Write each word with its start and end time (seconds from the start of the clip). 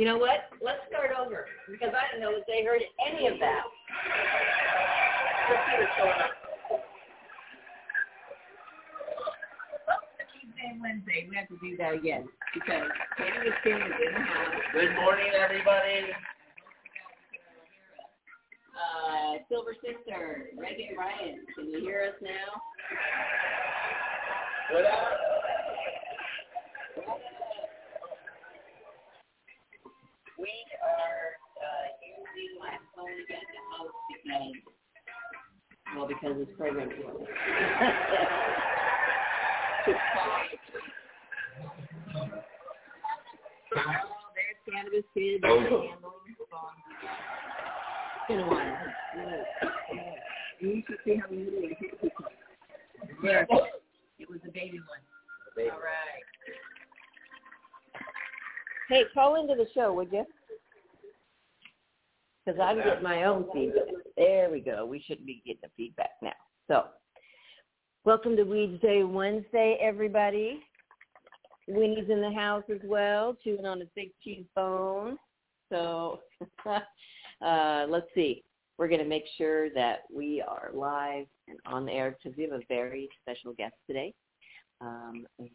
You 0.00 0.06
know 0.06 0.16
what? 0.16 0.48
Let's 0.64 0.80
start 0.88 1.12
over 1.12 1.44
because 1.70 1.92
I 1.92 2.08
didn't 2.08 2.24
know 2.24 2.32
that 2.32 2.48
they 2.48 2.64
heard 2.64 2.80
any 3.04 3.26
of 3.26 3.36
that. 3.36 3.64
Let's 5.44 5.60
see 5.68 5.76
what's 5.76 5.92
going 6.00 6.16
on. 6.24 6.32
Weedsday 10.40 10.80
Wednesday, 10.80 11.26
we 11.28 11.36
have 11.36 11.48
to 11.48 11.58
do 11.60 11.76
that 11.76 11.92
again 11.92 12.24
because 12.54 12.88
Katie 13.18 13.44
was 13.44 13.52
sitting 13.62 13.76
in 13.76 13.90
the. 13.92 14.08
Good 14.72 14.94
morning, 15.04 15.36
everybody. 15.36 16.08
Uh, 18.72 19.44
Silver 19.50 19.76
Sister, 19.84 20.48
Reggae 20.56 20.96
Ryan, 20.96 21.44
can 21.54 21.68
you 21.68 21.80
hear 21.80 22.08
us 22.08 22.16
now? 22.22 22.56
What 24.72 24.86
up? 24.86 25.39
Because 36.10 36.36
this 36.38 36.48
program 36.58 36.90
is 36.90 36.96
Oh, 43.72 43.86
there's 44.34 44.58
Cannabis 44.68 45.06
Kid. 45.14 45.40
Oh. 45.44 45.60
handling 45.60 45.94
the 46.36 46.46
phone. 46.50 46.74
It's 48.16 48.26
been 48.28 48.40
a 48.40 48.48
while. 48.48 48.76
You 50.58 50.82
should 50.88 50.98
see 51.04 51.14
how 51.16 51.30
many 51.30 51.44
little 51.44 51.60
hits 51.60 51.80
he 52.02 52.08
took. 52.08 52.12
It 54.18 54.28
was 54.28 54.40
a 54.46 54.50
baby 54.50 54.80
one. 54.80 55.70
All 55.70 55.78
right. 55.78 56.24
Hey, 58.88 59.04
call 59.14 59.40
into 59.40 59.54
the 59.54 59.68
show, 59.72 59.92
would 59.92 60.10
you? 60.12 60.24
Because 62.44 62.60
I'm 62.60 62.76
getting 62.78 63.02
my 63.02 63.24
own 63.24 63.46
feedback. 63.52 63.84
There 64.16 64.50
we 64.50 64.60
go. 64.60 64.84
We 64.86 65.02
shouldn't 65.06 65.26
be 65.26 65.42
getting 65.46 65.60
the 65.62 65.70
feedback 65.76 66.10
now. 66.22 66.32
So, 66.68 66.84
welcome 68.10 68.34
to 68.34 68.42
Weedsday 68.42 69.08
Wednesday, 69.08 69.78
everybody. 69.80 70.58
Winnie's 71.68 72.10
in 72.10 72.20
the 72.20 72.32
house 72.32 72.64
as 72.68 72.80
well, 72.82 73.36
chewing 73.44 73.64
on 73.64 73.82
a 73.82 73.84
big 73.94 74.10
cheese 74.20 74.46
bone. 74.56 75.16
So, 75.68 76.18
uh, 76.66 77.86
let's 77.88 78.08
see. 78.12 78.42
We're 78.78 78.88
going 78.88 78.98
to 78.98 79.06
make 79.06 79.22
sure 79.38 79.70
that 79.74 80.06
we 80.12 80.42
are 80.42 80.70
live 80.74 81.26
and 81.46 81.56
on 81.66 81.86
the 81.86 81.92
air 81.92 82.16
because 82.20 82.36
we 82.36 82.42
have 82.42 82.52
a 82.52 82.64
very 82.68 83.08
special 83.22 83.52
guest 83.52 83.74
today. 83.86 84.12
Um, 84.80 85.24
and 85.38 85.48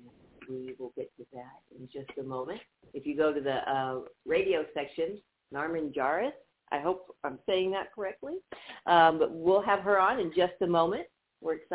we 0.49 0.75
will 0.79 0.93
get 0.95 1.11
to 1.17 1.25
that 1.33 1.77
in 1.77 1.89
just 1.91 2.17
a 2.17 2.23
moment. 2.23 2.61
If 2.93 3.05
you 3.05 3.17
go 3.17 3.33
to 3.33 3.41
the 3.41 3.69
uh, 3.69 3.99
radio 4.25 4.63
section, 4.73 5.17
Narmin 5.53 5.93
Jarrous, 5.93 6.31
I 6.71 6.79
hope 6.79 7.13
I'm 7.25 7.37
saying 7.45 7.71
that 7.71 7.93
correctly, 7.93 8.35
um, 8.85 9.19
but 9.19 9.33
we'll 9.33 9.61
have 9.61 9.81
her 9.81 9.99
on 9.99 10.21
in 10.21 10.31
just 10.33 10.53
a 10.61 10.67
moment. 10.67 11.07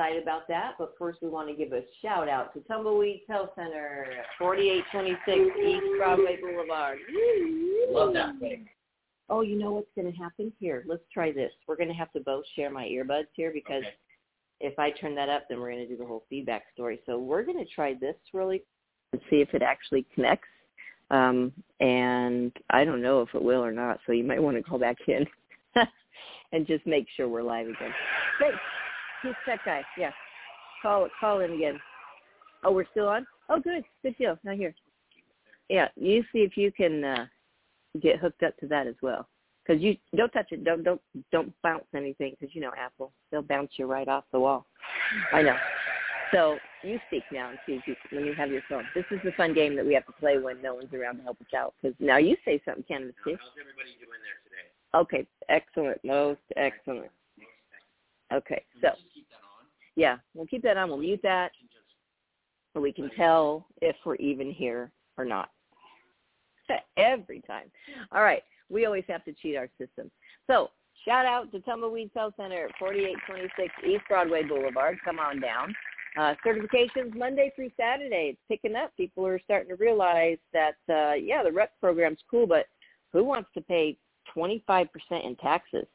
Excited 0.00 0.22
about 0.22 0.48
that, 0.48 0.76
but 0.78 0.94
first 0.98 1.18
we 1.20 1.28
want 1.28 1.46
to 1.50 1.54
give 1.54 1.74
a 1.74 1.82
shout 2.00 2.26
out 2.26 2.54
to 2.54 2.60
Tumbleweeds 2.60 3.20
Health 3.28 3.50
Center, 3.54 4.06
4826 4.38 5.58
East 5.62 5.84
Broadway 5.98 6.38
Boulevard. 6.40 6.96
Love 7.90 8.14
that 8.14 8.38
thing. 8.40 8.66
Oh, 9.28 9.42
you 9.42 9.58
know 9.58 9.72
what's 9.72 9.90
going 9.94 10.10
to 10.10 10.18
happen? 10.18 10.54
Here, 10.58 10.84
let's 10.88 11.02
try 11.12 11.32
this. 11.32 11.52
We're 11.68 11.76
going 11.76 11.90
to 11.90 11.94
have 11.94 12.10
to 12.12 12.20
both 12.20 12.44
share 12.56 12.70
my 12.70 12.86
earbuds 12.86 13.26
here 13.34 13.50
because 13.52 13.82
Okay. 13.82 13.94
if 14.60 14.78
I 14.78 14.90
turn 14.90 15.14
that 15.16 15.28
up, 15.28 15.48
then 15.50 15.60
we're 15.60 15.70
going 15.72 15.86
to 15.86 15.88
do 15.88 15.98
the 15.98 16.06
whole 16.06 16.24
feedback 16.30 16.62
story. 16.72 16.98
So 17.04 17.18
we're 17.18 17.42
going 17.42 17.58
to 17.62 17.70
try 17.70 17.92
this 17.92 18.16
really 18.32 18.62
and 19.12 19.20
see 19.28 19.42
if 19.42 19.52
it 19.52 19.60
actually 19.60 20.06
connects. 20.14 20.48
Um, 21.10 21.52
and 21.80 22.52
I 22.70 22.86
don't 22.86 23.02
know 23.02 23.20
if 23.20 23.34
it 23.34 23.42
will 23.42 23.62
or 23.62 23.72
not, 23.72 24.00
so 24.06 24.12
you 24.12 24.24
might 24.24 24.42
want 24.42 24.56
to 24.56 24.62
call 24.62 24.78
back 24.78 24.96
in 25.08 25.26
and 26.52 26.66
just 26.66 26.86
make 26.86 27.06
sure 27.18 27.28
we're 27.28 27.42
live 27.42 27.66
again. 27.66 27.92
Great. 28.38 28.54
Who's 29.22 29.34
that 29.46 29.60
guy? 29.64 29.82
Yeah. 29.98 30.10
Call 30.82 31.08
call 31.20 31.40
in 31.40 31.52
again. 31.52 31.78
Oh, 32.64 32.72
we're 32.72 32.86
still 32.90 33.08
on? 33.08 33.26
Oh, 33.48 33.60
good. 33.60 33.84
Good 34.02 34.16
deal. 34.18 34.38
Now 34.44 34.52
here. 34.52 34.74
Yeah, 35.68 35.88
you 35.96 36.22
see 36.32 36.40
if 36.40 36.56
you 36.56 36.72
can 36.72 37.04
uh, 37.04 37.26
get 38.02 38.18
hooked 38.18 38.42
up 38.42 38.56
to 38.58 38.66
that 38.68 38.86
as 38.86 38.96
well. 39.02 39.28
Because 39.64 39.82
you 39.82 39.96
don't 40.16 40.32
touch 40.32 40.48
it. 40.50 40.64
Don't 40.64 40.82
don't 40.82 41.00
don't 41.30 41.52
bounce 41.62 41.84
anything. 41.94 42.34
Because 42.38 42.54
you 42.54 42.60
know 42.60 42.72
Apple, 42.78 43.12
they'll 43.30 43.42
bounce 43.42 43.72
you 43.76 43.86
right 43.86 44.08
off 44.08 44.24
the 44.32 44.40
wall. 44.40 44.66
I 45.32 45.42
know. 45.42 45.56
So 46.32 46.58
you 46.82 46.98
speak 47.08 47.24
now 47.32 47.50
and 47.50 47.58
see 47.66 47.72
if 47.74 47.82
you 47.86 47.94
when 48.10 48.24
you 48.24 48.34
have 48.34 48.50
your 48.50 48.62
phone. 48.68 48.84
This 48.94 49.04
is 49.10 49.18
the 49.24 49.32
fun 49.32 49.54
game 49.54 49.76
that 49.76 49.86
we 49.86 49.94
have 49.94 50.06
to 50.06 50.12
play 50.12 50.38
when 50.38 50.62
no 50.62 50.74
one's 50.74 50.92
around 50.92 51.18
to 51.18 51.22
help 51.22 51.40
us 51.40 51.54
out. 51.56 51.74
Because 51.80 51.96
now 52.00 52.16
you 52.16 52.36
say 52.44 52.60
something, 52.64 52.84
Cannabis 52.88 53.14
How's 53.24 53.34
everybody 53.60 53.96
doing 53.98 54.20
there 54.22 54.38
today? 54.44 54.66
Okay, 54.94 55.26
excellent, 55.48 56.04
most 56.04 56.40
excellent. 56.56 57.10
Okay, 58.32 58.62
so 58.80 58.88
keep 59.12 59.28
that 59.30 59.36
on. 59.36 59.66
yeah, 59.96 60.16
we'll 60.34 60.46
keep 60.46 60.62
that 60.62 60.76
on. 60.76 60.88
We'll 60.88 60.98
mute 60.98 61.20
that, 61.22 61.50
You 61.60 61.68
can 61.68 61.68
just- 61.68 62.74
so 62.74 62.80
we 62.80 62.92
can 62.92 63.10
tell 63.16 63.66
if 63.82 63.96
we're 64.04 64.14
even 64.16 64.50
here 64.50 64.92
or 65.18 65.24
not. 65.24 65.50
Every 66.96 67.40
time. 67.40 67.70
All 68.12 68.22
right, 68.22 68.42
we 68.68 68.86
always 68.86 69.04
have 69.08 69.24
to 69.24 69.32
cheat 69.32 69.56
our 69.56 69.68
system. 69.78 70.10
So 70.46 70.70
shout 71.04 71.26
out 71.26 71.50
to 71.52 71.60
Tumbleweed 71.60 72.10
Health 72.14 72.34
Center, 72.36 72.66
at 72.66 72.78
4826 72.78 73.74
East 73.88 74.04
Broadway 74.08 74.44
Boulevard. 74.44 74.98
Come 75.04 75.18
on 75.18 75.40
down. 75.40 75.74
Uh, 76.16 76.34
certifications 76.46 77.14
Monday 77.16 77.52
through 77.56 77.70
Saturday. 77.76 78.30
It's 78.32 78.40
picking 78.48 78.76
up. 78.76 78.96
People 78.96 79.26
are 79.26 79.40
starting 79.44 79.68
to 79.70 79.76
realize 79.76 80.38
that, 80.52 80.74
uh, 80.88 81.14
yeah, 81.14 81.42
the 81.42 81.52
rec 81.52 81.70
program's 81.80 82.18
cool, 82.30 82.46
but 82.46 82.66
who 83.12 83.24
wants 83.24 83.48
to 83.54 83.60
pay 83.60 83.96
25% 84.36 84.88
in 85.24 85.36
taxes? 85.36 85.86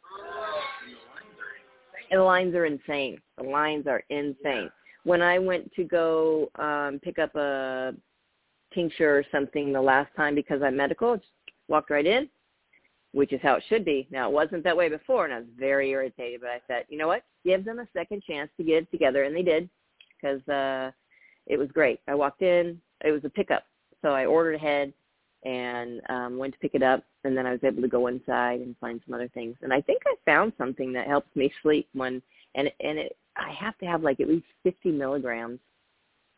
And 2.11 2.19
the 2.19 2.23
lines 2.23 2.55
are 2.55 2.65
insane. 2.65 3.19
The 3.37 3.43
lines 3.43 3.87
are 3.87 4.03
insane. 4.09 4.69
When 5.03 5.21
I 5.21 5.39
went 5.39 5.71
to 5.73 5.83
go 5.83 6.49
um, 6.59 6.99
pick 7.03 7.19
up 7.19 7.35
a 7.35 7.93
tincture 8.73 9.17
or 9.17 9.25
something 9.31 9.71
the 9.71 9.81
last 9.81 10.09
time 10.15 10.35
because 10.35 10.61
I'm 10.61 10.75
medical, 10.77 11.11
I 11.13 11.15
just 11.17 11.27
walked 11.67 11.89
right 11.89 12.05
in. 12.05 12.29
which 13.15 13.31
is 13.31 13.39
how 13.41 13.55
it 13.55 13.63
should 13.69 13.85
be. 13.85 14.05
Now, 14.11 14.29
it 14.29 14.33
wasn't 14.33 14.65
that 14.65 14.75
way 14.75 14.89
before, 14.89 15.23
and 15.23 15.33
I 15.33 15.37
was 15.37 15.47
very 15.57 15.89
irritated. 15.91 16.41
But 16.41 16.49
I 16.49 16.61
said, 16.67 16.83
you 16.89 16.97
know 16.97 17.07
what? 17.07 17.23
Give 17.45 17.63
them 17.63 17.79
a 17.79 17.87
second 17.93 18.21
chance 18.27 18.49
to 18.57 18.63
get 18.63 18.83
it 18.83 18.91
together, 18.91 19.23
and 19.23 19.33
they 19.33 19.41
did, 19.41 19.69
because 20.21 20.45
uh, 20.49 20.91
it 21.47 21.57
was 21.57 21.69
great. 21.73 22.01
I 22.09 22.13
walked 22.13 22.41
in. 22.41 22.77
It 23.05 23.11
was 23.11 23.23
a 23.23 23.29
pickup, 23.29 23.63
so 24.01 24.09
I 24.09 24.25
ordered 24.25 24.55
ahead 24.55 24.91
and 25.45 26.01
um, 26.09 26.37
went 26.37 26.53
to 26.53 26.59
pick 26.59 26.73
it 26.73 26.83
up, 26.83 27.03
and 27.23 27.37
then 27.37 27.45
I 27.45 27.51
was 27.51 27.63
able 27.63 27.81
to 27.83 27.87
go 27.87 28.07
inside 28.07 28.61
and 28.61 28.75
find 28.81 28.99
some 29.05 29.13
other 29.13 29.29
things. 29.29 29.55
And 29.61 29.71
I 29.71 29.79
think 29.79 30.01
I 30.05 30.15
found 30.25 30.53
something 30.57 30.91
that 30.93 31.07
helps 31.07 31.33
me 31.35 31.51
sleep 31.61 31.87
when, 31.93 32.21
and 32.55 32.69
and 32.79 32.97
it, 32.97 33.15
I 33.37 33.51
have 33.51 33.77
to 33.77 33.85
have 33.85 34.01
like 34.01 34.19
at 34.19 34.27
least 34.27 34.45
50 34.63 34.91
milligrams 34.91 35.59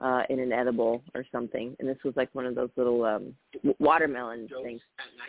uh, 0.02 0.24
in 0.30 0.40
an 0.40 0.52
edible 0.52 1.02
or 1.16 1.26
something. 1.32 1.76
And 1.80 1.88
this 1.88 1.98
was 2.04 2.14
like 2.16 2.30
one 2.34 2.46
of 2.46 2.56
those 2.56 2.70
little 2.76 3.04
um, 3.06 3.34
watermelon 3.80 4.48
Dose 4.48 4.64
things. 4.64 4.82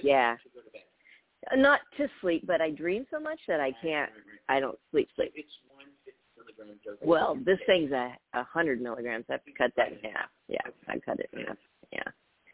Yeah. 0.03 0.37
to 0.37 1.57
to. 1.57 1.61
Not 1.61 1.81
to 1.97 2.09
sleep, 2.21 2.45
but 2.47 2.61
I 2.61 2.71
dream 2.71 3.07
so 3.11 3.21
much 3.21 3.39
that 3.47 3.61
I 3.61 3.73
can't. 3.81 4.11
I 4.49 4.59
don't 4.61 4.79
sleep. 4.91 5.09
Sleep. 5.15 5.33
It's 5.37 5.49
one 5.73 5.87
fifty 6.05 6.19
milligram 6.37 6.81
dose. 6.85 6.97
Well, 7.01 7.39
this 7.47 7.59
thing's 7.67 7.93
a, 7.93 8.13
a 8.35 8.43
hundred 8.43 8.81
milligrams. 8.81 9.25
I 9.29 9.35
have 9.35 9.45
to 9.45 9.53
cut 9.53 9.71
that 9.77 9.93
in 9.93 9.99
half. 10.11 10.31
Yeah, 10.49 10.59
I 10.89 10.99
cut 10.99 11.21
it 11.21 11.31
in 11.33 11.47
half. 11.47 11.57
Yeah, 11.93 12.03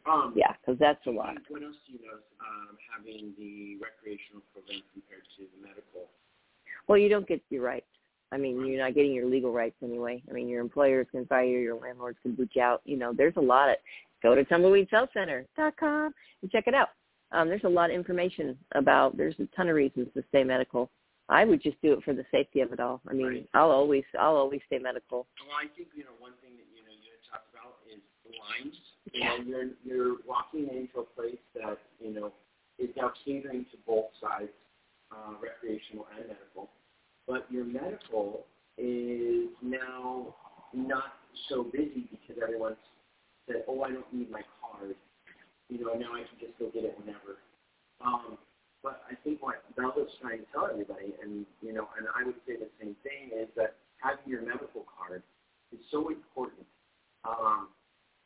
Um, 0.07 0.35
yeah, 0.37 0.53
because 0.61 0.79
that's 0.79 1.05
a 1.07 1.11
lot. 1.11 1.37
What 1.49 1.63
else 1.63 1.77
do 1.87 1.93
you 1.95 1.99
notice 2.05 2.25
um, 2.41 2.77
having 2.93 3.33
the 3.39 3.79
recreational 3.81 4.43
program 4.53 4.83
compared 4.93 5.25
to 5.39 5.45
the 5.49 5.67
medical? 5.67 6.11
Well, 6.89 6.99
you 6.99 7.09
don't 7.09 7.27
get 7.27 7.41
your 7.49 7.63
rights. 7.63 7.87
I 8.33 8.37
mean, 8.37 8.67
you're 8.67 8.83
not 8.83 8.95
getting 8.95 9.13
your 9.13 9.27
legal 9.27 9.53
rights 9.53 9.77
anyway. 9.83 10.23
I 10.29 10.33
mean, 10.33 10.49
your 10.49 10.61
employers 10.61 11.07
can 11.11 11.25
fire 11.27 11.45
you, 11.45 11.59
your 11.59 11.77
landlords 11.77 12.19
can 12.23 12.35
boot 12.35 12.51
you 12.55 12.63
out. 12.63 12.83
You 12.85 12.97
know, 12.97 13.13
there's 13.17 13.37
a 13.37 13.41
lot 13.41 13.71
of. 13.71 13.77
Go 14.23 14.35
to 14.35 14.45
tumbleweedshealthcenter.com 14.45 16.15
and 16.43 16.51
check 16.51 16.65
it 16.67 16.75
out. 16.75 16.89
Um, 17.33 17.49
there's 17.49 17.65
a 17.65 17.69
lot 17.69 17.91
of 17.91 17.97
information 17.97 18.57
about. 18.75 19.17
There's 19.17 19.35
a 19.39 19.47
ton 19.57 19.69
of 19.69 19.77
reasons 19.77 20.09
to 20.15 20.25
stay 20.29 20.45
medical. 20.45 20.91
I 21.29 21.45
would 21.45 21.63
just 21.63 21.81
do 21.81 21.93
it 21.95 22.05
for 22.05 22.13
the 22.13 22.25
safety 22.31 22.61
of 22.61 22.73
it 22.73 22.81
all. 22.81 23.01
I 23.09 23.13
mean, 23.15 23.27
Right. 23.27 23.49
I'll 23.55 23.71
always, 23.71 24.05
I'll 24.19 24.37
always 24.37 24.61
stay 24.67 24.79
medical. 24.79 25.27
Well, 25.41 25.57
I 25.57 25.69
think 25.77 25.89
you 25.97 26.05
know 26.05 26.13
one 26.19 26.33
thing 26.43 26.53
that 26.57 26.69
you 26.75 26.85
know 26.85 26.93
you 26.93 27.13
had 27.17 27.25
talked 27.33 27.49
about 27.53 27.81
is 27.89 28.01
lines. 28.33 28.75
You 29.13 29.21
Yeah. 29.21 29.29
know, 29.29 29.45
you're 29.45 29.71
you're 29.85 30.17
walking 30.27 30.69
into 30.69 31.01
a 31.01 31.05
place 31.05 31.39
that 31.55 31.79
you 32.01 32.11
know 32.11 32.33
is 32.79 32.91
now 32.97 33.13
catering 33.25 33.65
to 33.67 33.77
both 33.87 34.11
sides, 34.21 34.53
uh, 35.11 35.35
recreational 35.41 36.07
and 36.17 36.29
medical. 36.29 36.71
But 37.27 37.51
your 37.51 37.65
medical 37.65 38.47
is 38.77 39.51
now 39.63 40.35
not 40.73 41.15
so 41.49 41.65
busy 41.65 42.09
because 42.11 42.43
everyone's 42.43 42.77
said, 43.47 43.65
"Oh, 43.69 43.83
I 43.83 43.93
don't 43.93 44.13
need 44.13 44.31
my 44.31 44.43
card." 44.61 44.97
You 45.69 45.85
know, 45.85 45.95
now 45.95 46.15
I 46.15 46.25
can 46.25 46.39
just 46.41 46.59
go 46.59 46.71
get 46.71 46.85
it 46.85 46.99
whenever. 46.99 47.39
Um, 48.01 48.39
but 48.83 49.03
I 49.11 49.15
think 49.25 49.43
what 49.43 49.65
Bella's 49.77 50.11
trying 50.21 50.41
to 50.41 50.47
tell 50.53 50.67
everybody, 50.71 51.15
and 51.23 51.47
you 51.63 51.73
know, 51.73 51.89
and 51.97 52.07
I 52.15 52.25
would 52.25 52.37
say 52.47 52.57
the 52.57 52.69
same 52.81 52.97
thing, 53.03 53.33
is 53.33 53.49
that 53.57 53.77
having 53.97 54.27
your 54.27 54.43
medical 54.43 54.85
card 54.85 55.23
is 55.73 55.81
so 55.91 56.09
important. 56.09 56.67
Um, 57.25 57.69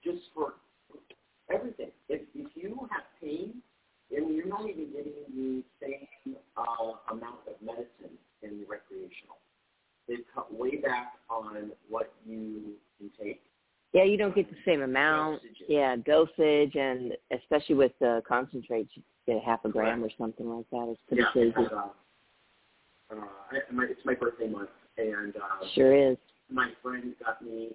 just 0.09 0.25
for 0.35 0.55
everything. 1.53 1.91
If 2.09 2.23
if 2.35 2.51
you 2.55 2.89
have 2.91 3.05
pain, 3.21 3.63
and 4.17 4.35
you're 4.35 4.47
not 4.47 4.69
even 4.69 4.91
getting 4.93 5.13
the 5.35 5.63
same 5.81 6.37
uh, 6.57 7.13
amount 7.13 7.41
of 7.47 7.61
medicine 7.61 8.17
in 8.43 8.61
the 8.61 8.67
recreational. 8.69 9.37
They've 10.09 10.25
cut 10.35 10.53
way 10.53 10.77
back 10.77 11.15
on 11.29 11.73
what 11.89 12.13
you 12.27 12.75
can 12.99 13.11
take. 13.21 13.43
Yeah, 13.93 14.05
you 14.05 14.17
don't 14.17 14.35
get 14.35 14.51
the 14.51 14.57
same 14.65 14.83
amount. 14.83 15.43
Dosages. 15.43 15.69
Yeah, 15.69 15.97
dosage, 15.97 16.77
and 16.77 17.13
especially 17.33 17.75
with 17.75 17.93
the 18.01 18.23
concentrates, 18.27 18.91
you 18.95 19.03
get 19.27 19.37
a 19.37 19.41
half 19.45 19.65
a 19.65 19.69
gram 19.69 20.03
or 20.03 20.11
something 20.19 20.49
like 20.49 20.69
that. 20.71 20.89
It's 20.91 21.01
pretty 21.09 21.23
yeah, 21.23 21.31
crazy. 21.33 21.53
Have, 21.57 21.73
uh, 21.73 21.89
uh, 23.11 23.25
I, 23.51 23.73
my, 23.73 23.85
it's 23.85 24.01
my 24.05 24.15
birthday 24.15 24.49
month, 24.49 24.71
and 24.97 25.35
uh, 25.37 25.67
Sure 25.75 25.95
is. 25.95 26.19
my 26.51 26.71
friend 26.83 27.15
got 27.25 27.43
me. 27.43 27.71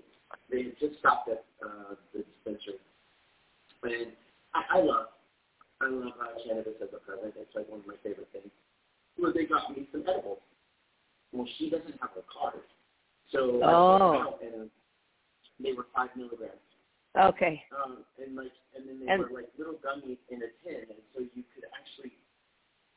They 0.49 0.73
just 0.79 0.99
stopped 0.99 1.29
at 1.29 1.43
uh, 1.63 1.95
the 2.13 2.23
dispensary, 2.23 2.79
and 3.83 4.11
I, 4.53 4.77
I 4.77 4.81
love, 4.81 5.07
I 5.81 5.87
love 5.89 6.13
uh, 6.21 6.37
cannabis 6.45 6.77
as 6.81 6.89
a 6.93 7.01
present. 7.01 7.33
It's 7.37 7.53
like 7.55 7.69
one 7.69 7.79
of 7.81 7.87
my 7.87 7.97
favorite 8.03 8.29
things. 8.33 8.51
Well, 9.17 9.33
they 9.33 9.45
got 9.45 9.69
me 9.75 9.87
some 9.91 10.03
edibles. 10.07 10.39
Well, 11.31 11.47
she 11.57 11.69
doesn't 11.69 11.97
have 12.01 12.13
a 12.17 12.25
card, 12.29 12.61
so 13.31 13.61
Oh. 13.63 13.97
them 13.97 14.21
out, 14.21 14.39
and 14.41 14.69
they 15.59 15.73
were 15.73 15.87
five 15.95 16.09
milligrams. 16.15 16.61
Okay. 17.17 17.61
Um, 17.73 18.05
and 18.21 18.35
like, 18.35 18.53
and 18.77 18.85
then 18.89 18.99
they 19.01 19.11
And- 19.11 19.21
were 19.21 19.29
like 19.33 19.49
little 19.57 19.77
gummies 19.81 20.17
in 20.29 20.41
a 20.41 20.49
tin, 20.65 20.85
and 20.89 21.01
so 21.13 21.21
you 21.21 21.43
could 21.53 21.65
actually 21.73 22.13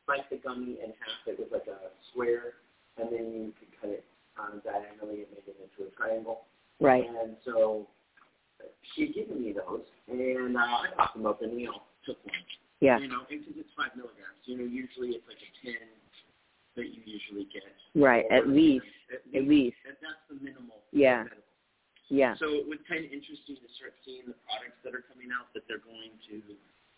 bite 0.06 0.28
the 0.30 0.36
gummy 0.36 0.80
in 0.80 0.92
half. 1.00 1.20
It 1.26 1.38
was 1.40 1.48
like 1.52 1.66
a 1.68 1.92
square, 2.12 2.60
and 2.96 3.08
then 3.12 3.32
you 3.32 3.52
could 3.58 3.72
cut 3.80 3.90
it 3.90 4.04
um, 4.40 4.60
diagonally 4.64 5.24
and 5.24 5.30
make 5.32 5.48
it 5.48 5.56
into 5.60 5.88
a 5.88 5.92
triangle. 5.96 6.44
Right. 6.80 7.04
And 7.08 7.36
so 7.44 7.86
she 8.94 9.06
had 9.06 9.14
given 9.14 9.42
me 9.42 9.52
those, 9.52 9.82
and 10.08 10.56
uh, 10.56 10.60
I 10.60 10.86
popped 10.96 11.16
them 11.16 11.26
open. 11.26 11.48
and 11.50 11.56
We 11.56 11.66
all 11.68 11.86
took 12.04 12.18
one. 12.24 12.34
Yeah. 12.80 12.98
You 12.98 13.08
know, 13.08 13.24
because 13.28 13.56
it's 13.56 13.72
five 13.76 13.96
milligrams. 13.96 14.36
You 14.44 14.58
know, 14.58 14.68
usually 14.68 15.16
it's 15.16 15.24
like 15.26 15.40
a 15.40 15.50
ten 15.64 15.88
that 16.76 16.92
you 16.92 17.00
usually 17.08 17.48
get. 17.48 17.64
Right. 17.96 18.24
At 18.30 18.48
least. 18.48 18.84
At 19.08 19.24
At 19.32 19.48
least. 19.48 19.80
least. 19.80 19.80
And 19.88 19.96
that's 20.04 20.20
the 20.28 20.36
minimal. 20.44 20.84
Yeah. 20.92 21.24
medical. 21.24 21.42
Yeah. 22.12 22.36
So 22.38 22.52
it 22.52 22.68
was 22.68 22.78
kind 22.86 23.02
of 23.02 23.10
interesting 23.10 23.56
to 23.58 23.68
start 23.80 23.96
seeing 24.04 24.28
the 24.28 24.36
products 24.46 24.78
that 24.84 24.92
are 24.94 25.02
coming 25.10 25.32
out 25.34 25.50
that 25.56 25.64
they're 25.66 25.82
going 25.82 26.14
to, 26.30 26.38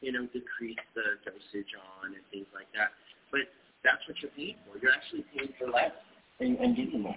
you 0.03 0.11
know, 0.13 0.27
decrease 0.35 0.83
the 0.93 1.17
dosage 1.25 1.73
on 1.79 2.13
and 2.13 2.25
things 2.29 2.51
like 2.53 2.69
that. 2.77 2.93
But 3.31 3.49
that's 3.87 4.03
what 4.05 4.19
you're 4.21 4.35
paying 4.37 4.59
for. 4.67 4.77
You're 4.83 4.93
actually 4.93 5.25
paying 5.33 5.55
for 5.57 5.71
less 5.73 5.95
and, 6.43 6.59
and 6.59 6.77
getting 6.77 7.01
more. 7.07 7.17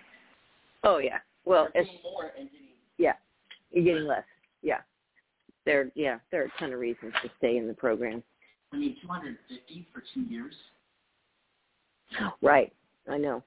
Oh 0.85 1.01
yeah. 1.03 1.19
Well, 1.45 1.67
it's 1.73 1.89
more 2.03 2.31
and 2.37 2.49
getting 2.51 2.67
yeah. 2.97 3.13
You're 3.71 3.83
getting 3.85 4.07
less. 4.07 4.23
Yeah. 4.61 4.81
There. 5.65 5.91
Yeah. 5.95 6.19
There 6.31 6.43
are 6.43 6.45
a 6.45 6.59
ton 6.59 6.73
of 6.73 6.79
reasons 6.79 7.13
to 7.23 7.29
stay 7.37 7.57
in 7.57 7.67
the 7.67 7.73
program. 7.73 8.23
I 8.73 8.77
mean, 8.77 8.95
250 9.01 9.87
for 9.93 10.03
two 10.13 10.21
years. 10.21 10.53
Right. 12.41 12.71
I 13.09 13.17
know. 13.17 13.43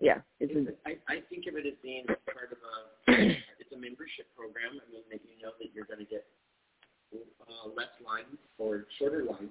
Yeah. 0.00 0.18
It's 0.40 0.54
a, 0.54 0.72
I, 0.88 0.96
I 1.08 1.22
think 1.30 1.46
of 1.46 1.54
it 1.56 1.66
as 1.66 1.74
being 1.82 2.04
part 2.06 2.52
of 2.52 2.58
a 2.58 3.12
it's 3.58 3.72
a 3.74 3.78
membership 3.78 4.26
program. 4.36 4.78
I 4.78 4.92
mean 4.92 5.02
that 5.10 5.20
you 5.24 5.42
know 5.42 5.52
that 5.58 5.68
you're 5.74 5.86
going 5.86 6.00
to 6.00 6.04
get 6.04 6.26
uh, 7.14 7.68
less 7.74 7.90
lines 8.04 8.38
or 8.58 8.84
shorter 8.98 9.24
lines, 9.24 9.50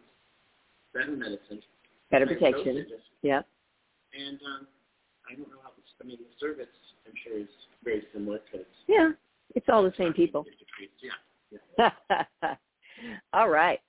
better 0.93 1.11
medicine, 1.11 1.61
better 2.11 2.25
better 2.25 2.39
protection. 2.39 2.75
dosages. 2.75 3.03
Yeah. 3.23 3.41
And 4.13 4.39
um, 4.43 4.67
I 5.29 5.35
don't 5.35 5.49
know 5.49 5.59
how 5.63 5.69
this. 5.75 5.85
I 6.01 6.05
mean, 6.05 6.17
the 6.19 6.39
service 6.39 6.67
I'm 7.05 7.13
sure 7.23 7.39
is 7.39 7.47
very 7.83 8.03
similar 8.13 8.39
because 8.51 8.67
Yeah. 8.87 9.11
It's 9.55 9.67
all 9.69 9.83
the 9.83 9.93
same 9.97 10.13
people. 10.13 10.45
Yeah. 11.77 11.91
yeah. 12.09 12.55
All 13.33 13.49
right. 13.49 13.79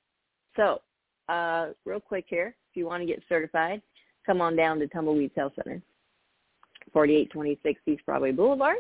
So, 0.57 0.81
uh, 1.29 1.69
real 1.85 2.01
quick 2.01 2.27
here, 2.29 2.55
if 2.71 2.77
you 2.77 2.87
want 2.87 3.03
to 3.03 3.07
get 3.07 3.23
certified, 3.29 3.83
come 4.25 4.41
on 4.41 4.57
down 4.57 4.79
to 4.79 4.87
Tumbleweed 4.87 5.33
Health 5.37 5.53
Center, 5.57 5.83
4826 6.93 7.81
East 7.87 8.07
Broadway 8.07 8.33
Boulevard. 8.33 8.79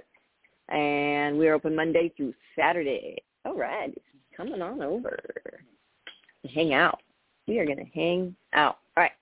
And 0.68 1.38
we're 1.38 1.54
open 1.54 1.74
Monday 1.74 2.12
through 2.16 2.34
Saturday. 2.56 3.18
All 3.44 3.56
right. 3.56 3.96
Coming 4.36 4.62
on 4.62 4.82
over. 4.82 5.18
Hang 6.54 6.74
out. 6.74 7.00
We 7.46 7.58
are 7.58 7.66
going 7.66 7.78
to 7.78 7.90
hang 7.92 8.36
out. 8.52 8.78
All 8.96 9.02
right. 9.02 9.12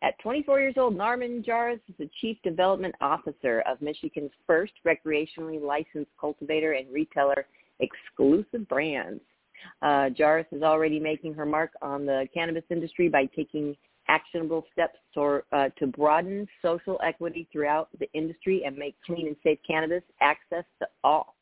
At 0.02 0.18
24 0.18 0.60
years 0.60 0.74
old, 0.76 0.94
Narmin 0.94 1.42
Jarrous 1.42 1.80
is 1.88 1.94
the 1.98 2.10
Chief 2.20 2.36
Development 2.44 2.94
Officer 3.00 3.62
of 3.66 3.80
Michigan's 3.80 4.30
first 4.46 4.74
recreationally 4.86 5.58
licensed 5.60 6.10
cultivator 6.20 6.72
and 6.72 6.86
retailer 6.92 7.46
exclusive 7.80 8.68
brands. 8.68 9.22
Uh, 9.82 10.10
Jarrous 10.10 10.46
is 10.52 10.62
already 10.62 10.98
making 10.98 11.34
her 11.34 11.46
mark 11.46 11.72
on 11.82 12.06
the 12.06 12.26
cannabis 12.32 12.64
industry 12.70 13.08
by 13.08 13.26
taking 13.26 13.76
actionable 14.08 14.64
steps 14.72 14.98
to, 15.14 15.40
uh, 15.52 15.68
to 15.78 15.86
broaden 15.86 16.46
social 16.62 17.00
equity 17.04 17.48
throughout 17.52 17.88
the 17.98 18.08
industry 18.12 18.62
and 18.66 18.76
make 18.76 18.96
clean 19.04 19.26
and 19.26 19.36
safe 19.42 19.58
cannabis 19.66 20.02
access 20.20 20.64
to 20.78 20.86
all. 21.02 21.34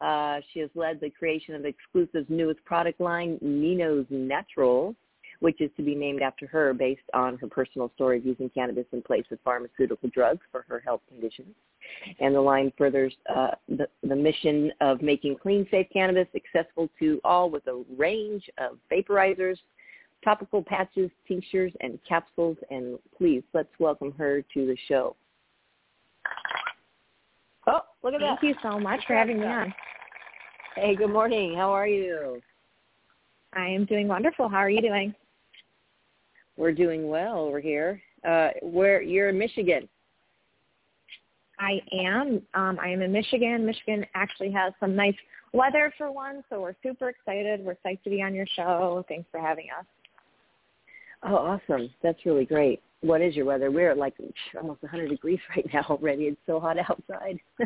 Uh, 0.00 0.40
she 0.52 0.60
has 0.60 0.70
led 0.74 1.00
the 1.00 1.10
creation 1.10 1.54
of 1.54 1.64
Exclusive's 1.64 2.28
newest 2.28 2.62
product 2.64 3.00
line, 3.00 3.38
Neno's 3.40 4.06
Natural, 4.10 4.94
which 5.44 5.60
is 5.60 5.70
to 5.76 5.82
be 5.82 5.94
named 5.94 6.22
after 6.22 6.46
her 6.46 6.72
based 6.72 7.02
on 7.12 7.36
her 7.36 7.46
personal 7.46 7.92
story 7.94 8.16
of 8.16 8.24
using 8.24 8.48
cannabis 8.48 8.86
in 8.92 9.02
place 9.02 9.26
of 9.30 9.38
pharmaceutical 9.44 10.08
drugs 10.08 10.40
for 10.50 10.64
her 10.66 10.80
health 10.80 11.02
conditions. 11.06 11.54
And 12.18 12.34
the 12.34 12.40
line 12.40 12.72
furthers 12.78 13.12
uh, 13.28 13.50
the, 13.68 13.86
the 14.08 14.16
mission 14.16 14.72
of 14.80 15.02
making 15.02 15.36
clean, 15.36 15.66
safe 15.70 15.86
cannabis 15.92 16.28
accessible 16.34 16.88
to 16.98 17.20
all 17.24 17.50
with 17.50 17.66
a 17.66 17.84
range 17.94 18.48
of 18.56 18.78
vaporizers, 18.90 19.56
topical 20.24 20.62
patches, 20.62 21.10
tinctures, 21.28 21.74
and 21.82 21.98
capsules. 22.08 22.56
And 22.70 22.98
please, 23.14 23.42
let's 23.52 23.68
welcome 23.78 24.14
her 24.16 24.40
to 24.54 24.66
the 24.66 24.78
show. 24.88 25.14
Oh, 27.66 27.80
look 28.02 28.14
at 28.14 28.20
Thank 28.20 28.22
that. 28.22 28.40
Thank 28.40 28.56
you 28.56 28.62
so 28.62 28.80
much 28.80 29.00
for 29.06 29.14
having 29.14 29.40
me 29.40 29.46
on. 29.46 29.74
Hey, 30.74 30.96
good 30.96 31.10
morning. 31.10 31.54
How 31.54 31.70
are 31.70 31.86
you? 31.86 32.40
I 33.52 33.66
am 33.66 33.84
doing 33.84 34.08
wonderful. 34.08 34.48
How 34.48 34.56
are 34.56 34.70
you 34.70 34.80
doing? 34.80 35.14
We're 36.56 36.72
doing 36.72 37.08
well 37.08 37.38
over 37.38 37.60
here. 37.60 38.00
Uh, 38.26 38.50
where 38.62 39.02
you're 39.02 39.28
in 39.28 39.38
Michigan? 39.38 39.88
I 41.58 41.80
am. 41.92 42.42
Um, 42.54 42.78
I 42.82 42.88
am 42.88 43.02
in 43.02 43.12
Michigan. 43.12 43.64
Michigan 43.64 44.04
actually 44.14 44.50
has 44.52 44.72
some 44.80 44.96
nice 44.96 45.14
weather 45.52 45.92
for 45.96 46.10
one, 46.10 46.42
so 46.50 46.60
we're 46.60 46.74
super 46.82 47.08
excited. 47.08 47.64
We're 47.64 47.76
psyched 47.86 48.02
to 48.04 48.10
be 48.10 48.22
on 48.22 48.34
your 48.34 48.46
show. 48.56 49.04
Thanks 49.08 49.28
for 49.30 49.40
having 49.40 49.66
us. 49.78 49.86
Oh, 51.22 51.36
awesome. 51.36 51.90
That's 52.02 52.18
really 52.26 52.44
great. 52.44 52.82
What 53.00 53.20
is 53.20 53.34
your 53.34 53.46
weather? 53.46 53.70
We're 53.70 53.92
at 53.92 53.98
like 53.98 54.14
almost 54.60 54.82
100 54.82 55.08
degrees 55.08 55.38
right 55.56 55.66
now 55.72 55.84
already. 55.88 56.24
It's 56.24 56.40
so 56.46 56.60
hot 56.60 56.76
outside. 56.78 57.38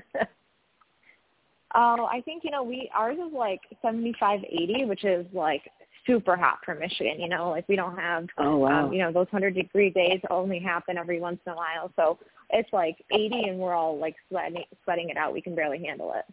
oh, 1.75 2.09
I 2.11 2.21
think, 2.25 2.45
you 2.45 2.50
know, 2.50 2.62
we 2.62 2.90
ours 2.95 3.16
is 3.18 3.33
like 3.33 3.61
75, 3.83 4.40
80, 4.45 4.85
which 4.85 5.04
is 5.04 5.26
like 5.33 5.62
super 6.09 6.37
hot 6.37 6.59
for 6.65 6.75
Michigan. 6.75 7.21
You 7.21 7.29
know, 7.29 7.50
like 7.50 7.69
we 7.69 7.77
don't 7.77 7.97
have, 7.97 8.27
oh, 8.38 8.57
wow. 8.57 8.87
um, 8.87 8.93
you 8.93 8.99
know, 9.00 9.12
those 9.12 9.29
100 9.31 9.55
degree 9.55 9.91
days 9.91 10.21
only 10.31 10.59
happen 10.59 10.99
every 10.99 11.21
once 11.21 11.38
in 11.47 11.53
a 11.53 11.57
while. 11.57 11.93
So 11.95 12.19
it's 12.50 12.73
like 12.73 12.97
80 13.12 13.49
and 13.49 13.59
we're 13.59 13.75
all 13.75 13.97
like 13.99 14.17
sweating, 14.29 14.65
sweating 14.83 15.11
it 15.11 15.17
out. 15.17 15.33
We 15.33 15.43
can 15.43 15.55
barely 15.55 15.85
handle 15.85 16.15
it. 16.17 16.25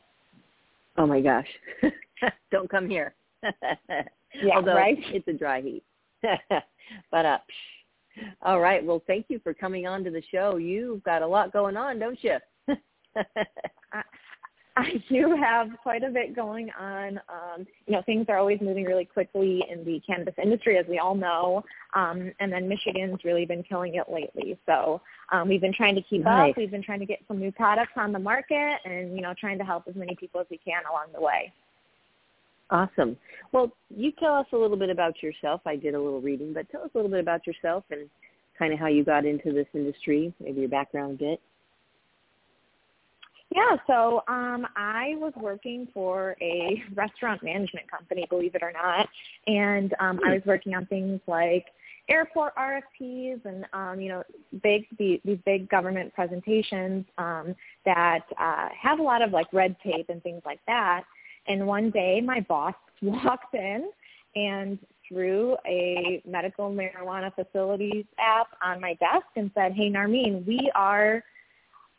Oh 0.98 1.05
my 1.05 1.22
gosh. 1.22 1.48
don't 2.51 2.70
come 2.70 2.89
here. 2.89 3.13
yeah, 3.44 4.55
Although 4.55 4.75
right? 4.75 4.98
it's 5.00 5.27
a 5.27 5.34
dry 5.34 5.62
heat. 5.62 5.84
but 7.12 7.25
uh, 7.25 7.38
all 8.41 8.60
right. 8.60 8.84
Well, 8.84 9.03
thank 9.05 9.25
you 9.29 9.39
for 9.44 9.53
coming 9.53 9.86
on 9.86 10.03
to 10.03 10.12
the 10.12 10.24
show. 10.32 10.58
You've 10.58 11.03
got 11.03 11.22
a 11.22 11.27
lot 11.27 11.53
going 11.53 11.77
on, 11.77 12.00
don't 12.00 12.17
you? 12.24 12.38
I, 13.94 14.01
I 14.77 15.01
do 15.10 15.38
have 15.39 15.70
quite 15.82 16.03
a 16.03 16.10
bit 16.10 16.36
going 16.36 16.70
on. 16.77 17.17
Um, 17.29 17.65
you 17.88 17.94
know, 17.94 18.01
things 18.01 18.25
are 18.27 18.38
always 18.38 18.60
moving 18.60 18.84
really 18.84 19.05
quickly 19.05 19.63
in 19.72 19.86
the 19.86 20.01
cannabis 20.05 20.34
industry, 20.41 20.77
as 20.77 20.86
we 20.88 21.00
all 21.00 21.15
know. 21.15 21.63
Um, 21.94 22.34
and 22.41 22.51
then 22.51 22.67
Michigan's 22.67 23.24
really 23.24 23.46
been 23.46 23.63
killing 23.63 23.96
it 23.96 24.12
lately. 24.12 24.60
So 24.65 25.01
um, 25.32 25.48
we've 25.48 25.62
been 25.62 25.74
trying 25.74 25.96
to 25.96 26.01
keep 26.01 26.24
nice. 26.24 26.51
up. 26.51 26.58
We've 26.58 26.72
been 26.72 26.84
trying 26.84 27.00
to 27.00 27.05
get 27.05 27.20
some 27.25 27.39
new 27.39 27.53
products 27.53 27.94
on 27.96 28.12
the 28.12 28.20
market, 28.20 28.79
and 28.84 29.15
you 29.15 29.22
know, 29.22 29.34
trying 29.39 29.58
to 29.60 29.63
help 29.63 29.86
as 29.88 29.96
many 29.96 30.13
people 30.15 30.41
as 30.41 30.48
we 30.50 30.58
can 30.58 30.82
along 30.91 31.08
the 31.13 31.22
way. 31.22 31.53
Awesome. 32.70 33.15
Well, 33.53 33.72
you 33.96 34.12
tell 34.20 34.36
us 34.36 34.48
a 34.51 34.58
little 34.58 34.77
bit 34.77 34.89
about 34.89 35.22
yourself. 35.24 35.62
I 35.65 35.77
did 35.77 35.96
a 35.96 36.01
little 36.01 36.20
reading, 36.20 36.53
but 36.53 36.70
tell 36.70 36.82
us 36.82 36.89
a 36.94 36.98
little 36.98 37.12
bit 37.12 37.20
about 37.20 37.48
yourself 37.48 37.86
and 37.91 38.10
kind 38.58 38.74
of 38.74 38.79
how 38.79 38.88
you 38.88 39.05
got 39.05 39.25
into 39.25 39.53
this 39.53 39.67
industry, 39.74 40.34
maybe 40.39 40.62
your 40.62 40.70
background 40.70 41.22
a 41.22 41.24
bit. 41.24 41.41
Yeah, 43.55 43.77
so 43.88 44.21
um, 44.27 44.67
I 44.75 45.13
was 45.15 45.31
working 45.38 45.88
for 45.93 46.35
a 46.41 46.83
restaurant 46.93 47.41
management 47.41 47.89
company, 47.89 48.25
believe 48.29 48.53
it 48.53 48.62
or 48.62 48.74
not, 48.74 49.07
and 49.47 49.93
um, 50.01 50.19
I 50.25 50.33
was 50.33 50.41
working 50.45 50.75
on 50.75 50.85
things 50.88 51.21
like 51.25 51.67
airport 52.09 52.53
RFPs 52.55 53.45
and 53.45 53.65
um, 53.71 54.01
you 54.01 54.09
know 54.09 54.24
big 54.62 54.85
the, 55.00 55.21
these 55.24 55.39
big 55.45 55.69
government 55.69 56.13
presentations 56.13 57.05
um, 57.17 57.55
that 57.85 58.25
uh, 58.38 58.67
have 58.79 59.00
a 59.00 59.01
lot 59.01 59.21
of 59.21 59.31
like 59.31 59.47
red 59.53 59.77
tape 59.81 60.09
and 60.09 60.21
things 60.21 60.41
like 60.45 60.59
that. 60.67 61.03
And 61.47 61.65
one 61.65 61.91
day, 61.91 62.19
my 62.19 62.41
boss 62.41 62.75
walked 63.01 63.55
in 63.55 63.89
and 64.35 64.77
threw 65.07 65.55
a 65.65 66.21
medical 66.27 66.74
marijuana 66.74 67.33
facilities 67.33 68.03
app 68.19 68.47
on 68.62 68.81
my 68.81 68.95
desk 68.95 69.27
and 69.38 69.50
said, 69.55 69.71
"Hey, 69.71 69.89
Narmin, 69.89 70.45
we 70.45 70.69
are." 70.75 71.24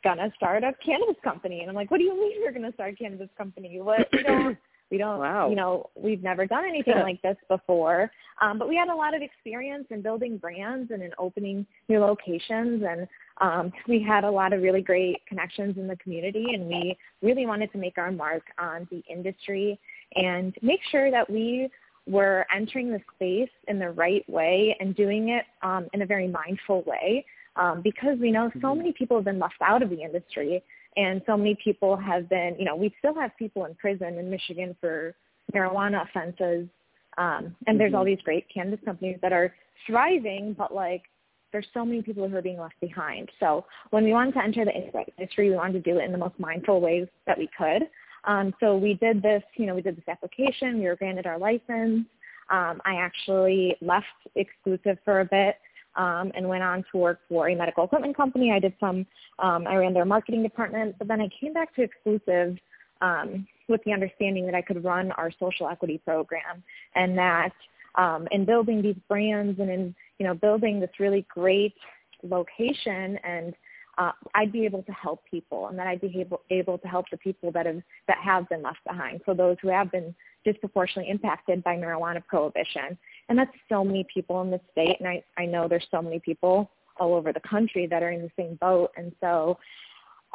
Gonna 0.07 0.33
start 0.37 0.63
a 0.63 0.73
cannabis 0.85 1.17
company 1.25 1.61
and 1.61 1.69
I'm 1.69 1.75
like, 1.75 1.91
What 1.91 1.99
do 1.99 2.05
you 2.05 2.15
mean 2.15 2.41
you're 2.41 2.53
gonna 2.53 2.73
start 2.73 2.95
a 2.95 2.97
cannabis 2.97 3.29
company? 3.37 3.81
What 3.81 4.09
we 4.13 4.23
don't 4.23 4.57
we 4.91 4.99
don't 4.99 5.19
wow. 5.19 5.49
you 5.49 5.57
know, 5.57 5.91
we've 5.97 6.23
never 6.23 6.47
done 6.47 6.65
anything 6.69 6.99
like 7.01 7.21
this 7.23 7.37
before. 7.49 8.11
Um, 8.41 8.59
but 8.59 8.69
we 8.69 8.77
had 8.77 8.89
a 8.89 8.95
lot 8.95 9.15
of 9.15 9.23
experience 9.23 9.87
in 9.91 10.03
building 10.03 10.37
brands 10.37 10.91
and 10.93 11.03
in 11.03 11.11
opening 11.19 11.67
new 11.89 11.99
locations 11.99 12.85
and 12.89 13.09
um, 13.41 13.73
we 13.89 14.03
had 14.03 14.25
a 14.25 14.31
lot 14.31 14.53
of 14.53 14.63
really 14.63 14.83
great 14.83 15.27
connections 15.27 15.77
in 15.77 15.89
the 15.89 15.97
community 15.97 16.47
and 16.53 16.67
we 16.67 16.97
really 17.23 17.47
wanted 17.47 17.73
to 17.73 17.79
make 17.79 17.99
our 17.99 18.13
mark 18.13 18.43
on 18.59 18.87
the 18.91 19.03
industry 19.11 19.79
and 20.15 20.55
make 20.63 20.81
sure 20.91 21.11
that 21.11 21.29
we 21.29 21.69
were 22.07 22.47
entering 22.55 22.93
the 22.93 23.01
space 23.15 23.51
in 23.69 23.79
the 23.79 23.91
right 23.91 24.29
way 24.29 24.77
and 24.79 24.95
doing 24.95 25.31
it 25.31 25.45
um, 25.63 25.89
in 25.93 26.03
a 26.03 26.07
very 26.07 26.29
mindful 26.29 26.83
way 26.87 27.25
um, 27.57 27.81
because 27.83 28.19
we 28.21 28.31
know 28.31 28.51
so 28.61 28.75
many 28.75 28.93
people 28.93 29.17
have 29.17 29.25
been 29.25 29.39
left 29.39 29.57
out 29.61 29.83
of 29.83 29.91
the 29.91 30.03
industry 30.03 30.63
and 30.97 31.21
so 31.27 31.37
many 31.37 31.57
people 31.63 31.97
have 31.97 32.29
been, 32.29 32.57
you 32.59 32.65
know, 32.65 32.77
we 32.77 32.95
still 32.99 33.15
have 33.15 33.31
people 33.39 33.65
in 33.67 33.75
prison 33.75 34.19
in 34.19 34.31
Michigan 34.31 34.75
for 34.81 35.15
marijuana 35.55 36.09
offenses. 36.09 36.69
Um, 37.19 37.55
and 37.67 37.79
there's 37.79 37.95
all 37.95 38.05
these 38.05 38.21
great 38.25 38.47
cannabis 38.53 38.81
companies 38.85 39.19
that 39.23 39.33
are 39.33 39.55
thriving, 39.87 40.55
but 40.57 40.75
like 40.75 41.03
there's 41.53 41.67
so 41.73 41.85
many 41.85 42.03
people 42.03 42.29
who 42.29 42.37
are 42.37 42.43
being 42.43 42.59
left 42.59 42.79
behind. 42.81 43.31
So 43.41 43.65
when 43.91 44.05
we 44.05 44.13
wanted 44.13 44.35
to 44.35 44.43
enter 44.43 44.65
the 44.65 44.73
industry, 45.19 45.51
we 45.51 45.57
wanted 45.57 45.85
to 45.85 45.91
do 45.93 45.99
it 45.99 46.05
in 46.05 46.13
the 46.13 46.19
most 46.19 46.39
mindful 46.39 46.81
ways 46.81 47.09
that 47.27 47.39
we 47.39 47.49
could. 47.57 47.83
Um, 48.25 48.55
so 48.59 48.77
we 48.77 48.95
did 48.95 49.23
this, 49.23 49.43
you 49.57 49.67
know, 49.67 49.75
we 49.75 49.83
did 49.83 49.97
this 49.97 50.09
application. 50.09 50.79
We 50.79 50.87
were 50.87 50.97
granted 50.97 51.27
our 51.27 51.39
license. 51.39 52.07
Um, 52.49 52.81
I 52.85 52.97
actually 52.97 53.77
left 53.81 54.07
exclusive 54.35 54.99
for 55.05 55.21
a 55.21 55.25
bit 55.25 55.57
um, 55.97 56.31
and 56.35 56.49
went 56.49 56.63
on 56.63 56.85
to 56.93 56.99
work 56.99 57.21
for 57.29 57.49
a 57.49 57.55
medical 57.55 57.85
equipment 57.85 58.17
company. 58.17 58.53
I 58.53 58.59
did 58.59 58.75
some, 58.79 59.07
um, 59.39 59.67
I 59.67 59.77
ran 59.77 59.95
their 59.95 60.05
marketing 60.05 60.43
department, 60.43 60.97
but 60.99 61.09
then 61.09 61.21
I 61.21 61.29
came 61.41 61.53
back 61.53 61.75
to 61.77 61.83
Exclusive 61.83 62.59
um, 63.01 63.47
with 63.69 63.83
the 63.85 63.93
understanding 63.93 64.47
that 64.47 64.55
I 64.55 64.63
could 64.63 64.85
run 64.85 65.13
our 65.13 65.31
social 65.39 65.69
equity 65.69 66.01
program 66.05 66.63
and 66.95 67.17
that 67.19 67.53
um, 67.97 68.29
in 68.31 68.45
building 68.45 68.83
these 68.83 68.97
brands 69.09 69.59
and 69.59 69.71
in, 69.71 69.95
you 70.19 70.27
know, 70.27 70.35
building 70.35 70.81
this 70.81 70.91
really 71.01 71.27
great 71.29 71.75
location 72.23 73.19
and 73.25 73.55
uh, 73.99 74.13
I'd 74.35 74.53
be 74.53 74.67
able 74.67 74.83
to 74.83 74.93
help 74.93 75.23
people 75.31 75.69
and 75.69 75.79
that 75.79 75.87
I'd 75.87 76.01
be 76.01 76.21
able, 76.21 76.43
able 76.51 76.77
to 76.79 76.89
help 76.89 77.07
the 77.11 77.17
people 77.17 77.51
that 77.53 77.65
have, 77.65 77.81
that 78.09 78.19
have 78.19 78.49
been 78.49 78.63
left 78.63 78.85
behind. 78.87 79.23
So 79.25 79.33
those 79.33 79.57
who 79.63 79.69
have 79.69 79.91
been 79.91 80.15
disproportionately 80.45 81.11
impacted 81.11 81.65
by 81.65 81.77
marijuana 81.77 82.25
prohibition. 82.25 82.97
And 83.29 83.39
that's 83.39 83.51
so 83.69 83.83
many 83.83 84.07
people 84.13 84.41
in 84.43 84.51
the 84.51 84.61
state, 84.73 84.97
and 85.01 85.09
I, 85.09 85.23
I 85.37 85.47
know 85.47 85.67
there's 85.67 85.87
so 85.91 86.01
many 86.01 86.21
people 86.21 86.71
all 86.99 87.15
over 87.15 87.33
the 87.33 87.41
country 87.41 87.87
that 87.87 88.03
are 88.03 88.11
in 88.11 88.23
the 88.23 88.31
same 88.37 88.57
boat. 88.57 88.91
And 88.97 89.13
so 89.21 89.59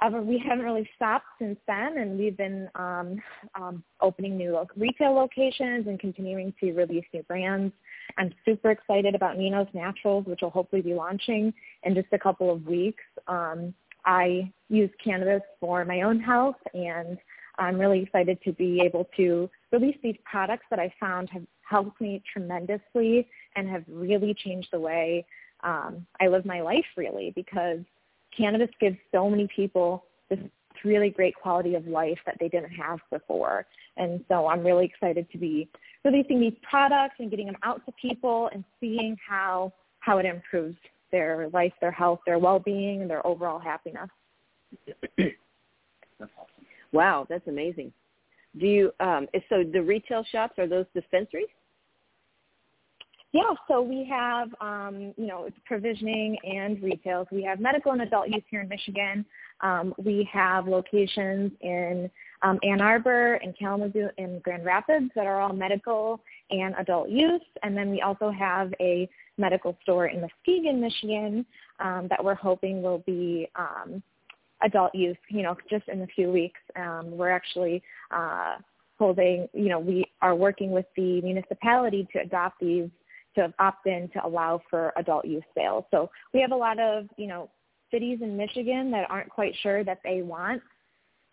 ever 0.02 0.22
we 0.22 0.38
haven't 0.38 0.66
really 0.66 0.90
stopped 0.96 1.26
since 1.40 1.58
then, 1.68 1.98
and 1.98 2.18
we've 2.18 2.38
been 2.38 2.70
um, 2.76 3.22
um, 3.56 3.84
opening 4.02 4.38
new 4.38 4.54
lo- 4.54 4.68
retail 4.76 5.14
locations 5.14 5.88
and 5.88 6.00
continuing 6.00 6.54
to 6.60 6.74
release 6.74 7.06
new 7.14 7.24
brands. 7.24 7.74
I'm 8.18 8.34
super 8.46 8.72
excited 8.72 9.16
about 9.16 9.38
Neno's 9.38 9.68
Naturals, 9.74 10.26
which 10.26 10.42
will 10.42 10.50
hopefully 10.50 10.82
be 10.82 10.94
launching 10.94 11.54
in 11.84 11.96
just 11.96 12.08
a 12.12 12.20
couple 12.20 12.52
of 12.52 12.66
weeks. 12.66 13.04
Um, 13.28 13.74
I 14.06 14.52
use 14.70 14.90
cannabis 15.04 15.44
for 15.60 15.86
my 15.86 16.02
own 16.02 16.20
health, 16.20 16.56
and 16.74 17.18
I'm 17.58 17.80
really 17.80 18.04
excited 18.04 18.40
to 18.44 18.54
be 18.54 18.82
able 18.82 19.08
to 19.18 19.50
release 19.72 19.98
these 20.04 20.18
products 20.24 20.66
that 20.70 20.80
I 20.80 20.94
found 21.00 21.30
have 21.30 21.44
helped 21.62 22.02
me 22.02 22.22
tremendously 22.32 23.28
and 23.56 23.70
have 23.70 23.84
really 23.88 24.34
changed 24.34 24.70
the 24.72 24.80
way 24.80 25.26
um, 25.64 26.06
I 26.20 26.28
live 26.28 26.46
my 26.46 26.62
life, 26.62 26.86
really, 26.98 27.32
because 27.36 27.80
cannabis 28.36 28.70
gives 28.80 28.98
so 29.12 29.30
many 29.30 29.48
people 29.54 30.06
this 30.30 30.40
really 30.84 31.10
great 31.10 31.36
quality 31.36 31.76
of 31.76 31.86
life 31.88 32.18
that 32.26 32.38
they 32.40 32.48
didn't 32.48 32.72
have 32.72 33.00
before. 33.12 33.66
And 33.98 34.24
so 34.28 34.48
I'm 34.48 34.64
really 34.66 34.86
excited 34.86 35.30
to 35.32 35.38
be 35.38 35.70
releasing 36.04 36.40
these 36.40 36.56
products 36.68 37.16
and 37.20 37.30
getting 37.30 37.48
them 37.48 37.58
out 37.64 37.86
to 37.86 37.92
people 38.02 38.50
and 38.54 38.64
seeing 38.80 39.18
how 39.28 39.74
how 40.00 40.18
it 40.18 40.26
improves 40.26 40.78
their 41.12 41.48
life, 41.50 41.74
their 41.80 41.92
health, 41.92 42.22
their 42.26 42.40
well-being, 42.40 43.02
and 43.02 43.10
their 43.10 43.26
overall 43.28 43.60
happiness. 43.60 44.10
wow, 46.92 47.26
that's 47.30 47.48
amazing. 47.48 47.92
Do 48.60 48.68
you 48.68 48.92
um 49.00 49.28
so 49.50 49.64
the 49.64 49.82
retail 49.82 50.24
shops 50.32 50.54
are 50.58 50.68
those 50.68 50.86
dispensaries? 50.94 51.48
Yeah, 53.34 53.54
so 53.70 53.82
we 53.82 54.06
have, 54.12 54.50
um, 54.60 55.14
you 55.16 55.26
know, 55.26 55.46
it's 55.46 55.56
provisioning 55.66 56.38
and 56.44 56.84
retail. 56.84 57.26
So 57.30 57.36
we 57.38 57.44
have 57.44 57.62
medical 57.62 57.94
and 57.94 58.02
adult 58.02 58.28
use 58.28 58.44
here 58.50 58.60
in 58.60 58.68
Michigan. 58.68 59.26
Um, 59.62 59.94
we 59.98 60.28
have 60.34 60.68
locations 60.68 61.54
in 61.62 62.12
um, 62.42 62.60
Ann 62.62 62.82
Arbor 62.82 63.36
and 63.36 63.58
Kalamazoo 63.58 64.10
and 64.18 64.44
Grand 64.44 64.66
Rapids 64.66 65.12
that 65.16 65.28
are 65.28 65.40
all 65.40 65.54
medical 65.54 66.20
and 66.50 66.76
adult 66.78 67.08
use. 67.08 67.42
And 67.64 67.78
then 67.78 67.90
we 67.90 68.02
also 68.02 68.32
have 68.32 68.74
a 68.82 69.10
medical 69.38 69.78
store 69.82 70.08
in 70.08 70.20
Muskegon, 70.20 70.82
Michigan 70.82 71.46
um, 71.80 72.08
that 72.10 72.22
we're 72.22 72.36
hoping 72.36 72.82
will 72.82 73.04
be 73.06 73.48
um, 73.56 74.04
adult 74.64 74.94
use, 74.94 75.18
you 75.30 75.44
know, 75.44 75.56
just 75.70 75.88
in 75.88 76.02
a 76.02 76.08
few 76.08 76.32
weeks. 76.32 76.60
Um, 76.76 77.18
we're 77.18 77.32
actually 77.32 77.82
uh, 78.12 78.56
holding, 78.98 79.48
you 79.54 79.70
know, 79.70 79.80
we 79.80 80.06
are 80.22 80.36
working 80.36 80.72
with 80.72 80.86
the 80.96 81.22
municipality 81.22 82.08
to 82.14 82.20
adopt 82.20 82.60
these 82.60 82.90
to 83.36 83.54
opt 83.60 83.88
in 83.88 84.10
to 84.14 84.26
allow 84.26 84.62
for 84.70 84.92
adult 84.98 85.26
use 85.26 85.44
sales. 85.56 85.86
So 85.90 86.10
we 86.34 86.42
have 86.42 86.52
a 86.52 86.56
lot 86.56 86.80
of, 86.80 87.06
you 87.18 87.28
know, 87.28 87.50
cities 87.90 88.20
in 88.22 88.38
Michigan 88.38 88.92
that 88.92 89.10
aren't 89.10 89.30
quite 89.30 89.54
sure 89.62 89.84
that 89.84 90.00
they 90.04 90.22
want, 90.22 90.62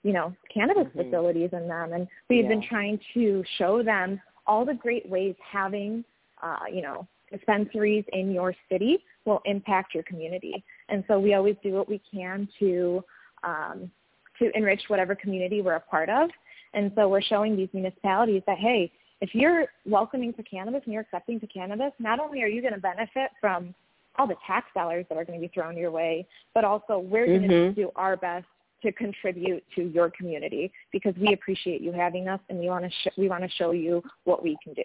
you 0.02 0.12
know, 0.12 0.35
cannabis 0.52 0.85
mm-hmm. 0.85 1.02
facilities 1.02 1.50
in 1.52 1.68
them. 1.68 1.92
And 1.92 2.06
we've 2.28 2.44
yeah. 2.44 2.50
been 2.50 2.62
trying 2.68 3.00
to 3.14 3.42
show 3.56 3.82
them 3.82 4.20
all 4.47 4.64
the 4.64 4.75
great 4.75 5.08
ways 5.08 5.35
having, 5.52 6.04
uh, 6.42 6.61
you 6.73 6.82
know, 6.82 7.06
dispensaries 7.30 8.04
in 8.12 8.32
your 8.32 8.54
city 8.70 8.99
will 9.25 9.42
impact 9.44 9.94
your 9.94 10.04
community. 10.04 10.64
And 10.88 11.04
so 11.08 11.18
we 11.20 11.35
always 11.35 11.56
do 11.62 11.73
what 11.73 11.88
we 11.88 12.00
can 12.11 12.49
to 12.58 13.04
um, 13.42 13.90
to 14.38 14.50
enrich 14.57 14.83
whatever 14.88 15.14
community 15.14 15.62
we're 15.62 15.75
a 15.75 15.80
part 15.80 16.09
of. 16.09 16.30
And 16.75 16.92
so 16.95 17.09
we're 17.09 17.23
showing 17.23 17.57
these 17.57 17.68
municipalities 17.73 18.42
that, 18.47 18.59
hey, 18.59 18.92
if 19.21 19.35
you're 19.35 19.66
welcoming 19.85 20.33
to 20.35 20.42
cannabis 20.42 20.83
and 20.85 20.92
you're 20.92 21.02
accepting 21.02 21.40
to 21.40 21.47
cannabis, 21.47 21.92
not 21.99 22.21
only 22.21 22.42
are 22.42 22.47
you 22.47 22.61
going 22.61 22.75
to 22.75 22.80
benefit 22.80 23.30
from 23.40 23.75
all 24.16 24.26
the 24.26 24.37
tax 24.47 24.66
dollars 24.75 25.07
that 25.09 25.16
are 25.16 25.25
going 25.25 25.40
to 25.40 25.47
be 25.47 25.52
thrown 25.52 25.76
your 25.76 25.90
way, 25.90 26.26
but 26.54 26.64
also 26.64 26.99
we're 26.99 27.26
mm-hmm. 27.26 27.49
going 27.49 27.50
to 27.50 27.73
do 27.73 27.90
our 27.97 28.16
best 28.16 28.47
to 28.83 28.92
contribute 28.92 29.64
to 29.75 29.83
your 29.88 30.11
community 30.11 30.71
because 30.92 31.14
we 31.21 31.33
appreciate 31.33 31.80
you 31.80 31.92
having 31.92 32.28
us 32.28 32.40
and 32.49 32.59
we 32.59 32.68
want 32.68 32.85
to 32.85 32.90
sh- 32.90 33.12
we 33.16 33.28
want 33.28 33.42
to 33.42 33.50
show 33.50 33.73
you 33.73 34.02
what 34.25 34.42
we 34.42 34.57
can 34.62 34.73
do. 34.73 34.85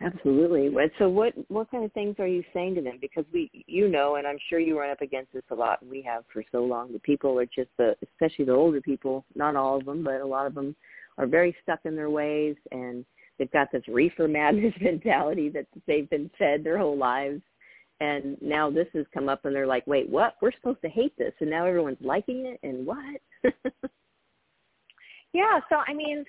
Absolutely. 0.00 0.70
So 0.98 1.08
what 1.08 1.32
what 1.48 1.70
kind 1.70 1.84
of 1.84 1.92
things 1.92 2.16
are 2.18 2.26
you 2.26 2.42
saying 2.52 2.74
to 2.74 2.82
them? 2.82 2.98
Because 3.00 3.24
we 3.32 3.50
you 3.66 3.88
know, 3.88 4.16
and 4.16 4.26
I'm 4.26 4.38
sure 4.48 4.58
you 4.58 4.78
run 4.78 4.90
up 4.90 5.00
against 5.00 5.32
this 5.32 5.44
a 5.50 5.54
lot. 5.54 5.80
And 5.82 5.90
we 5.90 6.02
have 6.02 6.24
for 6.32 6.42
so 6.50 6.64
long. 6.64 6.92
The 6.92 6.98
people 6.98 7.38
are 7.38 7.46
just 7.46 7.70
the 7.78 7.94
especially 8.02 8.44
the 8.44 8.52
older 8.52 8.80
people. 8.80 9.24
Not 9.34 9.56
all 9.56 9.78
of 9.78 9.84
them, 9.84 10.02
but 10.02 10.20
a 10.20 10.26
lot 10.26 10.46
of 10.46 10.54
them 10.54 10.74
are 11.18 11.26
very 11.26 11.54
stuck 11.62 11.80
in 11.84 11.96
their 11.96 12.10
ways 12.10 12.56
and 12.72 13.04
they've 13.38 13.50
got 13.52 13.70
this 13.72 13.86
reefer 13.88 14.28
madness 14.28 14.74
mentality 14.80 15.48
that 15.48 15.66
they've 15.86 16.10
been 16.10 16.30
fed 16.38 16.64
their 16.64 16.78
whole 16.78 16.96
lives 16.96 17.40
and 18.00 18.36
now 18.42 18.70
this 18.70 18.88
has 18.92 19.06
come 19.14 19.28
up 19.28 19.44
and 19.44 19.54
they're 19.54 19.66
like 19.66 19.86
wait 19.86 20.08
what 20.08 20.34
we're 20.42 20.52
supposed 20.52 20.80
to 20.82 20.88
hate 20.88 21.16
this 21.18 21.32
and 21.40 21.50
now 21.50 21.66
everyone's 21.66 21.96
liking 22.00 22.46
it 22.46 22.58
and 22.66 22.84
what 22.86 23.20
yeah 25.32 25.60
so 25.68 25.76
i 25.86 25.94
mean 25.94 26.24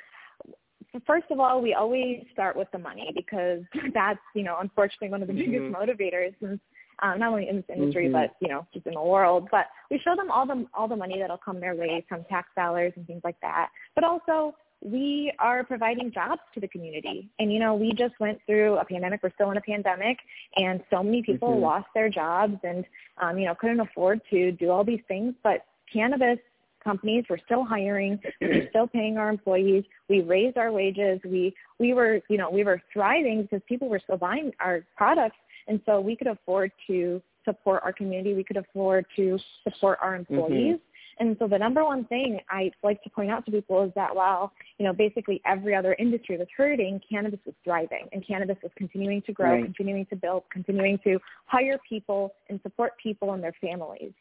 first 1.06 1.26
of 1.32 1.40
all 1.40 1.62
we 1.62 1.74
always 1.74 2.24
start 2.32 2.56
with 2.56 2.68
the 2.72 2.80
money 2.80 3.12
because 3.16 3.62
that's 3.94 4.20
you 4.34 4.44
know 4.44 4.58
unfortunately 4.60 5.10
one 5.10 5.22
of 5.22 5.28
the 5.28 5.34
biggest 5.34 5.64
mm-hmm. 5.64 5.76
motivators 5.76 6.34
since 6.42 6.60
um, 7.00 7.20
not 7.20 7.32
only 7.32 7.50
in 7.50 7.58
this 7.58 7.66
industry 7.74 8.06
mm-hmm. 8.06 8.14
but 8.14 8.36
you 8.40 8.48
know 8.48 8.66
just 8.74 8.86
in 8.86 8.94
the 8.94 9.02
world. 9.02 9.48
But 9.52 9.68
we 9.92 10.00
show 10.04 10.16
them 10.16 10.32
all 10.32 10.46
the 10.46 10.66
all 10.74 10.88
the 10.88 10.96
money 10.96 11.20
that'll 11.20 11.38
come 11.38 11.60
their 11.60 11.76
way 11.76 12.06
from 12.08 12.24
tax 12.26 12.50
dollars 12.56 12.94
and 12.96 13.06
things 13.08 13.22
like 13.24 13.40
that. 13.42 13.70
But 13.96 14.04
also 14.04 14.56
we 14.82 15.34
are 15.40 15.64
providing 15.64 16.12
jobs 16.12 16.42
to 16.54 16.60
the 16.60 16.68
community. 16.68 17.28
And, 17.40 17.52
you 17.52 17.60
know, 17.60 17.74
we 17.74 17.92
just 17.94 18.14
went 18.20 18.40
through 18.46 18.78
a 18.78 18.86
pandemic. 18.86 19.22
We're 19.24 19.34
still 19.34 19.50
in 19.50 19.58
a 19.58 19.62
pandemic. 19.62 20.18
And 20.58 20.84
so 20.92 21.02
many 21.02 21.24
people 21.24 21.50
mm-hmm. 21.50 21.64
lost 21.64 21.88
their 21.96 22.08
jobs 22.08 22.58
and, 22.64 22.86
um, 23.20 23.40
you 23.40 23.46
know, 23.46 23.56
couldn't 23.56 23.80
afford 23.80 24.22
to 24.30 24.52
do 24.52 24.70
all 24.70 24.84
these 24.84 25.02
things. 25.08 25.34
But 25.44 25.66
cannabis 25.92 26.38
companies 26.86 27.26
were 27.30 27.40
still 27.46 27.66
hiring. 27.66 28.18
We 28.40 28.48
were 28.48 28.68
still 28.70 28.88
paying 28.88 29.18
our 29.18 29.30
employees. 29.30 29.84
We 30.08 30.22
raised 30.22 30.58
our 30.58 30.72
wages. 30.72 31.20
We, 31.26 31.54
we 31.80 31.94
were, 31.94 32.22
you 32.30 32.38
know, 32.38 32.50
we 32.50 32.64
were 32.64 32.82
thriving 32.94 33.42
because 33.42 33.62
people 33.68 33.90
were 33.90 34.00
still 34.00 34.18
buying 34.18 34.52
our 34.62 34.86
products. 34.96 35.36
And 35.68 35.82
so 35.86 36.00
we 36.00 36.16
could 36.16 36.28
afford 36.28 36.72
to 36.88 37.22
support 37.44 37.82
our 37.84 37.92
community. 37.92 38.34
We 38.34 38.44
could 38.44 38.58
afford 38.58 39.06
to 39.18 39.38
support 39.64 40.00
our 40.02 40.18
mm-hmm. 40.18 40.34
employees. 40.34 40.76
Mm-hmm. 40.76 40.92
And 41.18 41.38
so 41.40 41.48
the 41.48 41.58
number 41.58 41.84
one 41.84 42.04
thing 42.06 42.40
I 42.50 42.72
like 42.84 43.02
to 43.04 43.10
point 43.10 43.32
out 43.32 43.46
to 43.46 43.52
people 43.52 43.84
is 43.84 43.92
that 43.96 44.14
while, 44.14 44.52
you 44.78 44.86
know, 44.86 44.92
basically 44.92 45.42
every 45.46 45.74
other 45.74 45.96
industry 45.98 46.38
was 46.38 46.48
hurting, 46.56 47.00
cannabis 47.10 47.40
was 47.46 47.56
thriving 47.64 48.08
and 48.12 48.26
cannabis 48.28 48.58
was 48.62 48.72
continuing 48.76 49.22
to 49.22 49.32
grow, 49.32 49.52
right. 49.52 49.64
continuing 49.64 50.06
to 50.08 50.16
build, 50.18 50.44
continuing 50.52 51.00
to 51.06 51.18
hire 51.46 51.80
people 51.88 52.34
and 52.50 52.60
support 52.64 52.94
people 53.02 53.34
and 53.34 53.42
their 53.42 53.56
families. 53.62 54.12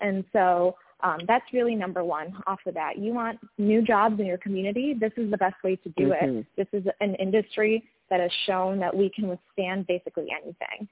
And 0.00 0.24
so 0.32 0.76
um, 1.02 1.20
that's 1.26 1.44
really 1.52 1.74
number 1.74 2.04
one 2.04 2.34
off 2.46 2.60
the 2.64 2.72
bat. 2.72 2.98
You 2.98 3.12
want 3.12 3.38
new 3.58 3.82
jobs 3.82 4.20
in 4.20 4.26
your 4.26 4.38
community. 4.38 4.94
This 4.98 5.12
is 5.16 5.30
the 5.30 5.36
best 5.36 5.56
way 5.64 5.76
to 5.76 5.88
do 5.96 6.08
mm-hmm. 6.08 6.38
it. 6.38 6.46
This 6.56 6.66
is 6.72 6.86
an 7.00 7.14
industry 7.16 7.88
that 8.10 8.20
has 8.20 8.30
shown 8.46 8.78
that 8.78 8.94
we 8.94 9.10
can 9.10 9.28
withstand 9.28 9.86
basically 9.86 10.28
anything. 10.30 10.88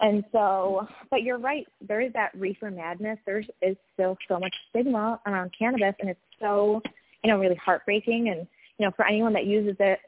And 0.00 0.24
so, 0.32 0.88
but 1.10 1.22
you're 1.22 1.38
right. 1.38 1.66
There 1.86 2.00
is 2.00 2.12
that 2.14 2.32
reefer 2.34 2.70
madness. 2.70 3.18
There 3.24 3.44
is 3.60 3.76
still 3.94 4.16
so 4.26 4.40
much 4.40 4.54
stigma 4.70 5.20
around 5.26 5.52
cannabis, 5.56 5.94
and 6.00 6.10
it's 6.10 6.20
so, 6.40 6.82
you 7.22 7.30
know, 7.30 7.38
really 7.38 7.54
heartbreaking. 7.56 8.30
And 8.30 8.46
you 8.78 8.86
know, 8.86 8.92
for 8.96 9.06
anyone 9.06 9.32
that 9.34 9.46
uses 9.46 9.76
it 9.78 10.00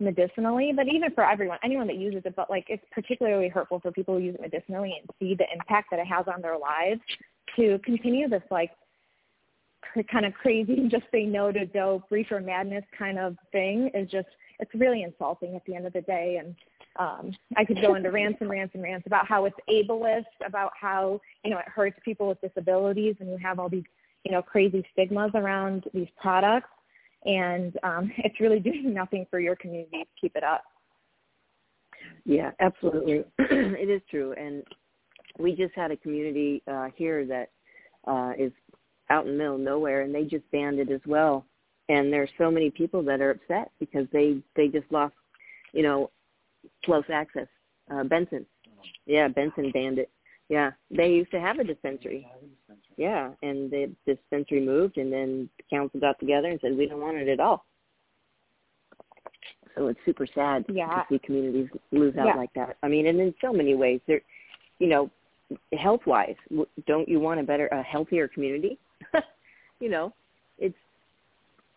medicinally, 0.00 0.72
but 0.74 0.86
even 0.88 1.12
for 1.12 1.24
everyone, 1.24 1.58
anyone 1.62 1.86
that 1.86 1.96
uses 1.96 2.22
it, 2.24 2.34
but 2.34 2.50
like 2.50 2.64
it's 2.68 2.84
particularly 2.90 3.48
hurtful 3.48 3.78
for 3.78 3.92
people 3.92 4.14
who 4.14 4.24
use 4.24 4.34
it 4.34 4.40
medicinally 4.40 4.96
and 5.00 5.08
see 5.20 5.36
the 5.36 5.46
impact 5.52 5.88
that 5.90 6.00
it 6.00 6.06
has 6.06 6.26
on 6.32 6.42
their 6.42 6.58
lives. 6.58 7.00
To 7.56 7.78
continue 7.84 8.28
this 8.28 8.42
like 8.50 8.70
kind 10.10 10.26
of 10.26 10.34
crazy, 10.34 10.88
just 10.90 11.04
say 11.12 11.24
no 11.24 11.52
to 11.52 11.66
dope, 11.66 12.04
reefer 12.10 12.40
madness 12.40 12.84
kind 12.98 13.18
of 13.18 13.36
thing 13.52 13.90
is 13.94 14.10
just 14.10 14.28
it's 14.60 14.70
really 14.74 15.02
insulting 15.02 15.56
at 15.56 15.64
the 15.66 15.74
end 15.74 15.86
of 15.86 15.92
the 15.92 16.00
day. 16.02 16.40
And 16.42 16.54
um, 16.98 17.32
I 17.56 17.64
could 17.64 17.80
go 17.80 17.94
into 17.94 18.10
rants 18.10 18.38
and 18.40 18.48
rants 18.48 18.74
and 18.74 18.82
rants 18.82 19.06
about 19.06 19.26
how 19.26 19.46
it's 19.46 19.56
ableist, 19.68 20.24
about 20.46 20.72
how 20.80 21.20
you 21.44 21.50
know 21.50 21.58
it 21.58 21.68
hurts 21.68 21.98
people 22.04 22.28
with 22.28 22.40
disabilities, 22.40 23.16
and 23.20 23.28
you 23.28 23.38
have 23.38 23.58
all 23.58 23.68
these 23.68 23.84
you 24.24 24.32
know 24.32 24.42
crazy 24.42 24.84
stigmas 24.92 25.32
around 25.34 25.84
these 25.92 26.08
products, 26.20 26.70
and 27.24 27.76
um, 27.82 28.12
it's 28.18 28.40
really 28.40 28.60
doing 28.60 28.94
nothing 28.94 29.26
for 29.30 29.40
your 29.40 29.56
community 29.56 30.04
to 30.04 30.20
keep 30.20 30.36
it 30.36 30.44
up. 30.44 30.62
Yeah, 32.24 32.50
absolutely, 32.60 33.24
it 33.38 33.90
is 33.90 34.02
true, 34.10 34.34
and 34.38 34.62
we 35.38 35.54
just 35.54 35.74
had 35.74 35.90
a 35.90 35.96
community 35.96 36.62
uh, 36.70 36.88
here 36.96 37.26
that 37.26 37.50
uh, 38.06 38.32
is 38.38 38.52
out 39.10 39.26
in 39.26 39.32
the 39.32 39.38
middle 39.38 39.56
of 39.56 39.60
nowhere, 39.60 40.02
and 40.02 40.14
they 40.14 40.24
just 40.24 40.48
banned 40.50 40.78
it 40.78 40.90
as 40.90 41.00
well. 41.06 41.44
And 41.88 42.12
there's 42.12 42.30
so 42.38 42.50
many 42.50 42.70
people 42.70 43.02
that 43.04 43.20
are 43.20 43.30
upset 43.30 43.70
because 43.78 44.06
they 44.12 44.38
they 44.56 44.68
just 44.68 44.90
lost, 44.90 45.14
you 45.72 45.82
know, 45.82 46.10
close 46.84 47.04
access. 47.12 47.48
Uh, 47.90 48.04
Benson. 48.04 48.46
Yeah, 49.06 49.28
Benson 49.28 49.70
banned 49.72 49.98
it. 49.98 50.10
Yeah, 50.48 50.70
they 50.90 51.08
used 51.08 51.30
to 51.32 51.40
have 51.40 51.58
a 51.58 51.64
dispensary. 51.64 52.26
Yeah, 52.96 53.30
and 53.42 53.70
the 53.70 53.92
dispensary 54.06 54.64
moved, 54.64 54.98
and 54.98 55.12
then 55.12 55.48
the 55.58 55.64
council 55.76 56.00
got 56.00 56.18
together 56.20 56.48
and 56.48 56.60
said 56.60 56.76
we 56.76 56.86
don't 56.86 57.00
want 57.00 57.16
it 57.16 57.28
at 57.28 57.40
all. 57.40 57.64
So 59.74 59.88
it's 59.88 59.98
super 60.04 60.26
sad 60.34 60.64
yeah. 60.68 60.86
to 60.86 61.04
see 61.10 61.18
communities 61.18 61.68
lose 61.90 62.16
out 62.16 62.26
yeah. 62.26 62.34
like 62.34 62.52
that. 62.54 62.76
I 62.82 62.88
mean, 62.88 63.06
and 63.06 63.20
in 63.20 63.34
so 63.40 63.52
many 63.52 63.74
ways, 63.74 64.00
there, 64.06 64.20
you 64.78 64.86
know, 64.86 65.10
health 65.78 66.00
wise, 66.06 66.36
don't 66.86 67.08
you 67.08 67.20
want 67.20 67.40
a 67.40 67.42
better, 67.42 67.66
a 67.68 67.82
healthier 67.82 68.28
community? 68.28 68.78
you 69.80 69.88
know, 69.88 70.12
it's 70.58 70.76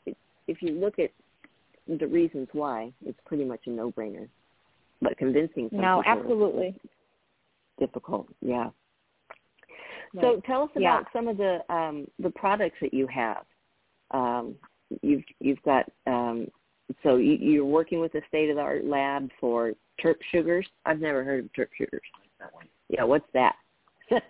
it, 0.05 0.17
if 0.47 0.61
you 0.61 0.79
look 0.79 0.99
at 0.99 1.11
the 1.87 2.07
reasons 2.07 2.47
why, 2.51 2.91
it's 3.05 3.19
pretty 3.25 3.45
much 3.45 3.61
a 3.67 3.69
no 3.69 3.91
brainer. 3.91 4.27
But 5.01 5.17
convincing 5.17 5.69
some 5.71 5.81
no, 5.81 6.01
people 6.01 6.19
absolutely 6.19 6.75
difficult. 7.79 8.27
Yeah. 8.41 8.69
Right. 10.13 10.21
So 10.21 10.41
tell 10.45 10.63
us 10.63 10.69
about 10.75 11.03
Yeah. 11.03 11.13
some 11.13 11.27
of 11.27 11.37
the 11.37 11.59
um, 11.73 12.07
the 12.19 12.31
products 12.31 12.77
that 12.81 12.93
you 12.93 13.07
have. 13.07 13.45
Um, 14.11 14.55
you've 15.01 15.23
you've 15.39 15.61
got 15.63 15.85
um, 16.07 16.47
so 17.03 17.17
you, 17.17 17.33
you're 17.33 17.65
working 17.65 17.99
with 17.99 18.15
a 18.15 18.21
state 18.27 18.49
of 18.49 18.55
the 18.55 18.61
art 18.61 18.85
lab 18.85 19.29
for 19.39 19.73
terp 20.03 20.15
sugars. 20.31 20.67
I've 20.85 20.99
never 20.99 21.23
heard 21.23 21.45
of 21.45 21.51
terp 21.53 21.67
sugars. 21.77 22.01
That 22.39 22.53
one. 22.53 22.67
Yeah, 22.89 23.03
what's 23.03 23.27
that? 23.33 23.55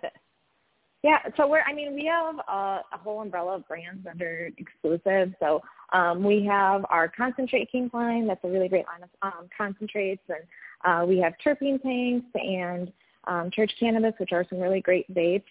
Yeah, 1.04 1.18
so 1.36 1.46
we're 1.46 1.62
I 1.62 1.72
mean 1.72 1.94
we 1.94 2.06
have 2.06 2.38
a, 2.48 2.80
a 2.92 2.98
whole 3.00 3.20
umbrella 3.20 3.56
of 3.56 3.68
brands 3.68 4.04
under 4.08 4.50
exclusive. 4.58 5.32
So 5.38 5.62
um, 5.92 6.24
we 6.24 6.44
have 6.46 6.84
our 6.90 7.08
concentrate 7.08 7.70
king 7.70 7.88
line. 7.94 8.26
That's 8.26 8.42
a 8.42 8.48
really 8.48 8.68
great 8.68 8.84
line 8.86 9.04
of 9.04 9.10
um, 9.22 9.48
concentrates, 9.56 10.22
and 10.28 10.42
uh, 10.84 11.06
we 11.06 11.18
have 11.18 11.34
terpene 11.44 11.80
tanks 11.80 12.26
and 12.34 12.92
um, 13.28 13.50
church 13.52 13.72
cannabis, 13.78 14.14
which 14.18 14.32
are 14.32 14.44
some 14.50 14.58
really 14.58 14.80
great 14.80 15.12
vapes. 15.14 15.44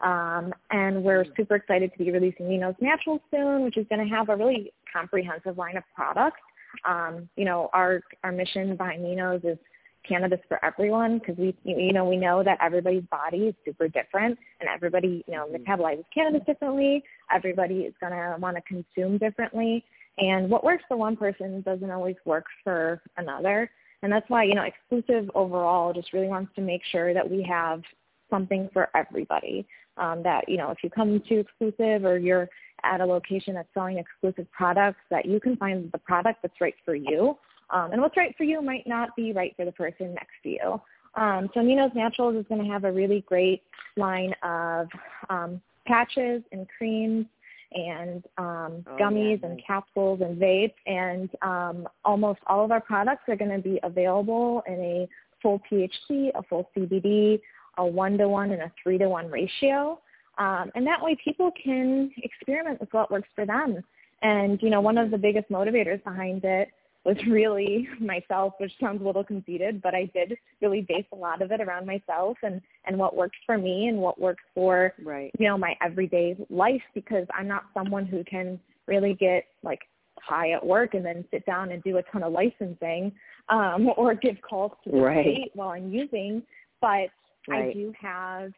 Um, 0.00 0.52
and 0.70 1.02
we're 1.02 1.24
super 1.36 1.56
excited 1.56 1.92
to 1.92 1.98
be 1.98 2.10
releasing 2.10 2.48
Neno's 2.48 2.74
Naturals 2.80 3.20
soon, 3.30 3.62
which 3.62 3.76
is 3.76 3.86
going 3.88 4.06
to 4.06 4.14
have 4.14 4.28
a 4.28 4.36
really 4.36 4.72
comprehensive 4.92 5.58
line 5.58 5.76
of 5.76 5.84
products. 5.94 6.40
Um, 6.84 7.28
you 7.36 7.44
know, 7.44 7.70
our 7.72 8.02
our 8.22 8.32
mission 8.32 8.76
behind 8.76 9.02
Neno's 9.02 9.42
is 9.42 9.58
cannabis 10.06 10.40
for 10.48 10.62
everyone 10.64 11.18
because 11.18 11.36
we 11.36 11.56
you 11.64 11.92
know 11.92 12.04
we 12.04 12.16
know 12.16 12.42
that 12.42 12.58
everybody's 12.60 13.04
body 13.10 13.48
is 13.48 13.54
super 13.64 13.88
different 13.88 14.38
and 14.60 14.68
everybody 14.68 15.24
you 15.26 15.34
know 15.34 15.46
metabolizes 15.46 16.04
cannabis 16.12 16.42
differently. 16.46 17.02
Everybody 17.34 17.80
is 17.80 17.94
going 18.00 18.12
to 18.12 18.36
want 18.38 18.56
to 18.56 18.62
consume 18.62 19.18
differently. 19.18 19.84
And 20.18 20.50
what 20.50 20.64
works 20.64 20.84
for 20.88 20.96
one 20.96 21.16
person 21.16 21.62
doesn't 21.62 21.90
always 21.90 22.16
work 22.24 22.44
for 22.62 23.00
another. 23.16 23.70
And 24.02 24.12
that's 24.12 24.28
why 24.28 24.44
you 24.44 24.54
know 24.54 24.64
exclusive 24.64 25.30
overall 25.34 25.92
just 25.92 26.12
really 26.12 26.28
wants 26.28 26.52
to 26.56 26.62
make 26.62 26.82
sure 26.90 27.14
that 27.14 27.28
we 27.28 27.42
have 27.48 27.82
something 28.30 28.68
for 28.72 28.88
everybody. 28.94 29.66
Um, 29.98 30.22
that 30.22 30.48
you 30.48 30.56
know 30.56 30.70
if 30.70 30.78
you 30.82 30.90
come 30.90 31.22
to 31.28 31.38
exclusive 31.40 32.04
or 32.04 32.18
you're 32.18 32.48
at 32.84 33.00
a 33.00 33.06
location 33.06 33.54
that's 33.54 33.68
selling 33.74 33.98
exclusive 33.98 34.50
products 34.50 35.00
that 35.10 35.26
you 35.26 35.38
can 35.38 35.56
find 35.56 35.90
the 35.92 35.98
product 35.98 36.40
that's 36.42 36.60
right 36.60 36.74
for 36.84 36.94
you 36.94 37.36
um, 37.72 37.92
and 37.92 38.00
what's 38.00 38.16
right 38.16 38.34
for 38.36 38.44
you 38.44 38.62
might 38.62 38.86
not 38.86 39.14
be 39.16 39.32
right 39.32 39.54
for 39.56 39.64
the 39.64 39.72
person 39.72 40.14
next 40.14 40.34
to 40.42 40.50
you. 40.50 40.80
Um, 41.14 41.50
so 41.52 41.60
Neno's 41.60 41.92
Naturals 41.94 42.36
is 42.36 42.46
going 42.48 42.62
to 42.62 42.70
have 42.70 42.84
a 42.84 42.92
really 42.92 43.24
great 43.26 43.62
line 43.96 44.34
of 44.42 44.88
um, 45.28 45.60
patches 45.86 46.42
and 46.52 46.66
creams 46.76 47.26
and 47.74 48.24
um, 48.38 48.84
Oh, 48.86 48.96
gummies 49.00 49.40
yeah, 49.42 49.48
and 49.48 49.62
capsules 49.66 50.20
and 50.20 50.40
vapes. 50.40 50.74
And 50.86 51.30
um, 51.42 51.88
almost 52.04 52.40
all 52.46 52.64
of 52.64 52.70
our 52.70 52.80
products 52.80 53.22
are 53.28 53.36
going 53.36 53.50
to 53.50 53.58
be 53.58 53.80
available 53.82 54.62
in 54.66 54.74
a 54.74 55.08
full 55.42 55.60
THC, 55.70 56.30
a 56.34 56.42
full 56.48 56.70
CBD, 56.76 57.40
a 57.78 57.86
one-to-one, 57.86 58.52
and 58.52 58.62
a 58.62 58.72
three-to-one 58.82 59.30
ratio. 59.30 59.98
Um, 60.38 60.70
and 60.74 60.86
that 60.86 61.02
way 61.02 61.16
people 61.22 61.50
can 61.62 62.10
experiment 62.18 62.80
with 62.80 62.92
what 62.92 63.10
works 63.10 63.28
for 63.34 63.44
them. 63.44 63.82
And, 64.22 64.62
you 64.62 64.70
know, 64.70 64.80
one 64.80 64.98
of 64.98 65.10
the 65.10 65.18
biggest 65.18 65.50
motivators 65.50 66.02
behind 66.04 66.44
it 66.44 66.68
was 67.04 67.16
really 67.28 67.88
myself, 68.00 68.54
which 68.58 68.72
sounds 68.80 69.02
a 69.02 69.04
little 69.04 69.24
conceited, 69.24 69.82
but 69.82 69.94
I 69.94 70.10
did 70.14 70.36
really 70.60 70.82
base 70.82 71.06
a 71.12 71.16
lot 71.16 71.42
of 71.42 71.50
it 71.50 71.60
around 71.60 71.86
myself 71.86 72.36
and, 72.42 72.60
and 72.86 72.96
what 72.96 73.16
works 73.16 73.36
for 73.44 73.58
me 73.58 73.88
and 73.88 73.98
what 73.98 74.20
works 74.20 74.42
for, 74.54 74.94
right. 75.04 75.30
you 75.38 75.46
know, 75.46 75.58
my 75.58 75.74
everyday 75.82 76.36
life 76.50 76.82
because 76.94 77.26
I'm 77.34 77.48
not 77.48 77.64
someone 77.74 78.06
who 78.06 78.22
can 78.24 78.58
really 78.86 79.14
get 79.14 79.44
like 79.62 79.80
high 80.20 80.52
at 80.52 80.64
work 80.64 80.94
and 80.94 81.04
then 81.04 81.24
sit 81.30 81.44
down 81.46 81.72
and 81.72 81.82
do 81.82 81.98
a 81.98 82.02
ton 82.04 82.22
of 82.22 82.32
licensing 82.32 83.12
um, 83.48 83.88
or 83.96 84.14
give 84.14 84.36
calls 84.40 84.72
to 84.84 84.90
the 84.90 84.96
Right. 84.96 85.24
state 85.24 85.50
while 85.54 85.70
I'm 85.70 85.92
using. 85.92 86.42
But 86.80 87.08
I 87.50 87.72
do 87.72 87.92
have 88.00 88.52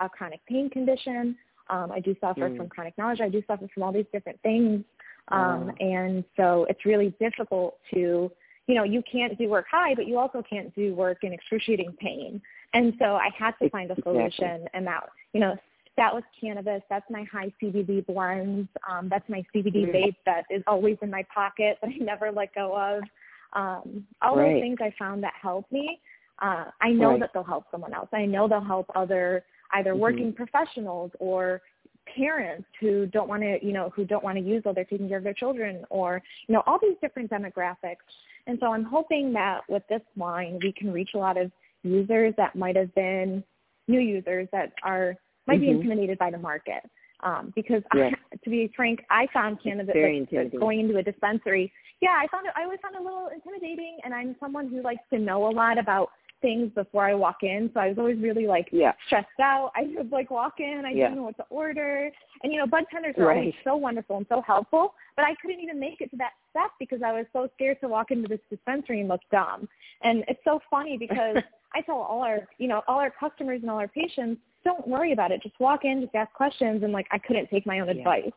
a 0.00 0.08
chronic 0.08 0.40
pain 0.46 0.70
condition. 0.70 1.36
Um, 1.70 1.92
I 1.92 2.00
do 2.00 2.14
suffer 2.20 2.48
Mm. 2.48 2.56
from 2.56 2.68
chronic 2.68 2.96
nausea. 2.98 3.26
I 3.26 3.28
do 3.28 3.42
suffer 3.46 3.68
from 3.72 3.82
all 3.82 3.92
these 3.92 4.06
different 4.12 4.40
things. 4.42 4.84
Um, 5.28 5.68
Wow. 5.68 5.74
and 5.80 6.24
so 6.36 6.66
it's 6.68 6.84
really 6.84 7.10
difficult 7.20 7.78
to, 7.94 8.30
you 8.66 8.74
know, 8.74 8.84
you 8.84 9.02
can't 9.10 9.36
do 9.38 9.48
work 9.48 9.66
high, 9.70 9.94
but 9.94 10.06
you 10.06 10.18
also 10.18 10.42
can't 10.42 10.74
do 10.74 10.94
work 10.94 11.24
in 11.24 11.32
excruciating 11.32 11.92
pain. 11.98 12.40
And 12.74 12.94
so 12.98 13.16
I 13.16 13.30
had 13.36 13.52
to 13.62 13.70
find 13.70 13.90
a 13.90 13.94
Exactly. 13.94 14.12
solution 14.12 14.68
and 14.74 14.86
that, 14.86 15.08
you 15.32 15.40
know, 15.40 15.56
that 15.96 16.12
was 16.12 16.22
cannabis. 16.40 16.82
That's 16.88 17.08
my 17.10 17.24
high 17.24 17.52
CBD 17.60 18.04
blends. 18.06 18.68
Um, 18.88 19.08
that's 19.08 19.28
my 19.28 19.44
CBD 19.54 19.86
Mm. 19.86 19.92
vape 19.94 20.16
that 20.24 20.44
is 20.50 20.62
always 20.66 20.96
in 21.02 21.10
my 21.10 21.22
pocket 21.24 21.78
that 21.82 21.88
I 21.88 21.98
never 21.98 22.32
let 22.32 22.54
go 22.54 22.74
of. 22.76 23.04
Um, 23.52 24.06
all 24.22 24.36
Right. 24.36 24.54
those 24.54 24.60
things 24.62 24.78
I 24.80 24.90
found 24.98 25.22
that 25.22 25.34
help 25.34 25.70
me. 25.70 26.00
Uh, 26.38 26.70
I 26.80 26.90
know 26.90 27.10
Right. 27.10 27.20
that 27.20 27.32
they'll 27.34 27.42
help 27.44 27.70
someone 27.70 27.92
else. 27.92 28.08
I 28.12 28.24
know 28.24 28.48
they'll 28.48 28.60
help 28.60 28.90
other 28.94 29.44
either 29.72 29.94
Mhm. 29.94 29.98
working 30.00 30.32
professionals 30.32 31.10
or 31.18 31.62
parents 32.16 32.66
who 32.80 33.06
don't 33.06 33.28
want 33.28 33.42
to, 33.42 33.58
you 33.64 33.72
know, 33.72 33.90
who 33.94 34.04
don't 34.04 34.24
want 34.24 34.38
to 34.38 34.44
use 34.44 34.64
while 34.64 34.74
they're 34.74 34.84
taking 34.84 35.08
care 35.08 35.18
of 35.18 35.24
their 35.24 35.34
children 35.34 35.84
or, 35.90 36.22
you 36.46 36.54
know, 36.54 36.62
all 36.66 36.78
these 36.80 36.96
different 37.00 37.30
demographics. 37.30 38.02
And 38.46 38.58
so 38.60 38.72
I'm 38.72 38.84
hoping 38.84 39.32
that 39.34 39.60
with 39.68 39.82
this 39.88 40.02
line, 40.16 40.58
we 40.62 40.72
can 40.72 40.92
reach 40.92 41.10
a 41.14 41.18
lot 41.18 41.36
of 41.36 41.50
users 41.82 42.34
that 42.36 42.56
might 42.56 42.76
have 42.76 42.94
been 42.94 43.42
new 43.88 44.00
users 44.00 44.48
that 44.52 44.72
are, 44.82 45.16
might 45.46 45.60
be 45.60 45.66
Mhm. 45.66 45.76
intimidated 45.76 46.18
by 46.18 46.30
the 46.30 46.38
market. 46.38 46.88
Um, 47.20 47.52
because 47.54 47.82
Yes. 47.94 48.14
I, 48.32 48.36
to 48.36 48.50
be 48.50 48.68
frank, 48.74 49.04
I 49.10 49.28
found 49.28 49.62
cannabis 49.62 49.94
like, 49.94 50.52
going 50.58 50.80
into 50.80 50.96
a 50.96 51.02
dispensary. 51.02 51.72
Yeah, 52.00 52.18
I 52.18 52.26
found 52.28 52.46
it, 52.46 52.52
I 52.56 52.64
always 52.64 52.80
found 52.80 52.96
it 52.96 53.00
a 53.00 53.04
little 53.04 53.28
intimidating 53.28 53.98
and 54.02 54.12
I'm 54.12 54.34
someone 54.40 54.68
who 54.68 54.82
likes 54.82 55.02
to 55.10 55.18
know 55.20 55.48
a 55.48 55.52
lot 55.52 55.78
about 55.78 56.10
things 56.42 56.70
before 56.74 57.06
I 57.06 57.14
walk 57.14 57.42
in. 57.42 57.70
So 57.72 57.80
I 57.80 57.88
was 57.88 57.98
always 57.98 58.18
really 58.18 58.46
like 58.46 58.68
Yeah. 58.72 58.92
stressed 59.06 59.40
out. 59.40 59.72
I 59.74 59.84
would 59.96 60.12
like 60.12 60.30
walk 60.30 60.60
in, 60.60 60.84
I 60.84 60.90
Yeah. 60.90 61.04
didn't 61.04 61.16
know 61.16 61.22
what 61.22 61.36
to 61.38 61.46
order. 61.48 62.12
And 62.42 62.52
you 62.52 62.58
know, 62.58 62.66
bud 62.66 62.84
tenders 62.90 63.16
are 63.16 63.30
always 63.32 63.54
so 63.64 63.76
wonderful 63.76 64.18
and 64.18 64.26
so 64.28 64.42
helpful, 64.42 64.94
but 65.16 65.24
I 65.24 65.34
couldn't 65.36 65.60
even 65.60 65.80
make 65.80 66.00
it 66.00 66.10
to 66.10 66.16
that 66.18 66.32
step 66.50 66.72
because 66.78 67.02
I 67.02 67.12
was 67.12 67.26
so 67.32 67.48
scared 67.54 67.80
to 67.80 67.88
walk 67.88 68.10
into 68.10 68.28
this 68.28 68.40
dispensary 68.50 69.00
and 69.00 69.08
look 69.08 69.22
dumb. 69.30 69.68
And 70.02 70.24
it's 70.28 70.42
so 70.44 70.60
funny 70.70 70.98
because 70.98 71.38
I 71.74 71.80
tell 71.80 71.96
all 71.96 72.22
our, 72.22 72.46
you 72.58 72.68
know, 72.68 72.82
all 72.86 72.98
our 72.98 73.10
customers 73.10 73.60
and 73.62 73.70
all 73.70 73.78
our 73.78 73.88
patients, 73.88 74.40
don't 74.64 74.86
worry 74.86 75.12
about 75.12 75.30
it. 75.32 75.42
Just 75.42 75.58
walk 75.58 75.84
in, 75.84 76.02
just 76.02 76.14
ask 76.14 76.32
questions 76.34 76.82
and 76.82 76.92
like 76.92 77.06
I 77.10 77.18
couldn't 77.18 77.48
take 77.48 77.64
my 77.66 77.80
own 77.80 77.88
Yeah. 77.88 77.94
advice. 77.94 78.32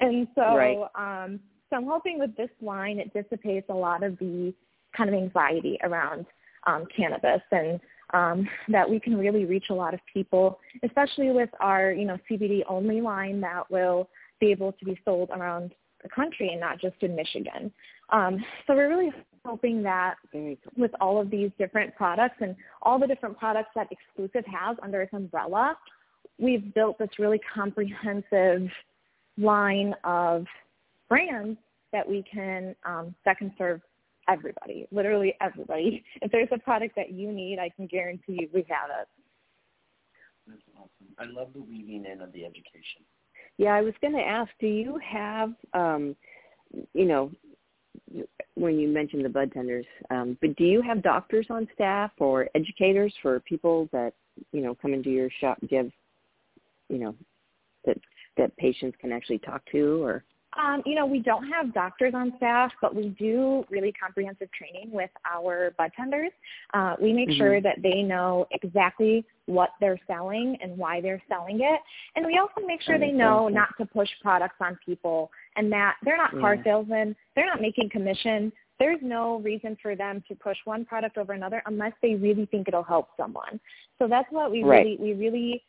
And 0.00 0.28
so 0.34 0.42
Right. 0.42 0.78
um 0.94 1.40
so 1.70 1.76
I'm 1.76 1.86
hoping 1.86 2.18
with 2.18 2.36
this 2.36 2.50
line 2.60 2.98
it 2.98 3.12
dissipates 3.12 3.68
a 3.70 3.74
lot 3.74 4.02
of 4.02 4.18
the 4.18 4.54
kind 4.96 5.08
of 5.10 5.14
anxiety 5.14 5.78
around 5.82 6.26
um, 6.66 6.84
cannabis 6.94 7.42
and 7.50 7.80
um, 8.12 8.48
that 8.68 8.88
we 8.88 9.00
can 9.00 9.16
really 9.16 9.44
reach 9.44 9.66
a 9.70 9.74
lot 9.74 9.94
of 9.94 10.00
people, 10.12 10.60
especially 10.84 11.30
with 11.30 11.50
our, 11.60 11.90
you 11.90 12.04
know, 12.04 12.18
CBD 12.30 12.62
only 12.68 13.00
line 13.00 13.40
that 13.40 13.70
will 13.70 14.08
be 14.40 14.50
able 14.50 14.72
to 14.72 14.84
be 14.84 14.98
sold 15.04 15.30
around 15.30 15.74
the 16.02 16.08
country 16.08 16.50
and 16.50 16.60
not 16.60 16.80
just 16.80 16.96
in 17.00 17.16
Michigan. 17.16 17.72
Um, 18.10 18.44
so 18.66 18.74
we're 18.74 18.88
really 18.88 19.12
hoping 19.44 19.82
that 19.82 20.16
with 20.76 20.90
all 21.00 21.20
of 21.20 21.30
these 21.30 21.50
different 21.58 21.94
products 21.96 22.36
and 22.40 22.54
all 22.82 22.98
the 22.98 23.06
different 23.06 23.38
products 23.38 23.70
that 23.74 23.88
Exclusive 23.90 24.44
has 24.46 24.76
under 24.82 25.02
its 25.02 25.12
umbrella, 25.12 25.76
we've 26.38 26.72
built 26.74 26.98
this 26.98 27.08
really 27.18 27.40
comprehensive 27.52 28.68
line 29.38 29.94
of 30.04 30.44
brands 31.08 31.58
that 31.92 32.08
we 32.08 32.24
can 32.30 32.74
um, 32.84 33.14
that 33.24 33.38
can 33.38 33.52
serve 33.56 33.80
everybody, 34.28 34.86
literally 34.90 35.34
everybody. 35.40 36.04
If 36.22 36.32
there's 36.32 36.48
a 36.52 36.58
product 36.58 36.96
that 36.96 37.12
you 37.12 37.32
need, 37.32 37.58
I 37.58 37.68
can 37.68 37.86
guarantee 37.86 38.38
you 38.40 38.48
we 38.52 38.66
have 38.68 38.90
it. 39.00 39.08
That's 40.46 40.62
awesome. 40.76 40.90
I 41.18 41.24
love 41.24 41.48
the 41.54 41.60
weaving 41.60 42.04
in 42.10 42.20
of 42.20 42.32
the 42.32 42.44
education. 42.44 43.02
Yeah, 43.58 43.74
I 43.74 43.82
was 43.82 43.94
going 44.00 44.14
to 44.14 44.20
ask, 44.20 44.50
do 44.60 44.66
you 44.66 44.98
have, 45.04 45.52
um, 45.72 46.14
you 46.92 47.06
know, 47.06 47.32
when 48.54 48.78
you 48.78 48.88
mentioned 48.88 49.24
the 49.24 49.28
bud 49.28 49.52
tenders, 49.52 49.86
um, 50.10 50.36
but 50.40 50.54
do 50.56 50.64
you 50.64 50.82
have 50.82 51.02
doctors 51.02 51.46
on 51.50 51.66
staff 51.74 52.10
or 52.18 52.48
educators 52.54 53.12
for 53.22 53.40
people 53.40 53.88
that, 53.92 54.12
you 54.52 54.60
know, 54.60 54.74
come 54.74 54.92
into 54.92 55.10
your 55.10 55.30
shop, 55.40 55.58
give, 55.68 55.90
you 56.88 56.98
know, 56.98 57.14
that 57.84 57.98
that 58.36 58.56
patients 58.58 58.96
can 59.00 59.12
actually 59.12 59.38
talk 59.38 59.62
to 59.72 60.02
or? 60.02 60.24
Um, 60.62 60.82
you 60.86 60.94
know, 60.94 61.06
we 61.06 61.20
don't 61.20 61.46
have 61.48 61.74
doctors 61.74 62.14
on 62.14 62.32
staff, 62.38 62.72
but 62.80 62.94
we 62.94 63.08
do 63.10 63.64
really 63.70 63.92
comprehensive 63.92 64.48
training 64.52 64.90
with 64.90 65.10
our 65.30 65.74
bud 65.76 65.90
tenders. 65.96 66.30
Uh, 66.72 66.96
we 67.00 67.12
make 67.12 67.28
Mhm. 67.28 67.36
sure 67.36 67.60
that 67.60 67.82
they 67.82 68.02
know 68.02 68.46
exactly 68.50 69.24
what 69.46 69.70
they're 69.80 69.98
selling 70.06 70.56
and 70.62 70.76
why 70.76 71.00
they're 71.00 71.22
selling 71.28 71.60
it. 71.60 71.80
And 72.16 72.26
we 72.26 72.38
also 72.38 72.60
make 72.66 72.80
sure 72.80 72.98
they 72.98 73.12
know 73.12 73.48
not 73.48 73.76
to 73.78 73.86
push 73.86 74.10
products 74.20 74.56
on 74.60 74.76
people 74.84 75.30
and 75.56 75.70
that 75.72 75.96
they're 76.02 76.16
not 76.16 76.36
car 76.38 76.54
Yeah. 76.56 76.62
salesmen. 76.62 77.16
They're 77.34 77.46
not 77.46 77.60
making 77.60 77.90
commission 77.90 78.52
there's 78.78 79.00
no 79.02 79.38
reason 79.38 79.76
for 79.80 79.96
them 79.96 80.22
to 80.28 80.34
push 80.34 80.58
one 80.64 80.84
product 80.84 81.16
over 81.16 81.32
another 81.32 81.62
unless 81.66 81.92
they 82.02 82.14
really 82.14 82.46
think 82.46 82.68
it'll 82.68 82.82
help 82.82 83.08
someone. 83.16 83.58
So 83.98 84.06
that's 84.06 84.30
what 84.30 84.50
we 84.50 84.62
right. 84.62 84.84
really 84.84 84.96
we 84.98 85.14
really 85.14 85.64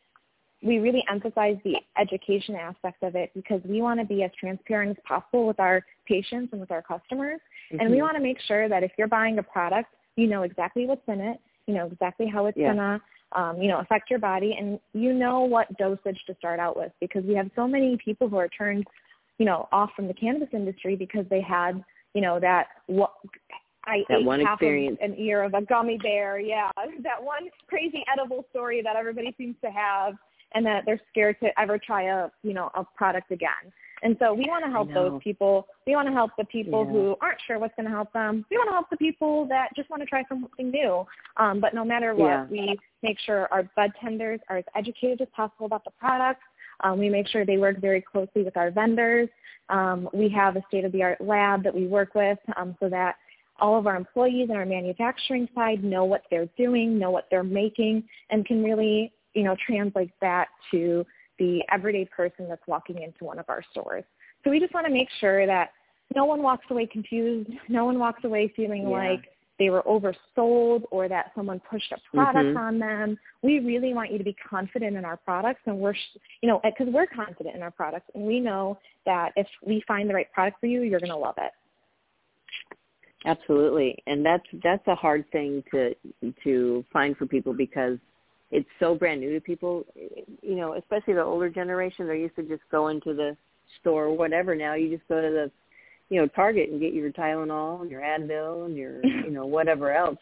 we 0.64 0.80
really 0.80 1.04
emphasize 1.10 1.58
the 1.64 1.76
education 2.00 2.56
aspect 2.56 3.04
of 3.04 3.16
it 3.16 3.32
because 3.36 3.62
we 3.64 3.82
want 3.82 4.00
to 4.00 4.06
be 4.06 4.24
as 4.24 4.32
transparent 4.40 4.92
as 4.92 4.98
possible 5.08 5.46
with 5.46 5.60
our 5.60 5.86
patients 6.08 6.50
and 6.52 6.60
with 6.60 6.72
our 6.72 6.82
customers. 6.82 7.40
Mm-hmm. 7.72 7.80
And 7.80 7.90
we 7.90 7.98
mm-hmm. 7.98 8.04
want 8.04 8.18
to 8.18 8.24
make 8.24 8.40
sure 8.48 8.68
that 8.68 8.84
if 8.84 8.92
you're 8.98 9.08
buying 9.08 9.38
a 9.38 9.44
product, 9.44 9.94
you 10.16 10.28
know 10.28 10.44
exactly 10.44 10.88
what's 10.88 11.08
in 11.08 11.22
it, 11.22 11.40
you 11.68 11.76
know 11.76 11.86
exactly 11.86 12.28
how 12.28 12.48
it's 12.48 12.58
yeah. 12.58 12.74
going 12.74 12.78
to 12.78 13.02
um, 13.34 13.62
you 13.62 13.68
know, 13.68 13.80
affect 13.80 14.10
your 14.10 14.20
body 14.20 14.56
and 14.58 14.80
you 14.94 15.14
know 15.14 15.42
what 15.42 15.76
dosage 15.78 16.20
to 16.28 16.36
start 16.40 16.60
out 16.60 16.78
with 16.78 16.92
because 17.00 17.24
we 17.26 17.36
have 17.36 17.50
so 17.56 17.68
many 17.68 17.98
people 18.04 18.30
who 18.30 18.38
are 18.38 18.48
turned, 18.48 18.86
you 19.38 19.46
know, 19.46 19.68
off 19.72 19.90
from 19.96 20.08
the 20.08 20.14
cannabis 20.14 20.50
industry 20.54 20.96
because 20.96 21.26
they 21.30 21.42
had, 21.42 21.84
you 22.14 22.22
know, 22.22 22.40
that 22.40 22.68
what 22.88 23.12
I 23.86 24.04
that 24.10 24.20
ate 24.20 24.26
one 24.26 24.40
half 24.40 24.56
experience. 24.56 24.98
of 25.02 25.12
an 25.12 25.20
ear 25.20 25.44
of 25.44 25.54
a 25.54 25.62
gummy 25.62 25.98
bear. 25.98 26.40
Yeah, 26.40 26.72
that 27.04 27.22
one 27.22 27.50
crazy 27.68 28.04
edible 28.12 28.46
story 28.50 28.82
that 28.82 28.96
everybody 28.96 29.36
seems 29.38 29.56
to 29.64 29.72
have, 29.72 30.16
and 30.54 30.66
that 30.66 30.84
they're 30.86 31.02
scared 31.10 31.38
to 31.42 31.60
ever 31.60 31.78
try 31.78 32.04
a 32.04 32.30
you 32.44 32.54
know 32.54 32.70
a 32.76 32.84
product 32.96 33.32
again. 33.32 33.72
And 34.04 34.16
so 34.20 34.34
we 34.34 34.46
want 34.48 34.64
to 34.64 34.70
help 34.70 34.94
those 34.94 35.20
people. 35.24 35.68
We 35.88 35.96
want 35.96 36.08
to 36.08 36.14
help 36.14 36.32
the 36.38 36.46
people 36.46 36.86
yeah. 36.86 36.92
who 36.92 37.16
aren't 37.20 37.40
sure 37.48 37.58
what's 37.58 37.74
going 37.76 37.88
to 37.88 37.92
help 37.92 38.14
them. 38.14 38.46
We 38.52 38.58
want 38.58 38.70
to 38.70 38.74
help 38.74 38.90
the 38.92 38.98
people 38.98 39.48
that 39.48 39.70
just 39.76 39.90
want 39.90 40.04
to 40.04 40.06
try 40.06 40.24
something 40.30 40.70
new. 40.70 41.04
Um, 41.38 41.60
but 41.60 41.74
no 41.74 41.84
matter 41.84 42.14
what, 42.14 42.28
yeah. 42.28 42.46
we 42.50 42.78
make 43.02 43.18
sure 43.26 43.48
our 43.52 43.64
bud 43.76 43.92
tenders 44.00 44.40
are 44.50 44.58
as 44.58 44.66
educated 44.76 45.22
as 45.22 45.28
possible 45.36 45.66
about 45.66 45.84
the 45.84 45.92
products. 46.00 46.44
Um, 46.84 47.00
we 47.00 47.10
make 47.10 47.28
sure 47.28 47.44
they 47.44 47.58
work 47.58 47.82
very 47.82 48.02
closely 48.02 48.44
with 48.44 48.56
our 48.56 48.70
vendors. 48.70 49.30
Um, 49.70 50.08
we 50.14 50.30
have 50.30 50.56
a 50.56 50.62
state-of-the-art 50.68 51.20
lab 51.20 51.64
that 51.64 51.74
we 51.74 51.88
work 51.88 52.14
with 52.14 52.38
um, 52.56 52.76
so 52.80 52.90
that 52.90 53.16
all 53.60 53.78
of 53.78 53.88
our 53.88 53.96
employees 53.96 54.50
and 54.50 54.58
our 54.58 54.66
manufacturing 54.66 55.50
side 55.56 55.84
know 55.84 56.06
what 56.06 56.24
they're 56.30 56.50
doing, 56.58 57.00
know 57.00 57.10
what 57.10 57.28
they're 57.32 57.44
making, 57.44 58.04
and 58.30 58.46
can 58.46 58.64
really, 58.64 59.12
you 59.38 59.44
know, 59.44 59.56
translate 59.66 60.12
that 60.20 60.48
to 60.72 61.06
the 61.38 61.62
everyday 61.72 62.06
person 62.06 62.50
that's 62.50 62.66
walking 62.68 63.04
into 63.04 63.24
one 63.24 63.38
of 63.38 63.46
our 63.48 63.64
stores. 63.72 64.04
So 64.44 64.50
we 64.50 64.60
just 64.60 64.74
want 64.74 64.88
to 64.88 64.92
make 64.92 65.08
sure 65.20 65.46
that 65.46 65.70
no 66.16 66.26
one 66.26 66.42
walks 66.42 66.66
away 66.72 66.88
confused, 66.88 67.50
no 67.70 67.86
one 67.86 68.00
walks 68.00 68.24
away 68.24 68.52
feeling 68.56 68.84
yeah. 68.84 69.12
like 69.12 69.26
they 69.60 69.70
were 69.70 69.84
oversold 69.84 70.84
or 70.90 71.08
that 71.08 71.32
someone 71.36 71.62
pushed 71.70 71.92
a 71.92 71.98
product 72.16 72.46
mm-hmm. 72.46 72.58
on 72.58 72.80
them. 72.80 73.18
We 73.44 73.60
really 73.60 73.94
want 73.94 74.12
you 74.12 74.18
to 74.18 74.24
be 74.24 74.36
confident 74.50 74.96
in 74.96 75.06
our 75.06 75.18
products 75.18 75.62
and 75.66 75.78
we're, 75.78 75.96
you 76.42 76.50
know, 76.50 76.60
because 76.64 76.92
we're 76.92 77.08
confident 77.08 77.56
in 77.56 77.62
our 77.62 77.72
products 77.72 78.08
and 78.16 78.24
we 78.24 78.40
know 78.40 78.80
that 79.06 79.34
if 79.36 79.48
we 79.66 79.84
find 79.88 80.10
the 80.10 80.14
right 80.16 80.32
product 80.32 80.60
for 80.60 80.68
you, 80.68 80.82
you're 80.82 81.00
going 81.00 81.12
to 81.12 81.18
love 81.18 81.36
it. 81.38 81.52
Absolutely. 83.26 83.98
And 84.08 84.26
that's 84.26 84.46
that's 84.64 84.88
a 84.88 84.96
hard 84.96 85.26
thing 85.32 85.64
to 85.72 85.94
to 86.44 86.86
find 86.94 87.18
for 87.18 87.26
people 87.26 87.54
because 87.54 87.98
it's 88.52 88.70
so 88.80 88.96
brand 88.96 89.22
new 89.22 89.34
to 89.34 89.42
people. 89.42 89.86
You 89.96 90.56
know, 90.56 90.74
especially 90.74 91.14
the 91.14 91.24
older 91.24 91.50
generation. 91.50 92.08
They're 92.08 92.16
used 92.16 92.36
to 92.38 92.44
just 92.44 92.64
going 92.72 93.02
to 93.02 93.14
the 93.14 93.38
store 93.80 94.06
or 94.06 94.16
whatever. 94.16 94.56
Now 94.56 94.76
you 94.76 94.96
just 94.96 95.08
go 95.08 95.22
to 95.22 95.30
the, 95.30 95.52
you 96.10 96.22
know, 96.22 96.28
Target 96.28 96.70
and 96.70 96.80
get 96.80 96.94
your 96.94 97.12
Tylenol 97.12 97.82
and 97.82 97.92
your 97.92 98.02
Advil 98.02 98.66
and 98.66 98.76
your, 98.76 99.06
you 99.06 99.32
know, 99.32 99.46
whatever 99.46 99.92
else. 99.92 100.18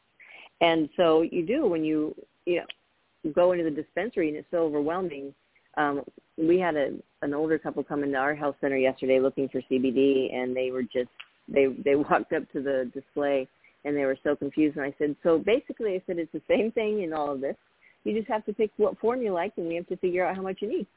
And 0.61 0.89
so 0.97 1.21
you 1.21 1.45
do 1.45 1.67
when 1.67 1.83
you, 1.83 2.15
you 2.45 2.57
know, 2.57 3.31
go 3.33 3.51
into 3.51 3.63
the 3.63 3.71
dispensary 3.71 4.29
and 4.29 4.37
it's 4.37 4.47
so 4.51 4.57
overwhelming. 4.59 5.33
Um, 5.77 6.01
we 6.37 6.59
had 6.59 6.75
a 6.75 6.93
an 7.21 7.33
older 7.33 7.57
couple 7.57 7.83
come 7.83 8.03
into 8.03 8.17
our 8.17 8.35
health 8.35 8.55
center 8.61 8.77
yesterday 8.77 9.19
looking 9.19 9.49
for 9.49 9.61
CBD, 9.61 10.33
and 10.33 10.55
they 10.55 10.71
were 10.71 10.83
just 10.83 11.09
they 11.47 11.67
they 11.83 11.95
walked 11.95 12.33
up 12.33 12.51
to 12.53 12.61
the 12.61 12.89
display 12.93 13.47
and 13.83 13.95
they 13.95 14.05
were 14.05 14.17
so 14.23 14.35
confused. 14.35 14.77
And 14.77 14.85
I 14.85 14.95
said, 14.97 15.15
so 15.21 15.37
basically, 15.37 15.93
I 15.93 16.01
said 16.07 16.17
it's 16.17 16.31
the 16.31 16.41
same 16.47 16.71
thing 16.71 17.03
in 17.03 17.13
all 17.13 17.31
of 17.31 17.41
this 17.41 17.55
you 18.05 18.13
just 18.13 18.29
have 18.29 18.45
to 18.45 18.53
pick 18.53 18.71
what 18.77 18.97
form 18.99 19.21
you 19.21 19.33
like, 19.33 19.53
and 19.57 19.67
we 19.67 19.75
have 19.75 19.87
to 19.87 19.97
figure 19.97 20.25
out 20.25 20.35
how 20.35 20.41
much 20.41 20.59
you 20.61 20.69
need. 20.69 20.87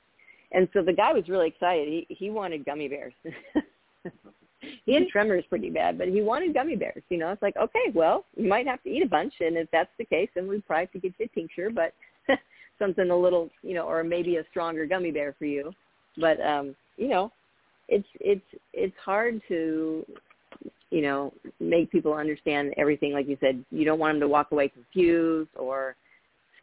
And 0.52 0.68
so 0.72 0.82
the 0.82 0.92
guy 0.92 1.12
was 1.12 1.28
really 1.28 1.48
excited. 1.48 1.88
He 1.88 2.06
he 2.08 2.30
wanted 2.30 2.64
gummy 2.64 2.88
bears. 2.88 3.12
he 4.86 4.94
had 4.94 5.08
tremors 5.08 5.44
pretty 5.48 5.70
bad, 5.70 5.98
but 5.98 6.08
he 6.08 6.22
wanted 6.22 6.54
gummy 6.54 6.76
bears. 6.76 7.02
You 7.08 7.18
know, 7.18 7.32
it's 7.32 7.42
like 7.42 7.56
okay, 7.56 7.90
well, 7.94 8.24
you 8.36 8.48
might 8.48 8.66
have 8.66 8.82
to 8.84 8.90
eat 8.90 9.02
a 9.02 9.08
bunch, 9.08 9.34
and 9.40 9.56
if 9.56 9.68
that's 9.72 9.90
the 9.98 10.04
case, 10.04 10.28
then 10.34 10.46
we 10.46 10.60
probably 10.60 10.84
have 10.84 10.92
to 10.92 11.00
get 11.00 11.14
you 11.18 11.26
a 11.26 11.28
tincture, 11.28 11.70
but 11.70 11.92
something 12.78 13.10
a 13.10 13.16
little, 13.16 13.50
you 13.62 13.74
know, 13.74 13.86
or 13.86 14.04
maybe 14.04 14.36
a 14.36 14.44
stronger 14.50 14.86
gummy 14.86 15.10
bear 15.10 15.34
for 15.38 15.46
you. 15.46 15.72
But 16.16 16.40
um, 16.40 16.74
you 16.96 17.08
know, 17.08 17.32
it's 17.88 18.08
it's 18.20 18.44
it's 18.72 18.96
hard 19.04 19.40
to 19.48 20.04
you 20.90 21.02
know 21.02 21.32
make 21.60 21.90
people 21.90 22.14
understand 22.14 22.74
everything. 22.76 23.12
Like 23.12 23.28
you 23.28 23.36
said, 23.40 23.64
you 23.70 23.84
don't 23.84 23.98
want 23.98 24.14
them 24.14 24.20
to 24.20 24.28
walk 24.28 24.52
away 24.52 24.68
confused 24.68 25.50
or 25.56 25.96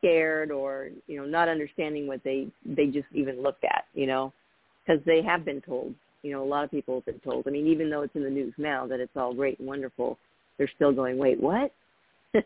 scared 0.06 0.52
or 0.52 0.90
you 1.08 1.18
know 1.18 1.26
not 1.26 1.50
understanding 1.50 2.08
what 2.08 2.24
they 2.24 2.48
they 2.66 2.88
just 2.88 3.08
even 3.12 3.42
looked 3.42 3.64
at 3.64 3.86
you 3.94 4.06
know 4.06 4.32
because 4.86 5.02
they 5.06 5.22
have 5.22 5.44
been 5.44 5.62
told 5.62 5.94
you 6.22 6.32
know 6.32 6.44
a 6.44 6.46
lot 6.46 6.64
of 6.64 6.72
people 6.72 6.96
have 6.96 7.06
been 7.06 7.20
told. 7.20 7.48
I 7.48 7.52
mean 7.52 7.68
even 7.68 7.90
though 7.90 8.02
it's 8.02 8.16
in 8.16 8.24
the 8.24 8.30
news 8.30 8.54
now 8.58 8.86
that 8.88 9.00
it's 9.00 9.16
all 9.16 9.34
great 9.34 9.60
and 9.60 9.68
wonderful 9.68 10.18
they're 10.58 10.72
still 10.76 10.92
going 10.92 11.18
wait 11.18 11.40
what? 11.40 11.72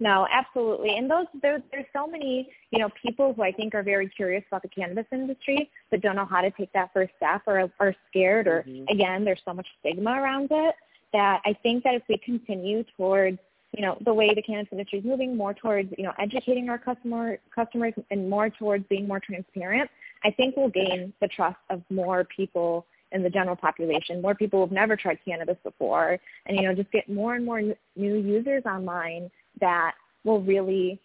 No 0.00 0.26
absolutely. 0.32 0.96
And 0.96 1.08
those 1.08 1.26
there, 1.42 1.62
there's 1.70 1.86
so 1.92 2.08
many 2.08 2.50
you 2.72 2.80
know 2.80 2.88
people 3.00 3.34
who 3.34 3.42
i 3.42 3.52
think 3.52 3.72
are 3.72 3.84
very 3.84 4.08
curious 4.08 4.42
about 4.48 4.62
the 4.62 4.68
cannabis 4.68 5.06
industry 5.12 5.70
but 5.92 6.00
don't 6.00 6.16
know 6.16 6.26
how 6.26 6.40
to 6.40 6.50
take 6.50 6.72
that 6.72 6.92
first 6.92 7.12
step 7.18 7.42
or 7.46 7.70
are 7.78 7.94
scared 8.10 8.48
or 8.48 8.64
mm-hmm. 8.66 8.84
again 8.88 9.24
there's 9.24 9.42
so 9.44 9.54
much 9.54 9.68
stigma 9.78 10.10
around 10.10 10.48
it 10.50 10.74
that 11.12 11.40
i 11.44 11.52
think 11.62 11.84
that 11.84 11.94
if 11.94 12.02
we 12.08 12.16
continue 12.18 12.82
towards 12.96 13.38
you 13.72 13.82
know, 13.82 13.96
the 14.04 14.12
way 14.12 14.34
the 14.34 14.42
cannabis 14.42 14.68
industry 14.72 14.98
is 14.98 15.04
moving 15.04 15.36
more 15.36 15.54
towards, 15.54 15.92
you 15.96 16.04
know, 16.04 16.12
educating 16.18 16.68
our 16.68 16.78
customer 16.78 17.38
customers 17.54 17.94
and 18.10 18.28
more 18.28 18.50
towards 18.50 18.86
being 18.88 19.08
more 19.08 19.20
transparent, 19.20 19.90
I 20.24 20.30
think 20.30 20.56
we'll 20.56 20.68
gain 20.68 21.12
the 21.20 21.28
trust 21.28 21.56
of 21.70 21.82
more 21.90 22.24
people 22.24 22.86
in 23.12 23.22
the 23.22 23.30
general 23.30 23.56
population, 23.56 24.22
more 24.22 24.34
people 24.34 24.60
who've 24.60 24.72
never 24.72 24.96
tried 24.96 25.18
cannabis 25.24 25.56
before, 25.64 26.18
and 26.46 26.56
you 26.56 26.62
know, 26.62 26.74
just 26.74 26.90
get 26.92 27.08
more 27.08 27.34
and 27.34 27.44
more 27.44 27.60
new 27.60 27.76
users 27.96 28.62
online 28.66 29.30
that 29.60 29.92
will 30.24 30.40
really 30.40 31.00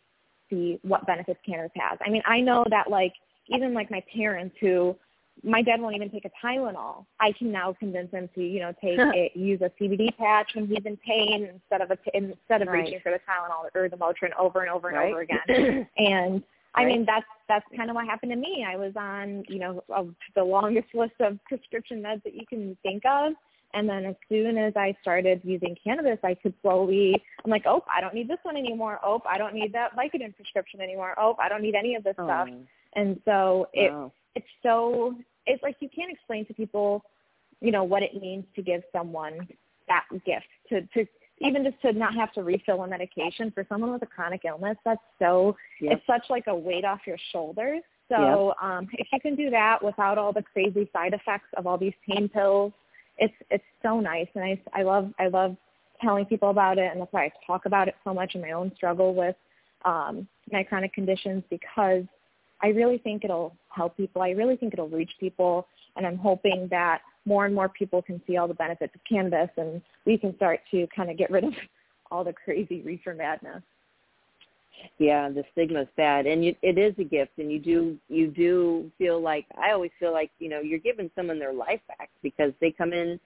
see 0.49 0.79
what 0.83 1.05
benefits 1.05 1.39
cannabis 1.45 1.71
has. 1.75 1.97
I 2.05 2.09
mean, 2.09 2.21
I 2.25 2.41
know 2.41 2.65
that 2.69 2.89
like 2.89 3.13
even 3.49 3.73
like 3.73 3.89
my 3.89 4.03
parents 4.13 4.55
who 4.59 4.95
my 5.47 5.61
dad 5.61 5.79
won't 5.81 5.95
even 5.95 6.09
take 6.09 6.25
a 6.25 6.45
Tylenol. 6.45 7.05
I 7.19 7.31
can 7.31 7.51
now 7.51 7.73
convince 7.73 8.11
him 8.11 8.29
to, 8.35 8.41
you 8.41 8.59
know, 8.59 8.73
take 8.81 8.99
it, 8.99 9.35
use 9.35 9.61
a 9.61 9.71
CBD 9.81 10.15
patch 10.17 10.51
when 10.53 10.67
he's 10.67 10.85
in 10.85 10.97
pain 10.97 11.49
instead 11.51 11.81
of 11.81 11.91
a, 11.91 11.97
instead 12.13 12.61
of 12.61 12.67
right. 12.67 12.83
reaching 12.83 12.99
for 13.01 13.11
the 13.11 13.19
Tylenol 13.19 13.69
or 13.73 13.89
the 13.89 13.97
Motrin 13.97 14.31
over 14.37 14.61
and 14.61 14.69
over 14.69 14.89
and 14.89 14.97
right. 14.97 15.11
over 15.11 15.21
again. 15.21 15.87
and 15.97 16.43
I 16.75 16.85
mean, 16.85 17.05
that's 17.05 17.25
that's 17.47 17.65
kind 17.75 17.89
of 17.89 17.95
what 17.95 18.05
happened 18.05 18.31
to 18.31 18.35
me. 18.35 18.65
I 18.67 18.75
was 18.75 18.93
on, 18.95 19.43
you 19.47 19.57
know, 19.57 19.83
the 20.35 20.43
longest 20.43 20.87
list 20.93 21.15
of 21.19 21.39
prescription 21.45 22.03
meds 22.03 22.23
that 22.23 22.35
you 22.35 22.45
can 22.47 22.77
think 22.83 23.03
of. 23.05 23.33
And 23.73 23.87
then 23.87 24.05
as 24.05 24.15
soon 24.29 24.57
as 24.57 24.73
I 24.75 24.95
started 25.01 25.41
using 25.43 25.75
cannabis, 25.83 26.19
I 26.23 26.35
could 26.35 26.53
slowly, 26.61 27.21
I'm 27.43 27.51
like, 27.51 27.63
oh, 27.65 27.83
I 27.93 27.99
don't 27.99 28.13
need 28.13 28.29
this 28.29 28.37
one 28.43 28.55
anymore. 28.55 28.99
Oh, 29.03 29.21
I 29.27 29.37
don't 29.37 29.53
need 29.53 29.73
that 29.73 29.95
Vicodin 29.95 30.35
prescription 30.35 30.79
anymore. 30.79 31.15
Oh, 31.17 31.35
I 31.37 31.49
don't 31.49 31.61
need 31.61 31.75
any 31.75 31.95
of 31.95 32.03
this 32.03 32.15
oh. 32.17 32.25
stuff. 32.25 32.47
And 32.95 33.19
so 33.25 33.67
it 33.73 33.91
wow 33.91 34.11
it's 34.37 34.47
so 34.61 35.15
it's 35.47 35.63
like 35.63 35.77
you 35.79 35.89
can't 35.89 36.11
explain 36.11 36.45
to 36.45 36.53
people, 36.53 37.03
you 37.61 37.71
know, 37.71 37.83
what 37.83 38.03
it 38.03 38.19
means 38.19 38.45
to 38.55 38.61
give 38.61 38.83
someone 38.91 39.47
that 39.87 40.03
gift 40.25 40.47
to 40.69 40.81
to 40.93 41.07
even 41.39 41.63
just 41.63 41.79
to 41.81 41.93
not 41.93 42.15
have 42.15 42.33
to 42.33 42.43
refill 42.43 42.81
a 42.83 42.87
medication 42.87 43.51
for 43.51 43.65
someone 43.69 43.91
with 43.91 44.01
a 44.01 44.07
chronic 44.07 44.41
illness. 44.45 44.77
That's 44.83 45.01
so 45.19 45.55
yep. 45.79 45.97
it's 45.97 46.07
such 46.07 46.29
like 46.29 46.47
a 46.47 46.55
weight 46.55 46.85
off 46.85 47.01
your 47.05 47.17
shoulders. 47.31 47.81
So 48.09 48.53
yep. 48.61 48.69
um, 48.69 48.87
if 48.93 49.07
you 49.11 49.19
can 49.19 49.35
do 49.35 49.49
that 49.49 49.83
without 49.83 50.17
all 50.17 50.33
the 50.33 50.43
crazy 50.43 50.89
side 50.93 51.13
effects 51.13 51.49
of 51.55 51.67
all 51.67 51.77
these 51.77 51.93
pain 52.07 52.29
pills, 52.29 52.73
it's 53.17 53.33
it's 53.49 53.63
so 53.81 53.99
nice, 53.99 54.27
and 54.35 54.43
I 54.43 54.61
I 54.73 54.83
love 54.83 55.11
I 55.19 55.27
love 55.27 55.55
telling 56.01 56.25
people 56.25 56.49
about 56.49 56.77
it, 56.77 56.91
and 56.91 57.01
that's 57.01 57.11
why 57.11 57.25
I 57.25 57.31
talk 57.45 57.65
about 57.65 57.87
it 57.87 57.95
so 58.03 58.13
much 58.13 58.35
in 58.35 58.41
my 58.41 58.51
own 58.51 58.71
struggle 58.75 59.15
with 59.15 59.35
um, 59.85 60.27
my 60.51 60.63
chronic 60.63 60.93
conditions 60.93 61.43
because 61.49 62.03
I 62.61 62.67
really 62.67 62.97
think 62.97 63.23
it'll 63.23 63.55
help 63.69 63.97
people. 63.97 64.21
I 64.21 64.31
really 64.31 64.55
think 64.55 64.73
it'll 64.73 64.89
reach 64.89 65.11
people, 65.19 65.67
and 65.95 66.05
I'm 66.05 66.17
hoping 66.17 66.67
that 66.71 67.01
more 67.25 67.45
and 67.45 67.53
more 67.53 67.69
people 67.69 68.01
can 68.01 68.21
see 68.25 68.37
all 68.37 68.47
the 68.47 68.53
benefits 68.53 68.95
of 68.95 69.01
cannabis, 69.07 69.49
and 69.57 69.81
we 70.05 70.17
can 70.17 70.35
start 70.37 70.61
to 70.71 70.87
kind 70.95 71.11
of 71.11 71.17
get 71.17 71.29
rid 71.29 71.43
of 71.43 71.53
all 72.11 72.23
the 72.23 72.33
crazy 72.33 72.81
reefer 72.81 73.13
madness. 73.13 73.61
Yeah, 74.99 75.29
the 75.29 75.43
stigma 75.51 75.81
is 75.81 75.87
bad, 75.97 76.25
and 76.25 76.45
you, 76.45 76.55
it 76.61 76.77
is 76.77 76.93
a 76.99 77.03
gift, 77.03 77.31
and 77.37 77.51
you 77.51 77.59
do 77.59 77.97
you 78.09 78.27
do 78.27 78.91
feel 78.97 79.19
like 79.19 79.45
I 79.59 79.71
always 79.71 79.91
feel 79.99 80.13
like 80.13 80.31
you 80.39 80.49
know 80.49 80.61
you're 80.61 80.79
giving 80.79 81.09
someone 81.15 81.39
their 81.39 81.53
life 81.53 81.81
back 81.87 82.09
because 82.21 82.53
they 82.61 82.71
come 82.71 82.93
in 82.93 83.19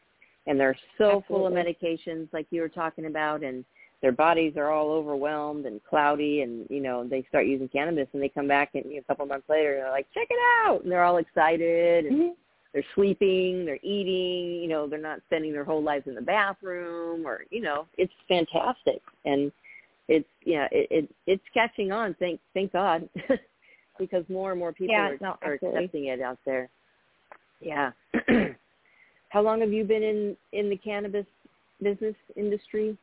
and 0.47 0.59
they're 0.59 0.77
so 0.97 1.21
Absolutely. 1.21 1.27
full 1.27 1.47
of 1.47 1.53
medications 1.53 2.27
like 2.33 2.47
you 2.51 2.61
were 2.61 2.69
talking 2.69 3.05
about, 3.05 3.43
and 3.43 3.65
their 4.01 4.11
bodies 4.11 4.53
are 4.57 4.71
all 4.71 4.89
overwhelmed 4.89 5.65
and 5.65 5.79
cloudy 5.83 6.41
and 6.41 6.65
you 6.69 6.81
know 6.81 7.07
they 7.07 7.25
start 7.29 7.45
using 7.45 7.67
cannabis 7.67 8.07
and 8.13 8.21
they 8.21 8.29
come 8.29 8.47
back 8.47 8.71
and 8.73 8.85
you 8.85 8.95
know, 8.95 8.99
a 8.99 9.03
couple 9.03 9.23
of 9.23 9.29
months 9.29 9.47
later 9.49 9.73
and 9.73 9.83
they're 9.83 9.91
like 9.91 10.07
check 10.13 10.27
it 10.29 10.39
out 10.65 10.81
and 10.83 10.91
they're 10.91 11.03
all 11.03 11.17
excited 11.17 12.05
and 12.05 12.15
mm-hmm. 12.15 12.31
they're 12.73 12.83
sleeping, 12.95 13.65
they're 13.65 13.79
eating, 13.83 14.61
you 14.61 14.67
know, 14.67 14.87
they're 14.87 14.99
not 14.99 15.19
spending 15.27 15.51
their 15.51 15.65
whole 15.65 15.83
lives 15.83 16.07
in 16.07 16.15
the 16.15 16.21
bathroom 16.21 17.25
or, 17.27 17.45
you 17.51 17.61
know, 17.61 17.85
it's 17.97 18.13
fantastic. 18.27 19.01
And 19.25 19.51
it's, 20.07 20.27
yeah, 20.45 20.67
it, 20.71 20.87
it 20.89 21.09
it's 21.27 21.43
catching 21.53 21.91
on. 21.91 22.15
Thank, 22.19 22.39
thank 22.53 22.73
God. 22.73 23.07
because 23.99 24.25
more 24.29 24.51
and 24.51 24.59
more 24.59 24.73
people 24.73 24.95
yeah, 24.95 25.09
are, 25.09 25.17
no, 25.21 25.37
are 25.41 25.53
accepting 25.53 26.05
it 26.05 26.21
out 26.21 26.39
there. 26.45 26.69
Yeah. 27.59 27.91
How 29.29 29.41
long 29.41 29.61
have 29.61 29.71
you 29.71 29.83
been 29.83 30.03
in, 30.03 30.35
in 30.51 30.69
the 30.69 30.75
cannabis 30.77 31.25
business 31.81 32.15
industry? 32.35 32.97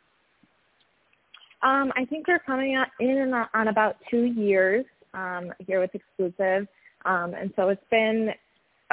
Um, 1.62 1.92
I 1.96 2.04
think 2.04 2.28
we're 2.28 2.38
coming 2.38 2.74
out 2.76 2.88
in 3.00 3.32
on, 3.34 3.46
on 3.54 3.68
about 3.68 3.96
two 4.10 4.24
years 4.24 4.84
um, 5.14 5.52
here 5.66 5.80
with 5.80 5.94
Exclusive, 5.94 6.68
um, 7.04 7.34
and 7.34 7.52
so 7.56 7.68
it's 7.68 7.82
been 7.90 8.30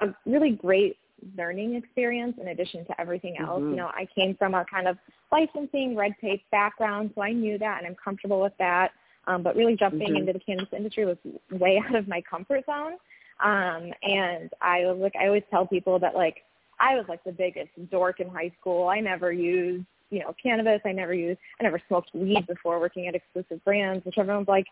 a 0.02 0.08
really 0.26 0.52
great 0.52 0.98
learning 1.38 1.76
experience 1.76 2.36
in 2.42 2.50
addition 2.50 2.86
to 2.86 3.00
everything 3.00 3.38
else. 3.38 3.62
Mhm. 3.62 3.72
You 3.72 3.76
know, 3.78 3.88
I 3.88 4.08
came 4.14 4.36
from 4.36 4.54
a 4.54 4.66
kind 4.66 4.88
of 4.88 4.98
licensing, 5.32 5.96
red 5.96 6.14
tape 6.20 6.44
background, 6.52 7.12
so 7.16 7.22
I 7.22 7.32
knew 7.32 7.58
that 7.58 7.80
and 7.80 7.88
I'm 7.88 7.96
comfortable 7.96 8.42
with 8.42 8.56
that. 8.58 8.92
Um, 9.28 9.42
but 9.42 9.56
really 9.56 9.76
jumping 9.76 10.14
Mhm. 10.14 10.18
into 10.18 10.34
the 10.34 10.40
cannabis 10.40 10.72
industry 10.72 11.06
was 11.06 11.18
way 11.50 11.78
out 11.86 11.96
of 11.96 12.08
my 12.08 12.22
comfort 12.22 12.64
zone. 12.66 12.98
Um, 13.40 13.92
and 14.04 14.54
I 14.62 14.86
was 14.86 14.98
like, 15.00 15.16
I 15.16 15.26
always 15.28 15.44
tell 15.50 15.66
people 15.66 15.98
that 16.00 16.16
like 16.16 16.44
I 16.80 16.96
was 16.96 17.06
like 17.08 17.24
the 17.24 17.32
biggest 17.32 17.70
dork 17.90 18.20
in 18.20 18.30
high 18.30 18.52
school. 18.60 18.88
I 18.88 19.00
never 19.00 19.32
used, 19.32 19.86
you 20.16 20.22
know, 20.22 20.34
cannabis. 20.42 20.80
I 20.86 20.94
never 20.94 21.14
used, 21.14 21.40
I 21.60 21.64
never 21.64 21.82
smoked 21.90 22.16
weed 22.16 22.48
before 22.48 22.80
working 22.80 23.08
at 23.08 23.16
exclusive 23.16 23.64
brands, 23.66 24.06
which 24.06 24.18
everyone's 24.18 24.48
like, 24.48 24.66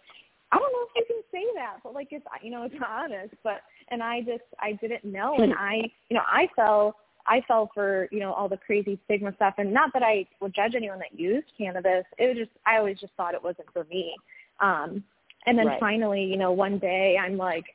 I 0.54 0.58
don't 0.58 0.72
know 0.72 0.88
if 0.96 1.10
you 1.10 1.16
can 1.16 1.24
say 1.34 1.46
that, 1.56 1.80
but 1.84 1.94
like 1.94 2.08
it's, 2.12 2.26
you 2.42 2.50
know, 2.50 2.64
it's 2.64 2.76
honest. 2.88 3.34
But 3.44 3.62
and 3.90 4.02
I 4.02 4.22
just, 4.22 4.44
I 4.60 4.72
didn't 4.74 5.04
know, 5.04 5.36
and 5.40 5.54
I, 5.54 5.82
you 6.08 6.16
know, 6.16 6.24
I 6.26 6.48
fell, 6.56 6.96
I 7.28 7.42
fell 7.46 7.70
for, 7.74 8.08
you 8.10 8.22
know, 8.22 8.32
all 8.32 8.48
the 8.48 8.58
crazy 8.58 8.98
stigma 9.04 9.34
stuff, 9.36 9.56
and 9.58 9.74
not 9.74 9.92
that 9.94 10.02
I 10.02 10.26
would 10.40 10.56
judge 10.56 10.76
anyone 10.76 11.00
that 11.00 11.20
used 11.20 11.48
cannabis. 11.58 12.06
It 12.18 12.28
was 12.28 12.38
just, 12.38 12.52
I 12.66 12.78
always 12.78 12.98
just 13.00 13.14
thought 13.18 13.34
it 13.34 13.44
wasn't 13.44 13.68
for 13.74 13.84
me. 13.86 14.16
Um, 14.62 15.04
and 15.46 15.58
then 15.58 15.68
Right. 15.68 15.80
finally, 15.80 16.24
you 16.24 16.38
know, 16.38 16.54
one 16.54 16.80
day 16.80 17.18
I'm 17.20 17.36
like 17.36 17.66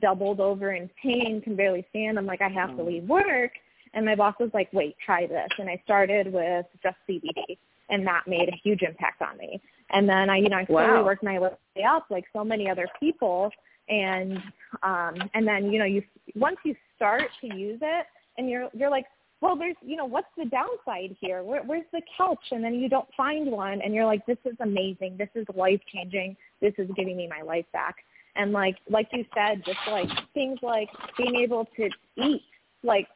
doubled 0.00 0.40
over 0.40 0.72
in 0.72 0.90
pain, 1.02 1.40
can 1.42 1.56
barely 1.56 1.86
stand. 1.88 2.18
I'm 2.18 2.26
like, 2.26 2.42
I 2.42 2.48
have 2.48 2.76
to 2.76 2.82
Oh. 2.82 2.86
leave 2.86 3.04
work. 3.04 3.52
And 3.94 4.04
my 4.04 4.14
boss 4.14 4.34
was 4.40 4.50
like, 4.52 4.68
wait, 4.72 4.96
try 5.04 5.26
this. 5.26 5.48
And 5.58 5.68
I 5.68 5.80
started 5.84 6.32
with 6.32 6.66
just 6.82 6.96
CBD 7.08 7.56
and 7.90 8.06
that 8.06 8.22
made 8.26 8.48
a 8.48 8.56
huge 8.62 8.82
impact 8.82 9.22
on 9.22 9.36
me. 9.38 9.60
And 9.90 10.08
then 10.08 10.30
I, 10.30 10.38
you 10.38 10.48
know, 10.48 10.56
I 10.56 10.66
slowly 10.66 10.86
Wow. 10.86 11.04
worked 11.04 11.22
my 11.22 11.38
way 11.38 11.50
up 11.86 12.06
like 12.10 12.24
so 12.32 12.44
many 12.44 12.68
other 12.68 12.88
people. 12.98 13.50
And, 13.88 14.38
um, 14.82 15.14
and 15.34 15.46
then, 15.46 15.70
you 15.70 15.78
know, 15.78 15.84
you, 15.84 16.02
once 16.34 16.56
you 16.64 16.74
start 16.96 17.24
to 17.42 17.54
use 17.54 17.78
it 17.82 18.06
and 18.38 18.48
you're, 18.48 18.68
you're 18.72 18.90
like, 18.90 19.04
well, 19.40 19.56
there's, 19.56 19.76
you 19.82 19.96
know, 19.96 20.06
what's 20.06 20.28
the 20.38 20.46
downside 20.46 21.14
here? 21.20 21.42
Where, 21.42 21.62
where's 21.62 21.84
the 21.92 22.00
couch? 22.16 22.38
And 22.50 22.64
then 22.64 22.74
you 22.74 22.88
don't 22.88 23.08
find 23.14 23.50
one 23.50 23.82
and 23.82 23.94
you're 23.94 24.06
like, 24.06 24.24
this 24.26 24.38
is 24.46 24.56
amazing. 24.60 25.16
This 25.18 25.28
is 25.34 25.46
life 25.54 25.80
changing. 25.92 26.36
This 26.62 26.72
is 26.78 26.88
giving 26.96 27.16
me 27.16 27.28
my 27.28 27.42
life 27.42 27.66
back. 27.72 27.96
And 28.36 28.52
like, 28.52 28.76
like 28.88 29.08
you 29.12 29.24
said, 29.34 29.62
just 29.64 29.78
like 29.86 30.08
things 30.32 30.58
like 30.62 30.88
being 31.18 31.36
able 31.36 31.66
to 31.76 31.88
eat, 32.16 32.42
like 32.82 33.06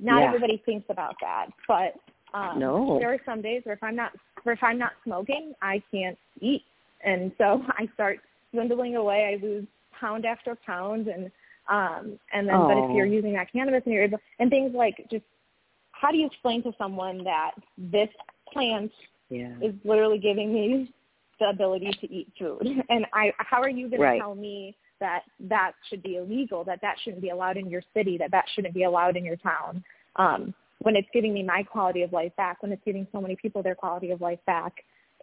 not 0.00 0.20
Yeah. 0.20 0.26
everybody 0.26 0.62
thinks 0.64 0.86
about 0.88 1.16
that, 1.20 1.46
but 1.68 1.94
um, 2.32 2.58
No. 2.58 2.98
there 2.98 3.12
are 3.12 3.18
some 3.24 3.40
days 3.42 3.62
where 3.64 3.74
if 3.74 3.82
I'm 3.82 3.96
not, 3.96 4.12
where 4.42 4.54
if 4.54 4.62
I'm 4.62 4.78
not 4.78 4.92
smoking, 5.04 5.54
I 5.62 5.82
can't 5.90 6.18
eat. 6.40 6.64
And 7.02 7.32
so 7.38 7.62
I 7.78 7.88
start 7.94 8.20
dwindling 8.52 8.96
away. 8.96 9.32
I 9.38 9.44
lose 9.44 9.66
pound 9.98 10.24
after 10.26 10.56
pound 10.66 11.08
and, 11.08 11.30
um, 11.68 12.18
and 12.32 12.48
then, 12.48 12.66
but 12.66 12.76
if 12.78 12.84
Oh. 12.90 12.94
you're 12.94 13.06
using 13.06 13.32
that 13.34 13.50
cannabis 13.52 13.82
and 13.84 13.94
you're 13.94 14.04
able, 14.04 14.20
and 14.38 14.50
things 14.50 14.74
like 14.74 14.96
just 15.10 15.24
how 15.92 16.10
do 16.10 16.18
you 16.18 16.26
explain 16.26 16.62
to 16.64 16.72
someone 16.76 17.24
that 17.24 17.52
this 17.78 18.08
plant 18.52 18.92
Yeah. 19.30 19.54
is 19.62 19.74
literally 19.84 20.18
giving 20.18 20.52
me 20.52 20.92
the 21.38 21.48
ability 21.48 21.90
to 22.00 22.12
eat 22.12 22.28
food 22.38 22.66
and 22.90 23.06
i 23.12 23.32
how 23.38 23.60
are 23.60 23.68
you 23.68 23.88
going 23.88 24.02
Right. 24.02 24.14
to 24.14 24.20
tell 24.20 24.34
me 24.34 24.76
that 25.04 25.22
that 25.40 25.72
should 25.88 26.02
be 26.02 26.16
illegal 26.16 26.64
that 26.64 26.80
that 26.80 26.96
shouldn't 27.02 27.22
be 27.22 27.30
allowed 27.30 27.56
in 27.56 27.68
your 27.68 27.82
city 27.94 28.16
that 28.18 28.30
that 28.30 28.44
shouldn't 28.54 28.74
be 28.74 28.84
allowed 28.84 29.16
in 29.16 29.24
your 29.24 29.36
town 29.36 29.82
um 30.16 30.54
when 30.80 30.96
it's 30.96 31.08
giving 31.12 31.32
me 31.32 31.42
my 31.42 31.62
quality 31.62 32.02
of 32.02 32.12
life 32.12 32.32
back 32.36 32.62
when 32.62 32.72
it's 32.72 32.82
giving 32.84 33.06
so 33.12 33.20
many 33.20 33.36
people 33.36 33.62
their 33.62 33.74
quality 33.74 34.10
of 34.10 34.20
life 34.20 34.42
back 34.46 34.72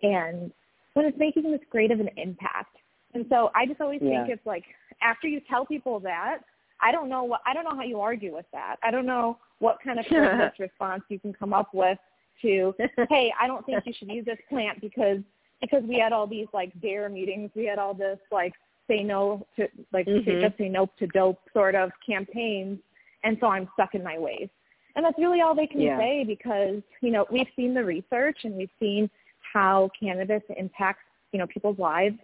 and 0.04 0.52
when 0.94 1.06
it's 1.06 1.18
making 1.18 1.52
this 1.52 1.62
great 1.70 1.92
of 1.92 2.00
an 2.00 2.10
impact 2.18 2.76
and 3.14 3.26
so 3.30 3.50
i 3.56 3.66
just 3.66 3.82
always 3.82 4.02
Yeah. 4.02 4.24
think 4.24 4.30
it's 4.36 4.46
like 4.46 4.66
after 5.02 5.28
you 5.28 5.40
tell 5.50 5.66
people 5.66 6.00
that 6.02 6.40
I 6.84 6.92
don't 6.92 7.10
know 7.10 7.24
what 7.24 7.42
I 7.46 7.54
don't 7.54 7.64
know 7.64 7.76
how 7.76 7.84
you 7.84 8.00
argue 8.02 8.34
with 8.34 8.48
that. 8.54 8.78
I 8.84 8.90
don't 8.92 9.06
know 9.06 9.38
what 9.60 9.78
kind 9.84 10.00
of 10.00 10.06
response 10.60 11.04
you 11.10 11.20
can 11.20 11.32
come 11.32 11.54
up 11.54 11.70
with 11.74 12.00
to, 12.42 12.74
hey, 13.10 13.32
I 13.40 13.48
don't 13.48 13.66
think 13.66 13.84
you 13.86 13.94
should 13.98 14.10
use 14.10 14.26
this 14.26 14.40
plant 14.50 14.82
because 14.82 15.20
because 15.62 15.84
we 15.84 16.00
had 16.00 16.12
all 16.12 16.26
these 16.26 16.48
like 16.54 16.72
dare 16.82 17.08
meetings, 17.08 17.52
we 17.56 17.66
had 17.66 17.78
all 17.78 17.94
this 17.94 18.18
like 18.32 18.54
say 18.88 19.04
no 19.04 19.46
to 19.56 19.68
like 19.92 20.06
say, 20.06 20.22
Mhm. 20.22 20.42
just 20.42 20.58
say 20.58 20.70
no 20.70 20.88
to 21.00 21.08
dope 21.08 21.42
sort 21.54 21.76
of 21.76 21.92
campaigns, 22.06 22.80
and 23.24 23.38
so 23.40 23.48
I'm 23.48 23.70
stuck 23.74 23.96
in 23.96 24.04
my 24.04 24.18
ways. 24.18 24.50
And 24.96 25.06
that's 25.06 25.18
really 25.18 25.42
all 25.42 25.56
they 25.56 25.68
can 25.68 25.82
Yeah. 25.82 25.98
say 25.98 26.24
because 26.24 26.82
you 27.02 27.12
know 27.12 27.26
we've 27.30 27.50
seen 27.56 27.74
the 27.74 27.84
research 27.84 28.44
and 28.44 28.56
we've 28.56 28.74
seen 28.80 29.10
how 29.40 29.90
cannabis 30.00 30.44
impacts 30.58 31.04
you 31.32 31.40
know 31.40 31.48
people's 31.48 31.80
lives 31.80 32.18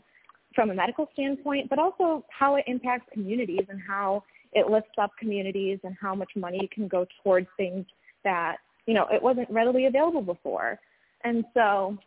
from 0.54 0.72
a 0.72 0.74
medical 0.74 1.08
standpoint, 1.14 1.70
but 1.70 1.80
also 1.80 2.26
how 2.30 2.56
it 2.56 2.64
impacts 2.68 3.08
communities 3.12 3.66
and 3.70 3.80
how 3.82 4.24
it 4.54 4.70
lifts 4.70 4.98
up 4.98 5.12
communities 5.18 5.80
and 5.84 5.96
how 6.00 6.16
much 6.16 6.32
money 6.36 6.68
can 6.74 6.88
go 6.88 7.06
towards 7.22 7.48
things 7.58 7.86
that, 8.24 8.58
you 8.86 8.94
know, 8.94 9.06
it 9.12 9.22
wasn't 9.22 9.50
readily 9.52 9.86
available 9.86 10.22
before. 10.22 10.80
And 11.24 11.46
so 11.54 11.98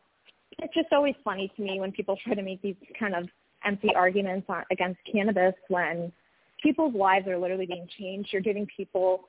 it's 0.59 0.75
just 0.75 0.93
always 0.93 1.15
funny 1.23 1.53
to 1.55 1.63
me 1.63 1.79
when 1.79 1.93
people 1.93 2.17
try 2.25 2.35
to 2.35 2.43
make 2.43 2.61
these 2.63 2.77
kind 2.99 3.15
of 3.15 3.29
empty 3.65 3.95
arguments 3.95 4.47
on, 4.49 4.65
against 4.71 4.99
cannabis 5.11 5.55
when 5.69 6.13
people's 6.63 6.95
lives 6.95 7.27
are 7.27 7.39
literally 7.39 7.67
being 7.67 7.89
changed. 7.99 8.31
You're 8.33 8.43
giving 8.43 8.67
people 8.75 9.25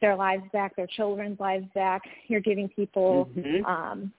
their 0.00 0.14
lives 0.14 0.44
back, 0.52 0.76
their 0.76 0.86
children's 0.86 1.40
lives 1.40 1.66
back. 1.74 2.02
You're 2.28 2.40
giving 2.40 2.68
people 2.68 3.28
Mhm. 3.36 3.66
um, 3.66 4.12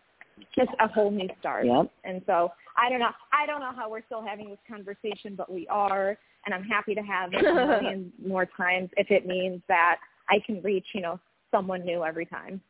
just 0.55 0.71
a 0.79 0.87
whole 0.87 1.11
new 1.11 1.29
start. 1.39 1.65
Yep. 1.65 1.91
And 2.03 2.21
so 2.25 2.51
I 2.75 2.89
don't 2.89 2.99
know. 2.99 3.11
I 3.31 3.45
don't 3.45 3.59
know 3.59 3.71
how 3.75 3.89
we're 3.89 4.05
still 4.05 4.21
having 4.21 4.49
this 4.49 4.59
conversation, 4.67 5.35
but 5.35 5.51
we 5.51 5.67
are, 5.67 6.17
and 6.45 6.53
I'm 6.53 6.63
happy 6.63 6.93
to 6.93 7.01
have 7.01 7.31
it 7.33 7.41
more 8.25 8.45
times 8.45 8.89
if 8.97 9.09
it 9.09 9.25
means 9.25 9.61
that 9.67 9.97
I 10.29 10.39
can 10.45 10.61
reach, 10.61 10.85
you 10.93 11.01
know, 11.01 11.19
someone 11.51 11.83
new 11.83 12.03
every 12.03 12.25
time. 12.25 12.61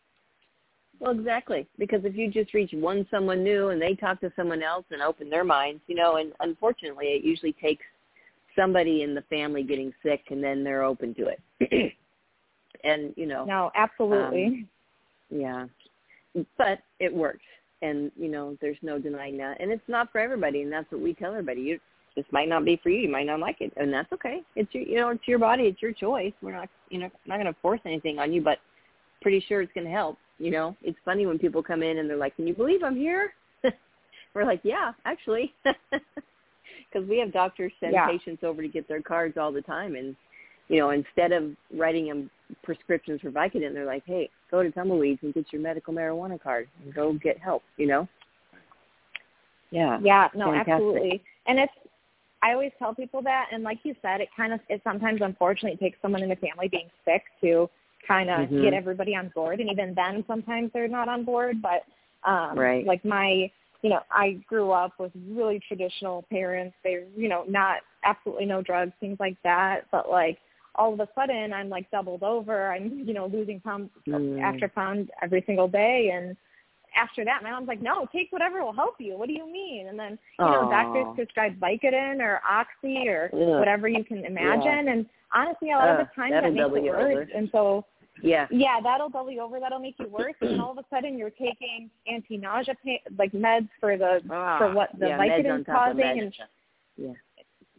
Well, 0.99 1.11
exactly. 1.11 1.67
Because 1.77 2.01
if 2.03 2.15
you 2.15 2.29
just 2.29 2.53
reach 2.53 2.71
one 2.73 3.05
someone 3.11 3.43
new 3.43 3.69
and 3.69 3.81
they 3.81 3.93
talk 3.93 4.19
to 4.21 4.31
someone 4.35 4.63
else 4.63 4.85
and 4.91 5.01
open 5.01 5.29
their 5.29 5.43
minds, 5.43 5.81
you 5.87 5.95
know, 5.95 6.17
and 6.17 6.33
unfortunately 6.39 7.07
it 7.07 7.23
usually 7.23 7.53
takes 7.53 7.85
somebody 8.55 9.03
in 9.03 9.13
the 9.13 9.21
family 9.23 9.63
getting 9.63 9.93
sick 10.03 10.23
and 10.29 10.43
then 10.43 10.63
they're 10.63 10.83
open 10.83 11.13
to 11.15 11.27
it. 11.27 11.93
and, 12.83 13.13
you 13.15 13.27
know, 13.27 13.45
No, 13.45 13.71
absolutely. 13.75 14.45
Um, 14.45 14.67
yeah. 15.29 15.65
But 16.57 16.79
it 16.99 17.13
works. 17.13 17.45
And, 17.83 18.11
you 18.17 18.29
know, 18.29 18.57
there's 18.59 18.77
no 18.81 18.97
denying 18.97 19.37
that. 19.37 19.61
And 19.61 19.71
it's 19.71 19.87
not 19.87 20.11
for 20.11 20.19
everybody 20.19 20.63
and 20.63 20.71
that's 20.71 20.91
what 20.91 21.01
we 21.01 21.13
tell 21.13 21.31
everybody. 21.31 21.61
You 21.61 21.79
this 22.15 22.25
might 22.31 22.49
not 22.49 22.65
be 22.65 22.79
for 22.81 22.89
you. 22.89 23.01
You 23.01 23.11
might 23.11 23.27
not 23.27 23.39
like 23.39 23.57
it. 23.61 23.71
And 23.77 23.93
that's 23.93 24.11
okay. 24.11 24.41
It's 24.55 24.73
your 24.73 24.83
you 24.83 24.95
know, 24.95 25.09
it's 25.09 25.27
your 25.27 25.37
body, 25.37 25.65
it's 25.65 25.81
your 25.83 25.93
choice. 25.93 26.33
We're 26.41 26.53
not 26.53 26.69
you 26.89 26.97
know, 26.97 27.11
not 27.27 27.37
gonna 27.37 27.55
force 27.61 27.81
anything 27.85 28.17
on 28.17 28.33
you, 28.33 28.41
but 28.41 28.57
pretty 29.21 29.43
sure 29.47 29.61
it's 29.61 29.71
gonna 29.73 29.91
help. 29.91 30.17
You 30.39 30.51
know, 30.51 30.75
it's 30.83 30.97
funny 31.03 31.25
when 31.25 31.39
people 31.39 31.63
come 31.63 31.81
in 31.81 31.97
and 31.97 32.09
they're 32.09 32.17
like, 32.17 32.35
"Can 32.35 32.47
you 32.47 32.53
believe 32.53 32.83
I'm 32.83 32.95
here?" 32.95 33.33
We're 34.33 34.45
like, 34.45 34.61
"Yeah, 34.63 34.91
actually," 35.05 35.53
because 35.63 37.07
we 37.09 37.17
have 37.19 37.33
doctors 37.33 37.71
send 37.79 37.93
Yeah. 37.93 38.07
patients 38.07 38.43
over 38.43 38.61
to 38.61 38.67
get 38.67 38.87
their 38.87 39.01
cards 39.01 39.37
all 39.37 39.51
the 39.51 39.61
time, 39.61 39.95
and 39.95 40.15
you 40.67 40.77
know, 40.79 40.91
instead 40.91 41.31
of 41.31 41.55
writing 41.73 42.07
them 42.07 42.29
prescriptions 42.63 43.21
for 43.21 43.31
Vicodin, 43.31 43.73
they're 43.73 43.85
like, 43.85 44.03
"Hey, 44.05 44.29
go 44.51 44.61
to 44.61 44.69
Tumbleweeds 44.69 45.23
and 45.23 45.33
get 45.33 45.51
your 45.51 45.61
medical 45.61 45.93
marijuana 45.93 46.39
card 46.41 46.67
and 46.83 46.93
go 46.93 47.13
get 47.13 47.39
help." 47.39 47.63
You 47.77 47.87
know? 47.87 48.07
Yeah. 49.71 49.99
Yeah, 50.01 50.29
no, 50.35 50.51
Fantastic. 50.51 50.73
absolutely. 50.73 51.23
And 51.47 51.59
it's 51.59 51.73
I 52.41 52.53
always 52.53 52.71
tell 52.77 52.93
people 52.93 53.21
that 53.23 53.47
and 53.51 53.63
like 53.63 53.79
you 53.83 53.95
said, 54.01 54.21
it 54.21 54.29
kind 54.35 54.53
of 54.53 54.59
it 54.69 54.81
sometimes 54.83 55.21
unfortunately 55.21 55.73
it 55.73 55.79
takes 55.79 55.97
someone 56.01 56.21
in 56.21 56.29
the 56.29 56.35
family 56.35 56.67
being 56.67 56.89
sick 57.05 57.23
to 57.41 57.69
kind 58.07 58.29
of 58.29 58.49
Mhm. 58.49 58.61
get 58.61 58.73
everybody 58.73 59.15
on 59.15 59.29
board 59.29 59.59
and 59.59 59.69
even 59.69 59.93
then 59.93 60.23
sometimes 60.27 60.71
they're 60.73 60.87
not 60.87 61.09
on 61.09 61.23
board, 61.23 61.61
but 61.61 61.83
um 62.23 62.57
Right. 62.57 62.85
like 62.85 63.03
my 63.05 63.51
you 63.83 63.91
know, 63.91 64.01
I 64.11 64.33
grew 64.47 64.71
up 64.71 64.93
with 64.99 65.11
really 65.29 65.59
traditional 65.67 66.23
parents. 66.31 66.75
They, 66.83 67.05
you 67.15 67.29
know, 67.29 67.43
not 67.47 67.81
absolutely 68.03 68.45
no 68.45 68.61
drugs, 68.61 68.91
things 68.99 69.17
like 69.19 69.37
that. 69.43 69.81
But 69.91 70.09
like 70.09 70.39
all 70.75 70.93
of 70.93 70.99
a 70.99 71.07
sudden, 71.15 71.53
I'm 71.53 71.69
like 71.69 71.89
doubled 71.91 72.23
over. 72.23 72.71
I'm, 72.73 73.03
you 73.05 73.13
know, 73.13 73.27
losing 73.27 73.59
pound 73.59 73.89
Mm. 74.07 74.41
after 74.41 74.67
pound 74.67 75.11
every 75.21 75.43
single 75.45 75.67
day, 75.67 76.11
and 76.13 76.35
after 76.95 77.23
that, 77.25 77.43
my 77.43 77.51
mom's 77.51 77.67
like, 77.67 77.81
no, 77.81 78.07
take 78.11 78.31
whatever 78.31 78.63
will 78.63 78.73
help 78.73 78.95
you. 78.99 79.17
What 79.17 79.27
do 79.27 79.33
you 79.33 79.51
mean? 79.51 79.87
And 79.87 79.99
then, 79.99 80.17
you 80.39 80.45
know, 80.45 80.67
doctors 80.69 81.05
prescribe 81.15 81.59
Vicodin 81.59 82.19
or 82.21 82.41
Oxy 82.49 83.07
or 83.07 83.29
Ugh. 83.33 83.59
whatever 83.59 83.87
you 83.87 84.03
can 84.03 84.25
imagine. 84.25 84.87
And 84.89 85.05
honestly, 85.33 85.71
a 85.71 85.77
lot 85.77 85.89
of 85.89 85.97
the 85.97 86.09
time 86.15 86.31
that'll 86.31 86.53
that 86.53 86.73
makes 86.73 86.75
it 86.75 86.83
worse. 86.83 87.29
And 87.35 87.49
so, 87.51 87.85
Yeah. 88.21 88.47
yeah, 88.51 88.79
that'll 88.81 89.09
double 89.09 89.31
you 89.31 89.41
over. 89.41 89.59
That'll 89.59 89.79
make 89.79 89.95
you 89.99 90.07
worse. 90.07 90.33
and 90.41 90.59
all 90.59 90.71
of 90.71 90.77
a 90.77 90.83
sudden, 90.89 91.17
you're 91.17 91.29
taking 91.29 91.89
anti-nausea 92.11 92.75
pa- 92.83 93.09
like 93.17 93.31
meds 93.31 93.69
for 93.79 93.97
the 93.97 94.21
Ah, 94.31 94.57
for 94.57 94.73
what 94.73 94.89
the 94.99 95.07
yeah, 95.07 95.17
meds 95.17 95.21
on 95.21 95.27
Vicodin's 95.63 95.65
top 95.65 95.91
of 95.91 95.97
causing, 95.97 96.05
meds. 96.05 96.21
and 96.21 96.33
Yeah. 96.97 97.13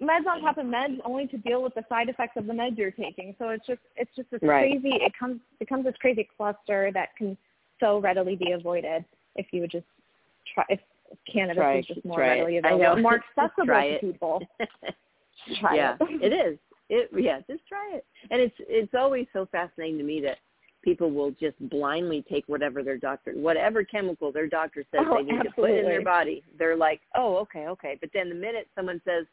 meds 0.06 0.26
on 0.26 0.40
top 0.40 0.58
of 0.58 0.66
meds 0.66 1.00
only 1.04 1.26
to 1.28 1.36
deal 1.38 1.62
with 1.62 1.74
the 1.74 1.84
side 1.88 2.08
effects 2.08 2.36
of 2.36 2.46
the 2.46 2.52
meds 2.52 2.78
you're 2.78 2.90
taking. 2.92 3.34
So 3.38 3.48
it's 3.50 3.66
just 3.66 3.80
it's 3.96 4.14
just 4.14 4.30
this 4.30 4.40
Right. 4.42 4.70
crazy 4.80 4.94
it 4.96 5.12
comes 5.18 5.40
becomes 5.58 5.84
this 5.84 5.96
crazy 6.00 6.28
cluster 6.36 6.90
that 6.92 7.16
can 7.16 7.36
so 7.80 7.98
readily 7.98 8.36
be 8.36 8.52
avoided 8.52 9.04
if 9.36 9.46
you 9.52 9.60
would 9.62 9.70
just 9.70 9.86
try 10.54 10.64
if 10.68 10.80
cannabis 11.32 11.56
Try 11.56 11.78
is 11.78 11.86
just 11.86 12.04
more 12.04 12.18
readily 12.20 12.58
available, 12.58 13.02
more 13.02 13.14
accessible 13.38 13.66
to 13.74 13.98
people. 14.00 14.42
Try 15.60 15.74
yeah, 15.76 15.96
it. 16.00 16.22
it 16.22 16.32
is. 16.52 16.58
It 16.88 17.10
yeah, 17.16 17.40
just 17.50 17.66
try 17.66 17.90
it. 17.94 18.06
And 18.30 18.40
it's 18.40 18.54
it's 18.60 18.94
always 18.94 19.26
so 19.32 19.46
fascinating 19.50 19.98
to 19.98 20.04
me 20.04 20.20
that 20.22 20.38
people 20.82 21.10
will 21.10 21.32
just 21.32 21.56
blindly 21.68 22.24
take 22.30 22.44
whatever 22.46 22.82
their 22.82 22.96
doctor 22.96 23.32
whatever 23.34 23.84
chemical 23.84 24.32
their 24.32 24.48
doctor 24.48 24.84
says 24.90 25.04
Oh, 25.06 25.16
they 25.16 25.32
need 25.32 25.42
to 25.42 25.50
put 25.50 25.70
in 25.70 25.84
their 25.84 26.04
body. 26.04 26.42
They're 26.58 26.76
like, 26.76 27.00
"Oh, 27.14 27.36
okay, 27.38 27.66
okay." 27.68 27.98
But 28.00 28.10
then 28.14 28.28
the 28.28 28.34
minute 28.34 28.68
someone 28.74 29.00
says, 29.04 29.26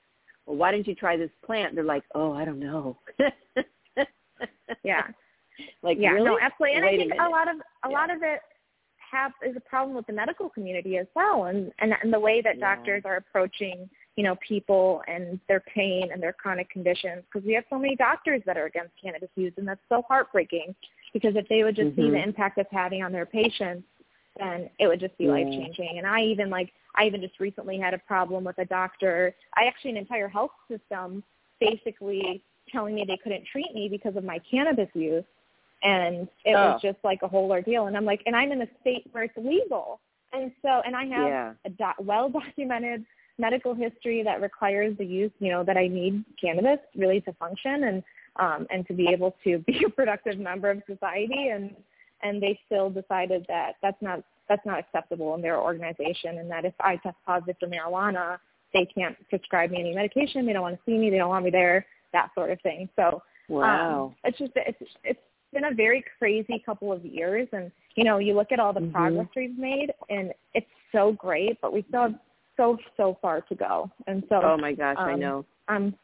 "Well, 0.45 0.57
why 0.57 0.71
didn't 0.71 0.87
you 0.87 0.95
try 0.95 1.15
this 1.17 1.29
plant?" 1.45 1.75
they're 1.75 1.83
like, 1.83 2.03
"Oh, 2.13 2.33
I 2.33 2.43
don't 2.45 2.59
know." 2.59 2.97
yeah. 4.83 5.03
like 5.81 5.97
yeah, 5.99 6.11
really? 6.11 6.25
no, 6.25 6.39
absolutely. 6.41 6.77
And 6.77 6.85
Wait 6.85 6.93
I 6.93 6.95
a 6.95 6.97
think 6.97 7.13
a, 7.13 7.15
minute. 7.15 7.31
lot 7.31 7.47
of 7.47 7.55
a 7.85 7.89
Yeah. 7.89 7.97
lot 7.97 8.09
of 8.13 8.21
it 8.21 8.41
have 9.11 9.31
is 9.47 9.55
a 9.55 9.61
problem 9.61 9.95
with 9.95 10.07
the 10.07 10.13
medical 10.13 10.49
community 10.49 10.97
as 10.97 11.07
well, 11.15 11.45
and 11.45 11.71
and, 11.79 11.93
and 12.03 12.11
the 12.11 12.19
way 12.19 12.41
that 12.41 12.57
Yeah. 12.57 12.75
doctors 12.75 13.03
are 13.05 13.15
approaching 13.17 13.89
you 14.15 14.23
know 14.23 14.35
people 14.47 15.01
and 15.07 15.39
their 15.47 15.59
pain 15.61 16.09
and 16.11 16.21
their 16.21 16.33
chronic 16.33 16.69
conditions 16.69 17.23
because 17.25 17.45
we 17.45 17.53
have 17.53 17.65
so 17.69 17.77
many 17.77 17.95
doctors 17.95 18.41
that 18.45 18.57
are 18.57 18.65
against 18.65 18.91
cannabis 19.01 19.29
use, 19.35 19.53
and 19.57 19.67
that's 19.67 19.81
so 19.89 20.03
heartbreaking. 20.07 20.73
Because 21.13 21.35
if 21.35 21.47
they 21.47 21.63
would 21.63 21.75
just 21.75 21.95
see 21.95 22.09
the 22.09 22.17
Mhm. 22.17 22.23
impact 22.27 22.57
it's 22.57 22.71
having 22.71 23.03
on 23.03 23.11
their 23.11 23.25
patients, 23.25 23.87
then 24.37 24.69
it 24.79 24.87
would 24.87 24.99
just 24.99 25.17
be 25.17 25.25
Yeah. 25.25 25.31
life 25.31 25.47
changing. 25.47 25.97
And 25.97 26.07
I 26.07 26.21
even 26.21 26.49
like 26.49 26.71
I 26.95 27.05
even 27.05 27.21
just 27.21 27.39
recently 27.39 27.77
had 27.77 27.93
a 27.93 27.97
problem 27.99 28.43
with 28.45 28.57
a 28.57 28.65
doctor. 28.65 29.35
I 29.55 29.65
actually 29.65 29.91
an 29.91 29.97
entire 29.97 30.29
health 30.29 30.51
system 30.69 31.23
basically 31.59 32.41
telling 32.69 32.95
me 32.95 33.03
they 33.05 33.17
couldn't 33.17 33.45
treat 33.45 33.73
me 33.73 33.87
because 33.89 34.15
of 34.15 34.23
my 34.23 34.39
cannabis 34.39 34.89
use 34.95 35.23
and 35.83 36.27
it 36.45 36.55
Oh. 36.55 36.71
was 36.71 36.81
just 36.81 36.97
like 37.03 37.21
a 37.21 37.27
whole 37.27 37.51
ordeal 37.51 37.85
and 37.87 37.95
i'm 37.95 38.05
like 38.05 38.21
and 38.25 38.35
i'm 38.35 38.51
in 38.51 38.61
a 38.61 38.67
state 38.81 39.07
where 39.11 39.23
it's 39.25 39.37
legal 39.37 39.99
and 40.33 40.51
so 40.61 40.81
and 40.85 40.95
i 40.95 41.05
have 41.05 41.27
Yeah. 41.27 41.53
a 41.65 41.69
do- 41.69 42.03
well 42.03 42.29
documented 42.29 43.05
medical 43.37 43.73
history 43.73 44.23
that 44.23 44.41
requires 44.41 44.97
the 44.97 45.05
use 45.05 45.31
you 45.39 45.51
know 45.51 45.63
that 45.63 45.77
i 45.77 45.87
need 45.87 46.23
cannabis 46.39 46.79
really 46.95 47.21
to 47.21 47.33
function 47.33 47.83
and 47.85 48.03
um 48.37 48.65
and 48.69 48.87
to 48.87 48.93
be 48.93 49.07
able 49.07 49.35
to 49.43 49.59
be 49.67 49.83
a 49.85 49.89
productive 49.89 50.39
member 50.39 50.69
of 50.69 50.81
society. 50.87 51.49
And 51.49 51.75
and 52.23 52.41
they 52.41 52.57
still 52.65 52.89
decided 52.89 53.45
that 53.49 53.73
that's 53.81 54.01
not 54.01 54.23
that's 54.47 54.65
not 54.65 54.79
acceptable 54.79 55.35
in 55.35 55.41
their 55.41 55.59
organization 55.59 56.37
and 56.37 56.49
that 56.49 56.65
if 56.65 56.73
i 56.79 56.95
test 56.97 57.17
positive 57.25 57.57
for 57.59 57.67
marijuana 57.67 58.37
they 58.75 58.85
can't 58.85 59.17
prescribe 59.29 59.71
me 59.71 59.79
any 59.79 59.95
medication. 59.95 60.45
They 60.45 60.53
don't 60.53 60.61
want 60.61 60.75
to 60.75 60.81
see 60.85 60.97
me. 60.97 61.09
They 61.09 61.17
don't 61.17 61.29
want 61.29 61.45
me 61.45 61.51
there 61.51 61.85
that 62.13 62.29
sort 62.35 62.51
of 62.51 62.61
thing. 62.61 62.89
So 62.95 63.23
wow. 63.47 64.07
um, 64.07 64.15
it's 64.23 64.37
just 64.37 64.51
it's 64.55 64.77
it's 65.03 65.19
been 65.53 65.65
a 65.65 65.73
very 65.73 66.03
crazy 66.19 66.61
couple 66.65 66.91
of 66.91 67.03
years, 67.05 67.47
and 67.53 67.71
you 67.95 68.03
know 68.03 68.17
you 68.19 68.33
look 68.33 68.51
at 68.51 68.59
all 68.59 68.73
the 68.73 68.81
Mhm. 68.81 68.91
progress 68.91 69.27
we've 69.35 69.57
made, 69.57 69.93
and 70.09 70.33
it's 70.53 70.67
so 70.91 71.13
great, 71.13 71.59
but 71.61 71.73
we 71.73 71.83
still 71.87 72.03
have 72.03 72.15
so 72.57 72.77
so 72.97 73.17
far 73.21 73.41
to 73.41 73.55
go, 73.55 73.89
and 74.07 74.23
so 74.29 74.41
oh 74.43 74.57
my 74.57 74.73
gosh, 74.73 74.97
I 74.99 75.13
um, 75.13 75.19
know. 75.19 75.45
um, 75.67 75.95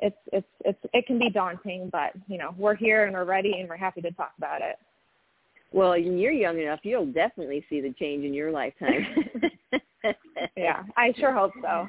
it's 0.00 0.16
it's 0.32 0.46
it's 0.64 0.78
it 0.92 1.06
can 1.06 1.18
be 1.18 1.30
daunting, 1.30 1.90
but 1.90 2.12
you 2.26 2.38
know 2.38 2.54
we're 2.58 2.76
here 2.76 3.04
and 3.04 3.14
we're 3.14 3.24
ready 3.24 3.54
and 3.58 3.68
we're 3.68 3.76
happy 3.76 4.00
to 4.02 4.10
talk 4.12 4.32
about 4.38 4.60
it. 4.62 4.76
Well, 5.72 5.98
you're 5.98 6.32
young 6.32 6.58
enough, 6.58 6.80
you'll 6.82 7.12
definitely 7.12 7.62
see 7.68 7.82
the 7.82 7.92
change 7.98 8.24
in 8.24 8.32
your 8.32 8.50
lifetime. 8.50 9.06
Yeah, 10.56 10.82
I 10.96 11.12
sure 11.18 11.32
hope 11.32 11.52
so. 11.62 11.88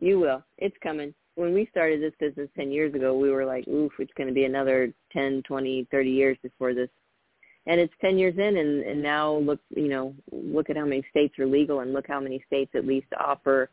You 0.00 0.18
will. 0.18 0.42
It's 0.58 0.76
coming. 0.82 1.14
When 1.34 1.54
we 1.54 1.66
started 1.70 2.02
this 2.02 2.12
business 2.20 2.48
10 2.56 2.70
years 2.70 2.94
ago, 2.94 3.16
we 3.16 3.30
were 3.30 3.44
like, 3.44 3.66
oof, 3.68 3.92
it's 3.98 4.12
going 4.16 4.28
to 4.28 4.34
be 4.34 4.44
another 4.44 4.92
10, 5.12 5.42
20, 5.46 5.88
30 5.90 6.10
years 6.10 6.36
before 6.42 6.74
this. 6.74 6.88
And 7.66 7.80
it's 7.80 7.94
10 8.00 8.18
years 8.18 8.34
in 8.36 8.56
and, 8.56 8.82
and 8.82 9.02
now 9.02 9.34
look, 9.34 9.60
you 9.70 9.88
know, 9.88 10.14
look 10.32 10.68
at 10.68 10.76
how 10.76 10.84
many 10.84 11.04
states 11.10 11.38
are 11.38 11.46
legal 11.46 11.80
and 11.80 11.92
look 11.92 12.06
how 12.08 12.20
many 12.20 12.42
states 12.46 12.72
at 12.74 12.86
least 12.86 13.06
offer 13.20 13.70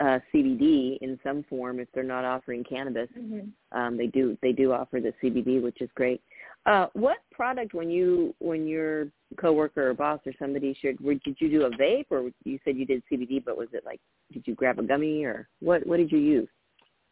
uh, 0.00 0.18
CBD 0.34 0.98
in 1.02 1.18
some 1.22 1.44
form 1.48 1.78
if 1.78 1.86
they're 1.94 2.02
not 2.02 2.24
offering 2.24 2.64
cannabis. 2.64 3.08
hmm 3.14 3.40
Um, 3.72 3.96
they 3.96 4.06
do 4.06 4.36
they 4.42 4.52
do 4.52 4.72
offer 4.72 4.98
the 5.00 5.12
CBD, 5.22 5.62
which 5.62 5.80
is 5.80 5.90
great. 5.94 6.22
Uh, 6.66 6.86
what 6.94 7.18
product 7.30 7.74
when 7.74 7.90
you 7.90 8.34
when 8.38 8.66
your 8.66 9.08
coworker 9.40 9.90
or 9.90 9.94
boss 9.94 10.20
or 10.26 10.32
somebody 10.38 10.76
should 10.80 10.98
did 11.24 11.36
you 11.38 11.50
do 11.50 11.64
a 11.66 11.70
vape 11.70 12.06
or 12.10 12.30
you 12.44 12.58
said 12.64 12.76
you 12.76 12.86
did 12.86 13.02
CBD, 13.10 13.44
but 13.44 13.56
was 13.56 13.68
it 13.72 13.84
like 13.84 14.00
did 14.32 14.42
you 14.46 14.54
grab 14.54 14.78
a 14.78 14.82
gummy 14.82 15.24
or 15.24 15.48
what 15.60 15.86
what 15.86 15.98
did 15.98 16.10
you 16.10 16.18
use 16.18 16.48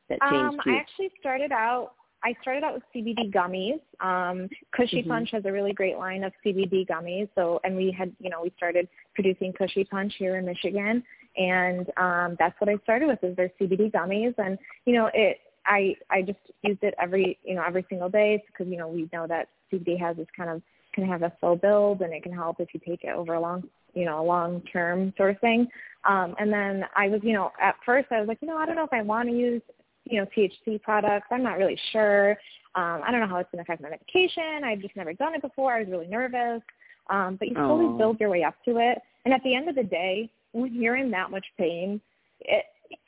that 0.09 0.19
changed 0.23 0.35
Um, 0.35 0.61
you? 0.67 0.73
I 0.73 0.77
actually 0.77 1.11
started 1.21 1.53
out. 1.53 1.93
I 2.23 2.35
started 2.43 2.65
out 2.65 2.75
with 2.75 2.83
CBD 2.95 3.33
gummies. 3.33 3.81
Um, 4.01 4.49
Cushy 4.73 5.03
Mhm. 5.03 5.09
Punch 5.09 5.31
has 5.31 5.45
a 5.45 5.53
really 5.53 5.73
great 5.73 5.99
line 5.99 6.25
of 6.25 6.33
CBD 6.45 6.85
gummies. 6.85 7.29
So, 7.35 7.61
and 7.65 7.77
we 7.77 7.91
had, 7.91 8.15
you 8.21 8.31
know, 8.31 8.43
we 8.43 8.51
started 8.57 8.89
producing 9.15 9.53
Cushy 9.53 9.85
Punch 9.85 10.15
here 10.17 10.37
in 10.37 10.45
Michigan, 10.45 11.05
and 11.37 11.91
um, 11.97 12.37
that's 12.39 12.61
what 12.61 12.69
I 12.69 12.77
started 12.83 13.07
with 13.07 13.23
is 13.23 13.37
their 13.37 13.51
CBD 13.61 13.91
gummies. 13.91 14.35
And 14.39 14.59
you 14.85 14.95
know, 14.95 15.11
it. 15.15 15.41
I 15.67 15.97
I 16.09 16.23
just 16.23 16.39
used 16.63 16.83
it 16.83 16.95
every, 16.99 17.39
you 17.45 17.55
know, 17.55 17.63
every 17.63 17.85
single 17.91 18.09
day 18.09 18.43
because 18.47 18.69
you 18.71 18.79
know 18.79 18.89
we 18.89 19.09
know 19.13 19.27
that 19.27 19.49
CBD 19.71 19.99
has 20.01 20.17
this 20.17 20.27
kind 20.35 20.49
of 20.49 20.63
can 20.95 21.05
have 21.07 21.23
a 21.23 21.33
slow 21.41 21.57
build, 21.57 22.01
and 22.01 22.13
it 22.13 22.23
can 22.23 22.33
help 22.33 22.59
if 22.59 22.73
you 22.73 22.81
take 22.81 23.05
it 23.05 23.15
over 23.15 23.35
a 23.35 23.41
long, 23.41 23.69
you 23.95 24.07
know, 24.07 24.21
a 24.21 24.25
long 24.25 24.63
term 24.73 25.13
sort 25.17 25.31
of 25.31 25.41
thing. 25.41 25.69
Um, 26.05 26.35
and 26.39 26.51
then 26.51 26.85
I 26.97 27.09
was, 27.09 27.21
you 27.23 27.35
know, 27.35 27.53
at 27.61 27.77
first 27.85 28.09
I 28.11 28.21
was 28.21 28.29
like, 28.29 28.39
you 28.41 28.49
know, 28.49 28.57
I 28.57 28.65
don't 28.65 28.77
know 28.77 28.85
if 28.85 28.93
I 28.93 29.03
want 29.03 29.29
to 29.29 29.35
use 29.35 29.63
you 30.09 30.21
know, 30.21 30.27
THC 30.37 30.81
products. 30.83 31.27
I'm 31.31 31.43
not 31.43 31.59
really 31.59 31.79
sure. 31.93 32.33
Um, 32.75 33.01
I 33.05 33.11
don't 33.11 33.21
know 33.21 33.27
how 33.27 33.39
it's 33.39 33.51
going 33.51 33.65
to 33.65 33.71
affect 33.71 33.83
my 33.83 33.91
medication. 33.91 34.65
I've 34.65 34.81
just 34.81 34.97
never 34.97 35.13
done 35.13 35.35
it 35.35 35.43
before. 35.43 35.75
I 35.75 35.81
was 35.81 35.89
really 35.89 36.07
nervous. 36.07 36.63
Um, 37.11 37.37
but 37.37 37.49
you 37.49 37.55
slowly 37.55 37.87
Oh. 37.87 37.97
build 37.97 38.21
your 38.21 38.29
way 38.29 38.45
up 38.45 38.55
to 38.67 38.79
it. 38.79 38.99
And 39.25 39.33
at 39.33 39.43
the 39.43 39.55
end 39.55 39.69
of 39.69 39.75
the 39.75 39.83
day, 39.83 40.31
when 40.53 40.75
you're 40.75 40.97
in 40.97 41.11
that 41.13 41.31
much 41.31 41.47
pain, 41.57 42.01
it, 42.41 42.65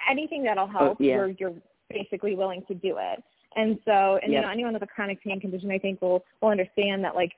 anything 0.09 0.43
that'll 0.43 0.67
help, 0.67 0.99
yeah. 1.01 1.17
you're, 1.17 1.29
you're 1.39 1.55
basically 1.91 2.35
willing 2.35 2.65
to 2.69 2.75
do 2.75 2.97
it. 2.99 3.23
And 3.57 3.79
so, 3.85 4.19
and 4.23 4.33
you 4.33 4.41
know, 4.41 4.49
anyone 4.49 4.75
with 4.75 4.83
a 4.83 4.87
chronic 4.87 5.23
pain 5.23 5.41
condition, 5.41 5.71
I 5.71 5.79
think 5.79 6.01
will 6.01 6.25
will 6.41 6.51
understand 6.51 7.03
that 7.05 7.17
like 7.17 7.33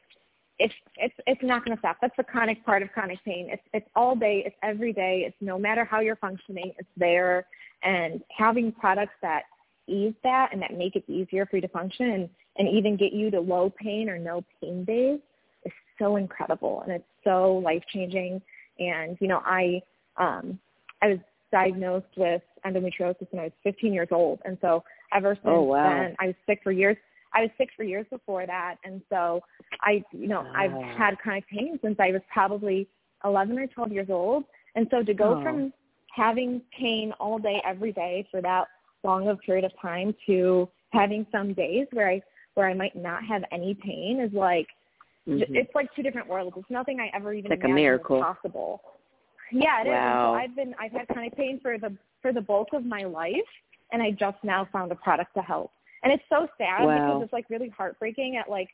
it's 0.59 0.75
it's 0.97 1.15
it's 1.27 1.43
not 1.43 1.65
going 1.65 1.77
to 1.77 1.81
stop. 1.81 1.97
That's 2.01 2.17
the 2.17 2.25
chronic 2.25 2.65
part 2.65 2.83
of 2.83 2.93
chronic 2.93 3.19
pain. 3.25 3.49
It's 3.51 3.63
it's 3.73 3.89
all 3.97 4.15
day. 4.15 4.43
It's 4.47 4.57
every 4.63 4.93
day. 4.93 5.25
It's 5.27 5.37
no 5.41 5.59
matter 5.59 5.85
how 5.85 6.01
you're 6.01 6.17
functioning. 6.17 6.73
It's 6.79 6.89
there. 6.97 7.47
And 7.83 8.23
having 8.37 8.71
products 8.73 9.15
that 9.23 9.43
ease 9.89 10.15
that 10.23 10.51
and 10.53 10.63
that 10.63 10.77
make 10.77 10.95
it 10.95 11.05
easier 11.09 11.47
for 11.47 11.57
you 11.57 11.63
to 11.63 11.69
function 11.69 12.11
and 12.11 12.29
and 12.59 12.69
even 12.69 12.97
get 12.97 13.13
you 13.13 13.31
to 13.31 13.41
low 13.41 13.71
pain 13.71 14.09
or 14.09 14.19
no 14.19 14.45
pain 14.61 14.85
days 14.85 15.19
is 15.65 15.73
so 15.99 16.17
incredible 16.17 16.83
and 16.83 16.93
it's 16.93 17.05
so 17.25 17.55
life 17.65 17.83
changing. 17.93 18.41
And 18.79 19.17
you 19.21 19.29
know, 19.29 19.43
I 19.45 19.83
um 20.17 20.59
I 21.01 21.09
was 21.09 21.19
diagnosed 21.51 22.07
with 22.17 22.43
endometriosis 22.65 23.27
when 23.31 23.41
I 23.41 23.45
was 23.45 23.53
15 23.65 23.93
years 23.93 24.09
old, 24.13 24.41
and 24.45 24.57
so 24.61 24.85
ever 25.13 25.35
since 25.35 25.45
Oh, 25.47 25.63
wow. 25.63 25.83
then, 25.83 26.17
I 26.21 26.27
was 26.27 26.35
sick 26.47 26.61
for 26.63 26.73
years. 26.73 26.97
I 27.35 27.43
was 27.43 27.51
sick 27.59 27.70
for 27.76 27.83
years 27.83 28.07
before 28.11 28.47
that, 28.47 28.76
and 28.85 29.01
so 29.09 29.41
I, 29.80 30.05
you 30.12 30.28
know, 30.28 30.47
I've 30.55 30.72
had 30.97 31.18
chronic 31.18 31.47
pain 31.49 31.78
since 31.83 31.97
I 31.99 32.11
was 32.12 32.20
probably 32.33 32.87
11 33.24 33.59
or 33.59 33.66
12 33.66 33.93
years 33.93 34.11
old, 34.11 34.45
and 34.74 34.87
so 34.91 35.03
to 35.03 35.14
go 35.14 35.37
Oh. 35.39 35.43
from 35.43 35.72
having 36.14 36.61
pain 36.78 37.12
all 37.18 37.39
day, 37.39 37.61
every 37.64 37.93
day 37.93 38.26
for 38.30 38.41
that 38.43 38.68
long 39.03 39.28
of 39.28 39.41
period 39.41 39.64
of 39.64 39.72
time 39.80 40.14
to 40.26 40.68
having 40.93 41.26
some 41.33 41.55
days 41.55 41.87
where 41.93 42.09
I 42.09 42.22
where 42.55 42.68
I 42.68 42.74
might 42.74 42.95
not 42.95 43.24
have 43.24 43.45
any 43.51 43.72
pain 43.74 44.20
is 44.20 44.30
like 44.35 44.68
Mhm. 45.26 45.47
it's 45.57 45.74
like 45.74 45.91
two 45.95 46.03
different 46.03 46.28
worlds. 46.28 46.55
It's 46.59 46.68
nothing 46.68 47.01
I 47.01 47.09
ever 47.14 47.33
even 47.33 47.49
Like 47.49 47.61
a 47.61 47.64
imagined 47.64 47.74
miracle. 47.76 48.16
was 48.18 48.24
possible. 48.35 48.83
Yeah, 49.51 49.80
it 49.80 49.87
is. 49.87 49.93
Wow. 49.93 50.33
so 50.33 50.39
I've 50.39 50.55
been 50.55 50.74
I've 50.78 50.93
had 50.93 51.09
chronic 51.09 51.35
pain 51.35 51.61
for 51.61 51.78
the 51.78 51.97
for 52.20 52.33
the 52.33 52.43
bulk 52.43 52.72
of 52.74 52.85
my 52.85 53.05
life, 53.05 53.49
and 53.91 54.03
I 54.03 54.11
just 54.11 54.43
now 54.45 54.66
found 54.66 54.93
a 54.93 54.97
product 54.97 55.33
to 55.35 55.43
help. 55.43 55.72
And 56.03 56.13
it's 56.13 56.25
so 56.29 56.49
sad 56.59 56.85
Wow. 56.85 56.95
because 56.95 57.23
it's 57.25 57.33
like 57.33 57.49
really 57.51 57.69
heartbreaking 57.69 58.37
at 58.37 58.49
like 58.49 58.69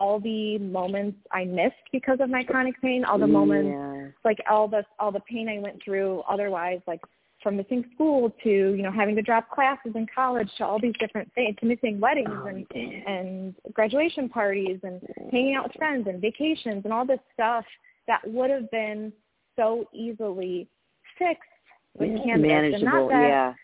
all 0.00 0.18
the 0.18 0.58
moments 0.58 1.18
I 1.32 1.44
missed 1.44 1.74
because 1.92 2.18
of 2.20 2.28
my 2.28 2.42
chronic 2.42 2.80
pain, 2.82 3.04
all 3.04 3.18
the 3.18 3.26
moments 3.26 3.70
Yeah. 3.70 4.08
like 4.24 4.38
all 4.50 4.68
the 4.68 4.84
all 4.98 5.12
the 5.12 5.20
pain 5.20 5.48
I 5.48 5.58
went 5.60 5.82
through 5.82 6.22
otherwise, 6.28 6.80
like 6.86 7.00
from 7.42 7.56
missing 7.56 7.84
school 7.94 8.30
to 8.42 8.50
you 8.50 8.82
know 8.82 8.90
having 8.90 9.14
to 9.16 9.22
drop 9.22 9.50
classes 9.50 9.92
in 9.94 10.06
college 10.12 10.50
to 10.58 10.64
all 10.66 10.80
these 10.80 10.94
different 10.98 11.32
things 11.34 11.56
to 11.60 11.66
missing 11.66 12.00
weddings 12.00 12.28
Oh, 12.30 12.46
and 12.46 12.66
damn. 12.70 13.06
and 13.06 13.54
graduation 13.72 14.28
parties 14.28 14.80
and 14.82 15.00
hanging 15.30 15.54
out 15.54 15.64
with 15.68 15.76
friends 15.76 16.06
and 16.08 16.20
vacations 16.20 16.84
and 16.84 16.92
all 16.92 17.06
this 17.06 17.20
stuff 17.32 17.64
that 18.06 18.20
would 18.26 18.50
have 18.50 18.70
been 18.70 19.12
so 19.56 19.84
easily 19.92 20.68
fixed 21.18 21.42
with 21.98 22.08
cannabis. 22.24 22.48
Manageable, 22.48 22.74
and 22.74 22.84
not 22.84 23.08
that, 23.10 23.28
yeah. 23.28 23.54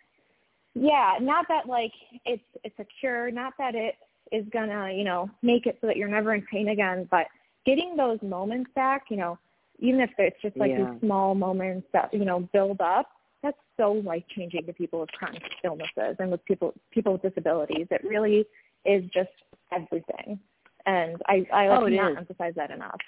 Yeah, 0.75 1.15
not 1.21 1.47
that 1.49 1.67
like 1.67 1.93
it's 2.25 2.43
it's 2.65 2.79
a 2.79 2.87
cure, 3.01 3.31
not 3.31 3.55
that 3.59 3.75
it 3.75 3.97
is 4.33 4.45
gonna, 4.53 4.93
you 4.93 5.05
know, 5.05 5.29
make 5.43 5.67
it 5.67 5.79
so 5.81 5.87
that 5.87 5.97
you're 5.97 6.09
never 6.09 6.35
in 6.35 6.43
pain 6.43 6.69
again, 6.69 7.09
but 7.11 7.27
getting 7.67 7.97
those 7.97 8.19
moments 8.23 8.71
back, 8.75 9.07
you 9.11 9.17
know, 9.17 9.39
even 9.79 10.01
if 10.01 10.11
it's 10.19 10.41
just 10.43 10.57
like 10.57 10.71
yeah. 10.71 10.91
these 10.91 11.01
small 11.01 11.35
moments 11.35 11.87
that, 11.93 12.13
you 12.13 12.25
know, 12.25 12.49
build 12.53 12.81
up, 12.81 13.11
that's 13.43 13.57
so 13.77 13.93
life 13.93 14.23
changing 14.37 14.67
to 14.67 14.73
people 14.73 15.01
with 15.01 15.11
chronic 15.11 15.43
illnesses 15.65 16.17
and 16.19 16.31
with 16.31 16.45
people 16.45 16.75
people 16.91 17.15
with 17.15 17.23
disabilities. 17.23 17.87
It 17.91 18.05
really 18.05 18.45
is 18.85 19.03
just 19.13 19.31
everything. 19.73 20.39
And 20.87 21.21
I, 21.27 21.47
I 21.53 21.67
oh, 21.69 21.85
cannot 21.85 22.13
is. 22.13 22.19
emphasize 22.19 22.55
that 22.57 22.71
enough. 22.71 23.01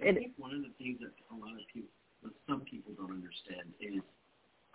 I 0.00 0.12
think 0.12 0.32
one 0.36 0.54
of 0.54 0.62
the 0.62 0.72
things 0.76 0.98
that 1.00 1.12
a 1.30 1.36
lot 1.38 1.52
of 1.52 1.66
people, 1.72 1.90
that 2.22 2.32
some 2.48 2.60
people 2.60 2.92
don't 2.96 3.12
understand 3.12 3.72
is 3.80 4.02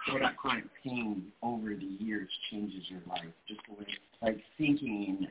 how 0.06 0.18
that 0.20 0.38
chronic 0.38 0.66
pain 0.84 1.32
over 1.42 1.76
the 1.76 2.04
years 2.04 2.30
changes 2.50 2.84
your 2.90 3.02
life. 3.08 3.26
Just 3.48 3.62
the 3.68 3.76
way, 3.76 3.88
like 4.22 4.42
thinking, 4.58 5.28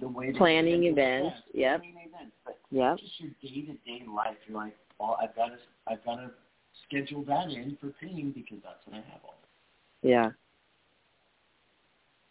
the 0.00 0.08
way 0.08 0.32
that 0.32 0.36
planning 0.36 0.82
you 0.82 0.92
events. 0.92 1.36
Yeah, 1.52 1.72
Yep. 1.72 1.80
planning 1.80 2.10
events, 2.12 2.36
but 2.44 2.58
Yep. 2.70 2.98
just 2.98 3.20
your 3.20 3.30
day 3.42 3.62
to 3.62 3.74
day 3.84 4.04
life. 4.06 4.36
You're 4.46 4.58
like, 4.58 4.76
well, 4.98 5.18
I've 5.20 5.34
got 5.34 5.48
to, 5.48 5.58
I've 5.86 6.04
got 6.04 6.16
to 6.16 6.30
schedule 6.86 7.22
that 7.24 7.50
in 7.50 7.76
for 7.76 7.90
pain 8.00 8.32
because 8.32 8.62
that's 8.62 8.86
what 8.86 8.96
I 8.96 9.00
have 9.10 9.24
all. 9.24 9.34
Yeah. 10.02 10.32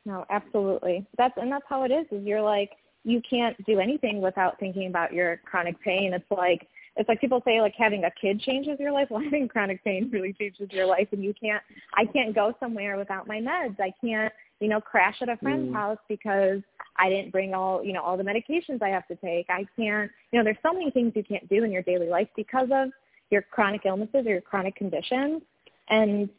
No, 0.05 0.26
absolutely. 0.30 1.05
That's 1.17 1.34
and 1.38 1.51
that's 1.51 1.65
how 1.67 1.84
it 1.84 1.91
is. 1.91 2.05
Is 2.11 2.26
you're 2.26 2.41
like 2.41 2.71
you 3.03 3.21
can't 3.28 3.61
do 3.65 3.80
anything 3.80 4.21
without 4.21 4.59
thinking 4.59 4.88
about 4.88 5.13
your 5.13 5.38
chronic 5.38 5.80
pain. 5.82 6.13
It's 6.13 6.30
like 6.30 6.67
it's 6.95 7.09
like 7.09 7.19
people 7.19 7.41
say 7.45 7.59
like 7.59 7.73
having 7.77 8.03
a 8.03 8.11
kid 8.11 8.39
changes 8.39 8.79
your 8.79 8.91
life. 8.91 9.07
Well, 9.11 9.21
having 9.23 9.47
chronic 9.47 9.83
pain 9.83 10.09
really 10.11 10.33
changes 10.33 10.69
your 10.71 10.85
life, 10.85 11.07
and 11.11 11.23
you 11.23 11.33
can't. 11.39 11.61
I 11.95 12.05
can't 12.05 12.33
go 12.33 12.53
somewhere 12.59 12.97
without 12.97 13.27
my 13.27 13.39
meds. 13.39 13.79
I 13.79 13.93
can't, 14.03 14.31
you 14.59 14.67
know, 14.67 14.79
crash 14.79 15.15
at 15.21 15.29
a 15.29 15.37
friend's 15.37 15.69
Mm. 15.69 15.73
house 15.73 15.97
because 16.07 16.61
I 16.97 17.09
didn't 17.09 17.31
bring 17.31 17.53
all, 17.53 17.83
you 17.83 17.93
know, 17.93 18.01
all 18.01 18.17
the 18.17 18.23
medications 18.23 18.81
I 18.81 18.89
have 18.89 19.07
to 19.07 19.15
take. 19.15 19.47
I 19.49 19.65
can't. 19.75 20.11
You 20.31 20.39
know, 20.39 20.43
there's 20.43 20.57
so 20.63 20.73
many 20.73 20.91
things 20.91 21.13
you 21.15 21.23
can't 21.23 21.47
do 21.49 21.63
in 21.63 21.71
your 21.71 21.83
daily 21.83 22.07
life 22.07 22.27
because 22.35 22.69
of 22.71 22.89
your 23.29 23.41
chronic 23.41 23.81
illnesses 23.85 24.25
or 24.25 24.31
your 24.31 24.41
chronic 24.41 24.75
conditions, 24.75 25.41
and 25.89 26.29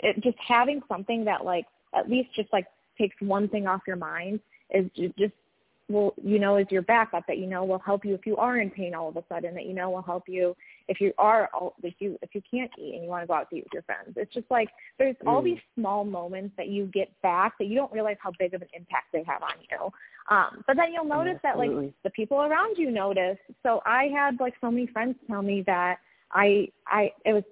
it, 0.00 0.22
just 0.22 0.36
having 0.46 0.82
something 0.88 1.24
that 1.24 1.44
like 1.44 1.66
at 1.94 2.10
least 2.10 2.28
just 2.34 2.52
like 2.52 2.66
takes 2.98 3.16
one 3.20 3.48
thing 3.48 3.66
off 3.66 3.80
your 3.86 3.96
mind 3.96 4.40
is 4.70 4.86
just 5.18 5.34
will 5.88 6.14
you 6.22 6.38
know 6.38 6.56
is 6.56 6.66
your 6.70 6.82
backup 6.82 7.24
that 7.26 7.38
you 7.38 7.46
know 7.46 7.64
will 7.64 7.78
help 7.78 8.04
you 8.04 8.14
if 8.14 8.26
you 8.26 8.36
are 8.36 8.58
in 8.58 8.70
pain 8.70 8.94
all 8.94 9.08
of 9.08 9.16
a 9.16 9.24
sudden 9.28 9.54
that 9.54 9.66
you 9.66 9.74
know 9.74 9.90
will 9.90 10.02
help 10.02 10.24
you 10.28 10.56
if 10.88 11.00
you 11.00 11.12
are 11.18 11.50
all 11.52 11.74
if 11.82 11.94
you 11.98 12.18
if 12.22 12.34
you 12.34 12.42
can't 12.48 12.70
eat 12.78 12.94
and 12.94 13.02
you 13.04 13.10
want 13.10 13.22
to 13.22 13.26
go 13.26 13.34
out 13.34 13.50
to 13.50 13.56
eat 13.56 13.64
with 13.64 13.72
your 13.72 13.82
friends. 13.82 14.14
It's 14.16 14.32
just 14.32 14.50
like 14.50 14.68
there's 14.98 15.16
all 15.26 15.42
Mm. 15.42 15.44
these 15.44 15.58
small 15.74 16.04
moments 16.04 16.54
that 16.56 16.68
you 16.68 16.86
get 16.86 17.08
back 17.22 17.58
that 17.58 17.66
you 17.66 17.74
don't 17.74 17.92
realize 17.92 18.16
how 18.20 18.32
big 18.38 18.54
of 18.54 18.62
an 18.62 18.68
impact 18.74 19.06
they 19.12 19.24
have 19.24 19.42
on 19.42 19.54
you. 19.70 19.90
Um 20.34 20.64
but 20.66 20.76
then 20.76 20.92
you'll 20.92 21.04
notice 21.04 21.38
that 21.42 21.58
like 21.58 21.70
the 22.04 22.10
people 22.10 22.42
around 22.42 22.76
you 22.78 22.90
notice. 22.90 23.38
So 23.62 23.82
i 23.84 24.04
had 24.04 24.38
like 24.40 24.54
so 24.60 24.70
many 24.70 24.86
friends 24.86 25.16
tell 25.26 25.42
me 25.42 25.62
that 25.66 25.98
i 26.32 26.68
i 26.86 27.12
it 27.24 27.32
was 27.32 27.44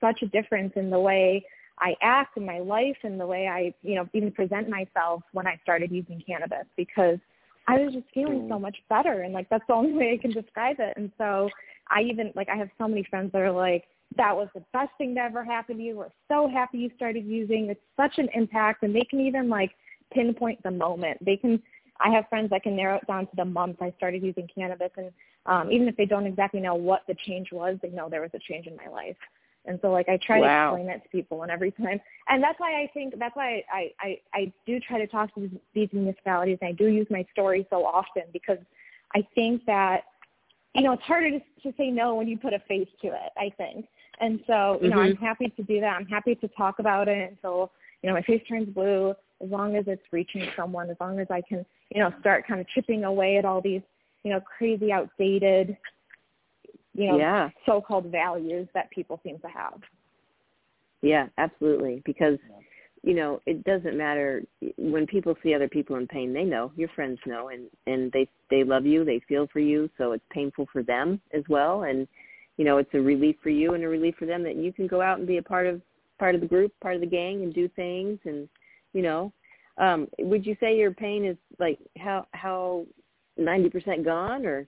such 0.00 0.22
a 0.22 0.26
difference 0.26 0.72
in 0.76 0.90
the 0.90 0.98
way 0.98 1.44
I 1.78 1.96
act 2.02 2.36
in 2.36 2.44
my 2.44 2.58
life 2.58 2.96
and 3.04 3.18
the 3.18 3.26
way 3.26 3.48
I, 3.48 3.72
you 3.82 3.94
know, 3.94 4.06
even 4.12 4.30
present 4.30 4.68
myself 4.68 5.22
when 5.32 5.46
I 5.46 5.58
started 5.62 5.90
using 5.90 6.22
cannabis 6.26 6.66
because 6.76 7.18
I 7.70 7.78
was 7.78 7.94
just 7.94 8.06
feeling 8.12 8.48
so 8.48 8.56
Mm. 8.56 8.62
much 8.62 8.78
better 8.88 9.22
and 9.22 9.32
like 9.32 9.48
that's 9.48 9.66
the 9.68 9.74
only 9.74 9.92
way 9.92 10.12
I 10.12 10.16
can 10.16 10.32
describe 10.32 10.80
it. 10.80 10.96
And 10.96 11.12
so 11.18 11.50
I 11.88 12.02
even 12.02 12.32
like 12.34 12.48
I 12.48 12.56
have 12.56 12.70
so 12.78 12.88
many 12.88 13.04
friends 13.04 13.32
that 13.32 13.42
are 13.42 13.52
like, 13.52 13.84
that 14.16 14.36
was 14.36 14.48
the 14.54 14.64
best 14.72 14.90
thing 14.98 15.14
that 15.14 15.26
ever 15.26 15.44
happened 15.44 15.78
to 15.78 15.84
you. 15.84 15.96
We're 15.96 16.08
so 16.28 16.48
happy 16.48 16.78
you 16.78 16.90
started 16.96 17.24
using. 17.24 17.68
It's 17.70 17.80
such 17.96 18.18
an 18.18 18.28
impact 18.34 18.82
and 18.82 18.94
they 18.94 19.04
can 19.08 19.20
even 19.20 19.48
like 19.48 19.70
pinpoint 20.12 20.62
the 20.62 20.70
moment. 20.70 21.24
They 21.24 21.36
can 21.36 21.62
I 22.00 22.10
have 22.10 22.28
friends 22.28 22.50
that 22.50 22.62
can 22.62 22.74
narrow 22.74 22.96
it 22.96 23.06
down 23.06 23.26
to 23.26 23.36
the 23.36 23.44
month 23.44 23.76
I 23.82 23.92
started 23.96 24.22
using 24.22 24.48
cannabis 24.52 24.90
and 24.96 25.12
um 25.46 25.70
even 25.70 25.86
if 25.86 25.96
they 25.96 26.06
don't 26.06 26.26
exactly 26.26 26.60
know 26.60 26.74
what 26.74 27.02
the 27.06 27.14
change 27.26 27.52
was, 27.52 27.78
they 27.82 27.90
know 27.90 28.08
there 28.08 28.22
was 28.22 28.34
a 28.34 28.40
change 28.40 28.66
in 28.66 28.76
my 28.76 28.88
life. 28.88 29.16
And 29.66 29.78
so 29.82 29.90
like 29.90 30.08
I 30.08 30.18
try 30.18 30.40
Wow. 30.40 30.70
to 30.70 30.76
explain 30.76 30.86
that 30.88 31.02
to 31.04 31.08
people 31.10 31.42
and 31.42 31.50
every 31.50 31.70
time 31.70 32.00
and 32.28 32.42
that's 32.42 32.58
why 32.58 32.82
I 32.82 32.90
think 32.94 33.18
that's 33.18 33.36
why 33.36 33.62
I, 33.72 33.90
I, 34.00 34.20
I 34.32 34.52
do 34.66 34.80
try 34.80 34.98
to 34.98 35.06
talk 35.06 35.34
to 35.34 35.40
these, 35.40 35.60
these 35.74 35.88
municipalities 35.92 36.58
and 36.62 36.68
I 36.68 36.72
do 36.72 36.86
use 36.86 37.06
my 37.10 37.26
story 37.32 37.66
so 37.70 37.84
often 37.84 38.22
because 38.32 38.58
I 39.14 39.26
think 39.34 39.64
that 39.66 40.04
you 40.74 40.82
know, 40.82 40.92
it's 40.92 41.02
harder 41.02 41.30
to, 41.30 41.38
to 41.38 41.76
say 41.76 41.90
no 41.90 42.14
when 42.14 42.28
you 42.28 42.38
put 42.38 42.52
a 42.52 42.60
face 42.60 42.88
to 43.02 43.08
it, 43.08 43.32
I 43.36 43.50
think. 43.56 43.86
And 44.20 44.40
so, 44.46 44.78
you 44.82 44.88
know, 44.88 45.00
I'm 45.00 45.14
mm-hmm. 45.14 45.24
happy 45.24 45.52
to 45.56 45.62
do 45.62 45.80
that. 45.80 45.96
I'm 45.96 46.06
happy 46.06 46.34
to 46.36 46.48
talk 46.48 46.78
about 46.78 47.08
it 47.08 47.30
until, 47.30 47.72
you 48.02 48.08
know, 48.08 48.14
my 48.14 48.22
face 48.22 48.42
turns 48.48 48.68
blue, 48.68 49.14
as 49.42 49.50
long 49.50 49.76
as 49.76 49.84
it's 49.88 50.02
reaching 50.12 50.46
someone, 50.56 50.90
as 50.90 50.96
long 51.00 51.18
as 51.18 51.26
I 51.30 51.40
can, 51.40 51.64
you 51.90 52.00
know, 52.00 52.12
start 52.20 52.46
kind 52.46 52.60
of 52.60 52.68
chipping 52.68 53.04
away 53.04 53.38
at 53.38 53.44
all 53.44 53.60
these, 53.60 53.82
you 54.22 54.30
know, 54.30 54.40
crazy 54.40 54.92
outdated, 54.92 55.76
you 56.94 57.06
know, 57.08 57.18
yeah. 57.18 57.50
so-called 57.66 58.06
values 58.06 58.68
that 58.74 58.90
people 58.90 59.20
seem 59.22 59.38
to 59.40 59.48
have. 59.48 59.80
Yeah, 61.02 61.26
absolutely. 61.38 62.02
Because 62.04 62.38
you 63.02 63.14
know, 63.14 63.40
it 63.46 63.64
doesn't 63.64 63.96
matter 63.96 64.42
when 64.76 65.06
people 65.06 65.34
see 65.42 65.54
other 65.54 65.68
people 65.68 65.96
in 65.96 66.06
pain. 66.06 66.34
They 66.34 66.44
know 66.44 66.70
your 66.76 66.90
friends 66.90 67.18
know, 67.24 67.48
and 67.48 67.68
and 67.86 68.12
they 68.12 68.28
they 68.50 68.62
love 68.62 68.84
you. 68.84 69.04
They 69.04 69.22
feel 69.26 69.46
for 69.52 69.60
you, 69.60 69.88
so 69.96 70.12
it's 70.12 70.24
painful 70.30 70.68
for 70.72 70.82
them 70.82 71.20
as 71.32 71.42
well. 71.48 71.84
And 71.84 72.06
you 72.58 72.64
know, 72.64 72.76
it's 72.76 72.92
a 72.92 73.00
relief 73.00 73.36
for 73.42 73.48
you 73.48 73.72
and 73.72 73.82
a 73.82 73.88
relief 73.88 74.16
for 74.18 74.26
them 74.26 74.42
that 74.42 74.56
you 74.56 74.72
can 74.72 74.86
go 74.86 75.00
out 75.00 75.18
and 75.18 75.26
be 75.26 75.38
a 75.38 75.42
part 75.42 75.66
of 75.66 75.80
part 76.18 76.34
of 76.34 76.42
the 76.42 76.46
group, 76.46 76.72
part 76.82 76.94
of 76.94 77.00
the 77.00 77.06
gang, 77.06 77.42
and 77.42 77.54
do 77.54 77.68
things. 77.68 78.18
And 78.24 78.46
you 78.92 79.00
know, 79.00 79.32
um, 79.78 80.06
would 80.18 80.44
you 80.44 80.54
say 80.60 80.76
your 80.76 80.92
pain 80.92 81.24
is 81.24 81.38
like 81.58 81.78
how 81.96 82.26
how 82.32 82.84
ninety 83.38 83.70
percent 83.70 84.04
gone, 84.04 84.44
or 84.44 84.66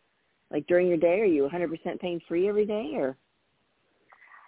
like 0.53 0.66
during 0.66 0.86
your 0.86 0.98
day, 0.98 1.20
are 1.20 1.24
you 1.24 1.48
100% 1.53 2.00
pain 2.00 2.20
free 2.28 2.48
every 2.48 2.66
day, 2.66 2.92
or 2.94 3.16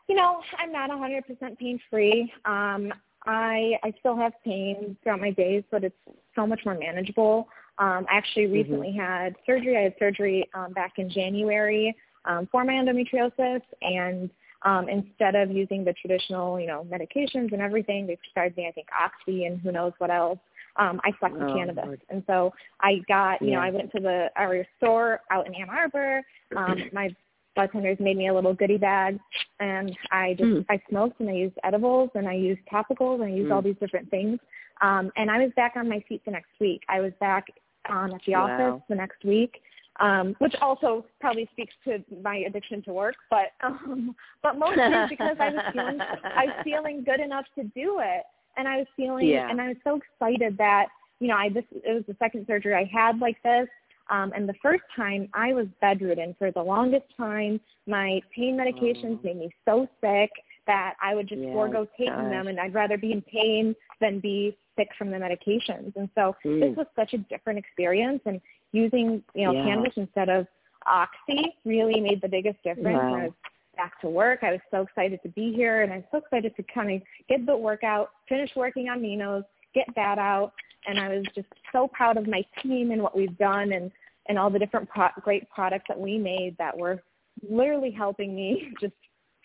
You 0.09 0.14
know, 0.14 0.40
I'm 0.59 0.70
not 0.70 0.90
100% 0.90 1.59
pain 1.59 1.80
free. 1.90 2.32
Um, 2.44 2.92
I 3.26 3.78
I 3.82 3.92
still 4.00 4.16
have 4.16 4.32
pain 4.44 4.96
throughout 5.02 5.20
my 5.20 5.30
days, 5.30 5.64
but 5.70 5.82
it's 5.82 5.96
so 6.34 6.46
much 6.46 6.61
more 6.66 6.74
manageable. 6.74 7.48
Um, 7.78 8.07
I 8.11 8.18
actually 8.18 8.46
recently 8.46 8.92
had 8.92 9.34
surgery. 9.46 9.76
I 9.76 9.82
had 9.82 9.94
surgery 9.98 10.48
um, 10.55 10.72
back 10.72 10.98
in 10.98 11.11
January 11.11 11.96
um, 12.26 12.48
for 12.52 12.64
my 12.64 12.74
endometriosis, 12.74 13.62
and 13.80 14.30
um, 14.62 14.88
instead 14.88 15.34
of 15.34 15.50
using 15.50 15.84
the 15.84 15.92
traditional, 15.94 16.61
you 16.61 16.66
know, 16.66 16.86
medications 16.90 17.52
and 17.52 17.61
everything, 17.61 18.07
they 18.07 18.16
prescribed 18.16 18.57
me, 18.57 18.66
I 18.66 18.72
think, 18.72 18.88
Oxy 18.98 19.44
and 19.44 19.61
who 19.61 19.72
knows 19.72 19.92
what 19.98 20.11
else. 20.11 20.38
Um, 20.77 21.01
I 21.05 21.12
slept 21.20 21.35
with 21.35 21.49
Oh, 21.49 21.53
cannabis, 21.53 21.85
Lord. 21.87 22.01
and 22.09 22.22
so 22.27 22.53
I 22.81 22.97
got, 23.07 23.41
you 23.43 23.53
know, 23.53 23.61
I 23.61 23.70
went 23.70 23.93
to 23.93 24.01
the 24.01 24.29
our 24.37 24.66
store 24.79 25.20
out 25.31 25.47
in 25.47 25.55
Ann 25.55 25.70
Arbor. 25.70 26.22
Um, 26.57 26.83
my 26.93 27.14
budtenders 27.57 28.01
made 28.01 28.16
me 28.16 28.29
a 28.29 28.35
little 28.35 28.55
goodie 28.55 28.77
bag 28.77 29.18
and 29.61 29.97
I 30.11 30.35
just 30.35 30.51
Hmm. 30.51 30.61
I 30.68 30.81
smoked 30.89 31.20
and 31.20 31.31
I 31.31 31.35
used 31.35 31.57
edibles 31.62 32.11
and 32.14 32.29
I 32.29 32.33
used 32.35 32.61
topicals 32.66 33.16
and 33.22 33.25
I 33.25 33.29
used 33.29 33.47
Hmm. 33.49 33.53
all 33.53 33.62
these 33.62 33.77
different 33.79 34.11
things. 34.11 34.41
Um 34.81 35.12
and 35.16 35.31
I 35.31 35.39
was 35.39 35.53
back 35.55 35.77
on 35.77 35.89
my 35.89 36.01
feet 36.09 36.25
the 36.25 36.33
next 36.33 36.51
week. 36.61 36.83
I 36.89 37.01
was 37.01 37.12
back 37.20 37.47
um 37.89 38.12
at 38.12 38.20
the 38.27 38.35
Wow. 38.35 38.47
office 38.47 38.83
the 38.89 38.97
next 38.97 39.25
week. 39.25 39.62
Um, 40.01 40.35
which 40.41 40.57
also 40.61 41.07
probably 41.20 41.49
speaks 41.53 41.72
to 41.85 42.03
my 42.20 42.39
addiction 42.39 42.83
to 42.83 42.93
work, 42.93 43.14
but 43.31 43.53
um 43.62 44.16
but 44.43 44.59
mostly 44.59 45.07
because 45.09 45.37
I 45.39 45.51
was 45.51 45.62
feeling 45.72 46.01
I 46.01 46.47
was 46.47 46.55
feeling 46.64 47.05
good 47.05 47.20
enough 47.20 47.45
to 47.55 47.62
do 47.62 48.01
it. 48.01 48.25
And 48.57 48.68
I 48.68 48.78
was 48.78 48.86
feeling 48.96 49.28
Yeah. 49.28 49.50
and 49.50 49.61
I 49.61 49.68
was 49.68 49.76
so 49.84 49.96
excited 49.96 50.57
that, 50.59 50.88
you 51.20 51.28
know, 51.28 51.36
I 51.36 51.48
this 51.48 51.64
it 51.72 51.92
was 51.94 52.05
the 52.07 52.16
second 52.18 52.46
surgery 52.46 52.74
I 52.74 52.84
had 52.84 53.18
like 53.18 53.42
this 53.42 53.68
um, 54.11 54.32
and 54.34 54.48
the 54.48 54.55
first 54.62 54.82
time 54.94 55.28
I 55.32 55.52
was 55.52 55.66
bedridden 55.80 56.34
for 56.38 56.50
the 56.50 56.62
longest 56.62 57.07
time. 57.16 57.61
My 57.86 58.20
pain 58.34 58.57
medications 58.57 59.18
Oh. 59.18 59.20
made 59.22 59.36
me 59.38 59.50
so 59.64 59.88
sick 60.00 60.30
that 60.66 60.94
I 61.02 61.14
would 61.14 61.28
just 61.28 61.42
Yeah, 61.42 61.52
forego 61.52 61.86
taking 61.96 62.14
gosh. 62.14 62.30
them 62.30 62.46
and 62.48 62.59
I'd 62.61 62.74
rather 62.74 62.96
be 62.96 63.12
in 63.12 63.22
pain 63.22 63.74
than 64.00 64.20
be 64.20 64.57
sick 64.76 64.88
from 64.96 65.11
the 65.11 65.16
medications. 65.18 65.94
And 65.96 66.09
so 66.14 66.36
Mm. 66.44 66.61
this 66.61 66.76
was 66.76 66.86
such 66.96 67.14
a 67.14 67.18
different 67.18 67.59
experience 67.59 68.20
and 68.26 68.40
using, 68.72 69.22
you 69.34 69.44
know, 69.46 69.52
Yeah. 69.52 69.62
cannabis 69.62 69.96
instead 69.96 70.28
of 70.28 70.46
oxy 70.86 71.57
really 71.64 72.00
made 72.00 72.20
the 72.20 72.28
biggest 72.28 72.62
difference. 72.62 72.96
Wow. 72.98 73.14
I 73.14 73.24
was 73.24 73.32
back 73.77 74.01
to 74.01 74.09
work. 74.09 74.41
I 74.43 74.53
was 74.53 74.61
so 74.70 74.83
excited 74.83 75.20
to 75.22 75.29
be 75.31 75.53
here 75.53 75.83
and 75.83 75.93
I'm 75.93 76.05
so 76.11 76.18
excited 76.18 76.55
to 76.57 76.62
kind 76.62 76.95
of 76.95 77.03
get 77.29 77.47
the 77.47 77.57
workout, 77.57 78.11
finish 78.29 78.51
working 78.57 78.89
on 78.89 79.03
Neno's, 79.03 79.45
get 79.75 79.87
that 79.97 80.18
out, 80.18 80.53
and 80.87 80.99
I 80.99 81.09
was 81.09 81.25
just 81.35 81.49
so 81.72 81.89
proud 81.89 82.16
of 82.16 82.27
my 82.27 82.45
team 82.62 82.91
and 82.91 83.03
what 83.03 83.16
we've 83.16 83.37
done 83.39 83.72
and 83.72 83.91
and 84.27 84.39
all 84.39 84.49
the 84.49 84.59
different 84.59 84.89
pro- 84.89 85.09
great 85.20 85.49
products 85.51 85.85
that 85.89 86.01
we 86.01 86.16
made 86.16 86.57
that 86.59 86.77
were 86.77 87.03
literally 87.47 87.91
helping 87.91 88.35
me 88.35 88.72
just 88.81 88.95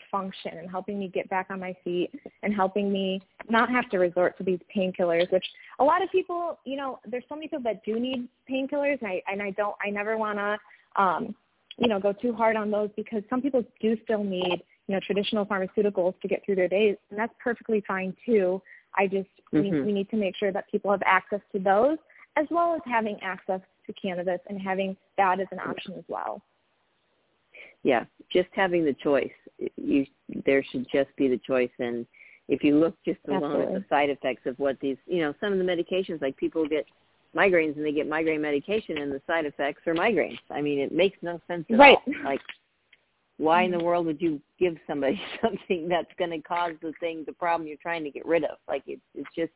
function 0.09 0.57
and 0.57 0.69
helping 0.69 0.97
me 0.97 1.07
get 1.07 1.29
back 1.29 1.47
on 1.49 1.59
my 1.59 1.75
feet 1.83 2.09
and 2.41 2.53
helping 2.53 2.91
me 2.91 3.21
not 3.47 3.69
have 3.69 3.87
to 3.89 3.99
resort 3.99 4.35
to 4.37 4.43
these 4.43 4.59
painkillers 4.75 5.31
which 5.31 5.45
a 5.79 5.83
lot 5.83 6.01
of 6.01 6.09
people 6.09 6.57
you 6.65 6.75
know 6.75 6.99
there's 7.05 7.23
so 7.29 7.35
many 7.35 7.47
people 7.47 7.61
that 7.61 7.83
do 7.85 7.99
need 7.99 8.27
painkillers 8.49 8.97
and 9.01 9.07
I 9.07 9.21
and 9.27 9.41
I 9.41 9.51
don't 9.51 9.75
I 9.85 9.91
never 9.91 10.17
want 10.17 10.39
to 10.39 10.57
um 10.99 11.35
you 11.79 11.87
know, 11.87 11.99
go 11.99 12.13
too 12.13 12.33
hard 12.33 12.55
on 12.55 12.71
those 12.71 12.89
because 12.95 13.23
some 13.29 13.41
people 13.41 13.63
do 13.81 13.97
still 14.03 14.23
need, 14.23 14.61
you 14.87 14.95
know, 14.95 14.99
traditional 15.05 15.45
pharmaceuticals 15.45 16.19
to 16.21 16.27
get 16.27 16.43
through 16.45 16.55
their 16.55 16.67
days, 16.67 16.97
and 17.09 17.19
that's 17.19 17.33
perfectly 17.41 17.83
fine 17.87 18.15
too. 18.25 18.61
I 18.95 19.07
just 19.07 19.29
mm-hmm. 19.53 19.61
we, 19.61 19.81
we 19.81 19.91
need 19.91 20.09
to 20.09 20.17
make 20.17 20.35
sure 20.35 20.51
that 20.51 20.69
people 20.69 20.91
have 20.91 21.03
access 21.05 21.41
to 21.53 21.59
those 21.59 21.97
as 22.37 22.45
well 22.51 22.75
as 22.75 22.81
having 22.85 23.17
access 23.21 23.61
to 23.85 23.93
cannabis 23.93 24.39
and 24.47 24.59
having 24.61 24.95
that 25.17 25.39
as 25.39 25.47
an 25.51 25.59
option 25.59 25.93
as 25.97 26.03
well. 26.07 26.41
Yeah, 27.83 28.05
just 28.31 28.49
having 28.53 28.85
the 28.85 28.93
choice. 28.93 29.31
You 29.75 30.05
there 30.45 30.63
should 30.71 30.85
just 30.91 31.09
be 31.17 31.27
the 31.27 31.39
choice 31.45 31.71
and 31.79 32.05
if 32.49 32.63
you 32.63 32.79
look 32.79 32.95
just 33.05 33.19
Absolutely. 33.31 33.61
at 33.61 33.73
the 33.73 33.85
side 33.89 34.09
effects 34.09 34.47
of 34.47 34.57
what 34.57 34.79
these, 34.79 34.97
you 35.05 35.21
know, 35.21 35.33
some 35.39 35.53
of 35.53 35.59
the 35.59 35.63
medications 35.63 36.19
like 36.19 36.35
people 36.35 36.67
get 36.67 36.85
migraines 37.35 37.75
and 37.75 37.85
they 37.85 37.91
get 37.91 38.07
migraine 38.07 38.41
medication 38.41 38.97
and 38.97 39.11
the 39.11 39.21
side 39.27 39.45
effects 39.45 39.81
are 39.85 39.93
migraines. 39.93 40.39
I 40.49 40.61
mean, 40.61 40.79
it 40.79 40.91
makes 40.91 41.17
no 41.21 41.39
sense 41.47 41.65
at 41.69 41.77
right. 41.77 41.97
all. 42.07 42.13
Like 42.23 42.41
why 43.39 43.63
in 43.63 43.71
the 43.71 43.79
world 43.79 44.05
would 44.05 44.21
you 44.21 44.39
give 44.59 44.75
somebody 44.85 45.19
something 45.41 45.87
that's 45.87 46.11
going 46.19 46.31
to 46.31 46.41
cause 46.41 46.73
the 46.81 46.93
thing, 46.99 47.23
the 47.25 47.33
problem 47.33 47.67
you're 47.67 47.77
trying 47.81 48.03
to 48.03 48.11
get 48.11 48.25
rid 48.25 48.43
of? 48.43 48.57
Like 48.67 48.83
it's 48.85 49.01
it's 49.15 49.29
just, 49.35 49.51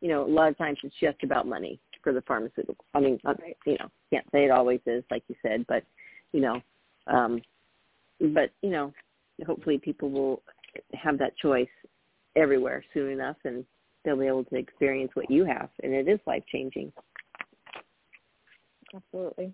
you 0.00 0.08
know, 0.08 0.24
a 0.24 0.26
lot 0.26 0.48
of 0.48 0.56
times 0.56 0.78
it's 0.82 0.94
just 1.00 1.22
about 1.22 1.46
money 1.46 1.80
for 2.02 2.12
the 2.12 2.22
pharmaceutical. 2.22 2.84
I 2.94 3.00
mean, 3.00 3.18
you 3.66 3.76
know, 3.78 3.90
can't 4.10 4.26
say 4.32 4.44
it 4.44 4.50
always 4.50 4.80
is, 4.86 5.02
like 5.10 5.24
you 5.28 5.34
said, 5.42 5.66
but 5.68 5.82
you 6.32 6.40
know, 6.40 6.60
um, 7.08 7.42
but 8.32 8.50
you 8.62 8.70
know, 8.70 8.92
hopefully 9.44 9.78
people 9.78 10.10
will 10.10 10.42
have 10.94 11.18
that 11.18 11.36
choice 11.36 11.68
everywhere 12.36 12.84
soon 12.94 13.10
enough, 13.10 13.36
and 13.44 13.64
they'll 14.04 14.16
be 14.16 14.26
able 14.26 14.44
to 14.44 14.56
experience 14.56 15.10
what 15.14 15.28
you 15.28 15.44
have, 15.44 15.70
and 15.82 15.92
it 15.92 16.08
is 16.08 16.20
life 16.26 16.44
changing. 16.52 16.92
Absolutely. 18.94 19.52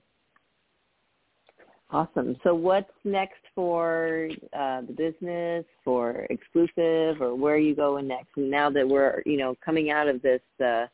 Awesome. 1.93 2.37
So 2.45 2.55
what's 2.55 2.91
next 3.05 3.41
for 3.55 4.29
uh, 4.53 4.83
the 4.83 4.93
business, 4.97 5.65
for 5.85 6.27
exclusive, 6.31 7.21
or 7.21 7.35
where 7.35 7.55
are 7.55 7.59
you 7.59 7.75
going 7.75 8.07
next? 8.07 8.29
Now 8.37 8.71
that 8.71 8.89
we're, 8.89 9.23
you 9.27 9.37
know, 9.37 9.57
coming 9.65 9.91
out 9.91 10.07
of 10.07 10.23
this, 10.23 10.41
uh, 10.65 10.87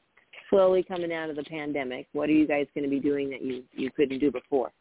slowly 0.49 0.83
coming 0.83 1.13
out 1.13 1.29
of 1.29 1.37
the 1.37 1.45
pandemic, 1.45 2.07
what 2.13 2.31
are 2.31 2.33
you 2.33 2.47
guys 2.47 2.67
going 2.75 2.85
to 2.85 2.91
be 2.91 3.01
doing 3.01 3.29
that 3.31 3.43
you, 3.43 3.63
you 3.73 3.91
couldn't 3.91 4.21
do 4.21 4.31
before? 4.31 4.73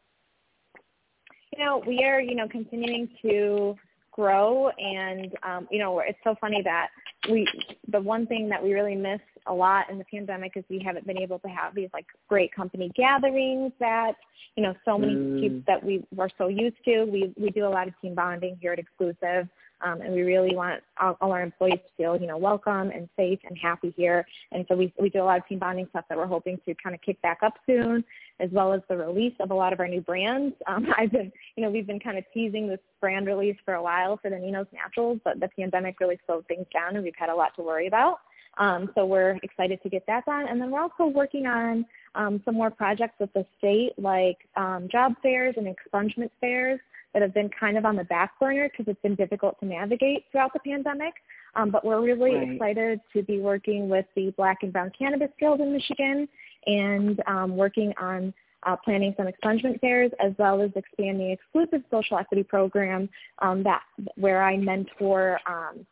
You 1.52 1.64
know, 1.64 1.82
we 1.86 2.02
are, 2.02 2.20
you 2.20 2.34
know, 2.34 2.48
continuing 2.48 3.10
to 3.22 3.76
grow 4.16 4.70
and 4.78 5.32
um, 5.42 5.68
you 5.70 5.78
know 5.78 6.00
it's 6.00 6.18
so 6.24 6.34
funny 6.40 6.62
that 6.62 6.88
we 7.30 7.46
the 7.92 8.00
one 8.00 8.26
thing 8.26 8.48
that 8.48 8.62
we 8.62 8.72
really 8.72 8.96
miss 8.96 9.20
a 9.46 9.52
lot 9.52 9.88
in 9.90 9.98
the 9.98 10.04
pandemic 10.10 10.52
is 10.56 10.64
we 10.68 10.82
haven't 10.84 11.06
been 11.06 11.18
able 11.18 11.38
to 11.38 11.48
have 11.48 11.74
these 11.74 11.90
like 11.92 12.06
great 12.28 12.52
company 12.54 12.90
gatherings 12.96 13.70
that 13.78 14.12
you 14.56 14.62
know 14.62 14.74
so 14.84 14.96
many 14.98 15.14
mm. 15.14 15.40
people 15.40 15.62
that 15.66 15.84
we 15.84 16.02
were 16.14 16.30
so 16.38 16.48
used 16.48 16.76
to 16.84 17.04
we 17.04 17.32
we 17.38 17.50
do 17.50 17.66
a 17.66 17.68
lot 17.68 17.86
of 17.86 17.94
team 18.00 18.14
bonding 18.14 18.56
here 18.60 18.72
at 18.72 18.78
exclusive 18.78 19.46
um, 19.82 20.00
and 20.00 20.14
we 20.14 20.22
really 20.22 20.54
want 20.54 20.82
all, 21.00 21.16
all 21.20 21.32
our 21.32 21.42
employees 21.42 21.78
to 21.86 21.92
feel, 21.96 22.16
you 22.16 22.26
know, 22.26 22.38
welcome 22.38 22.90
and 22.90 23.08
safe 23.16 23.38
and 23.48 23.56
happy 23.58 23.92
here. 23.96 24.26
And 24.52 24.64
so 24.68 24.76
we 24.76 24.92
we 24.98 25.10
do 25.10 25.22
a 25.22 25.24
lot 25.24 25.38
of 25.38 25.46
team 25.46 25.58
bonding 25.58 25.86
stuff 25.90 26.04
that 26.08 26.16
we're 26.16 26.26
hoping 26.26 26.58
to 26.66 26.74
kind 26.82 26.94
of 26.94 27.02
kick 27.02 27.20
back 27.22 27.38
up 27.42 27.54
soon, 27.66 28.04
as 28.40 28.50
well 28.52 28.72
as 28.72 28.80
the 28.88 28.96
release 28.96 29.34
of 29.40 29.50
a 29.50 29.54
lot 29.54 29.72
of 29.72 29.80
our 29.80 29.88
new 29.88 30.00
brands. 30.00 30.54
Um, 30.68 30.92
I've 30.98 31.12
been, 31.12 31.32
you 31.54 31.62
know, 31.62 31.70
we've 31.70 31.86
been 31.86 32.00
kind 32.00 32.18
of 32.18 32.24
teasing 32.34 32.66
this 32.68 32.80
brand 33.00 33.26
release 33.26 33.56
for 33.64 33.74
a 33.74 33.82
while 33.82 34.18
for 34.20 34.30
the 34.30 34.36
Neno's 34.36 34.66
Naturals, 34.72 35.20
but 35.24 35.38
the 35.38 35.48
pandemic 35.56 36.00
really 36.00 36.18
slowed 36.26 36.46
things 36.48 36.66
down, 36.72 36.96
and 36.96 37.04
we've 37.04 37.14
had 37.16 37.28
a 37.28 37.34
lot 37.34 37.54
to 37.56 37.62
worry 37.62 37.86
about. 37.86 38.18
Um, 38.58 38.90
so 38.94 39.04
we're 39.06 39.38
excited 39.42 39.82
to 39.82 39.88
get 39.88 40.06
that 40.06 40.24
done. 40.26 40.48
And 40.48 40.60
then 40.60 40.70
we're 40.70 40.80
also 40.80 41.06
working 41.06 41.46
on 41.46 41.86
um, 42.14 42.42
some 42.44 42.54
more 42.54 42.70
projects 42.70 43.14
with 43.20 43.32
the 43.32 43.46
state, 43.58 43.92
like 43.96 44.38
um, 44.56 44.88
job 44.90 45.14
fairs 45.22 45.54
and 45.56 45.66
expungement 45.66 46.30
fairs 46.40 46.80
that 47.16 47.22
have 47.22 47.32
been 47.32 47.48
kind 47.48 47.78
of 47.78 47.86
on 47.86 47.96
the 47.96 48.04
back 48.04 48.38
burner 48.38 48.68
because 48.68 48.92
it's 48.92 49.00
been 49.00 49.14
difficult 49.14 49.58
to 49.58 49.64
navigate 49.64 50.26
throughout 50.30 50.52
the 50.52 50.58
pandemic. 50.58 51.14
Um, 51.54 51.70
but 51.70 51.82
we're 51.82 52.02
really 52.02 52.34
right. 52.34 52.52
excited 52.52 53.00
to 53.14 53.22
be 53.22 53.38
working 53.38 53.88
with 53.88 54.04
the 54.14 54.34
Black 54.36 54.58
and 54.60 54.70
Brown 54.70 54.92
Cannabis 54.96 55.30
Guild 55.40 55.60
in 55.62 55.72
Michigan 55.72 56.28
and 56.66 57.22
um, 57.26 57.56
working 57.56 57.94
on 57.98 58.34
uh, 58.64 58.76
planning 58.84 59.14
some 59.16 59.28
expungement 59.28 59.80
fairs 59.80 60.10
as 60.22 60.34
well 60.38 60.60
as 60.60 60.70
expanding 60.76 61.30
exclusive 61.30 61.80
social 61.90 62.18
equity 62.18 62.42
program 62.42 63.08
um, 63.38 63.62
that 63.62 63.80
where 64.16 64.42
I 64.42 64.58
mentor 64.58 65.40
um, 65.46 65.86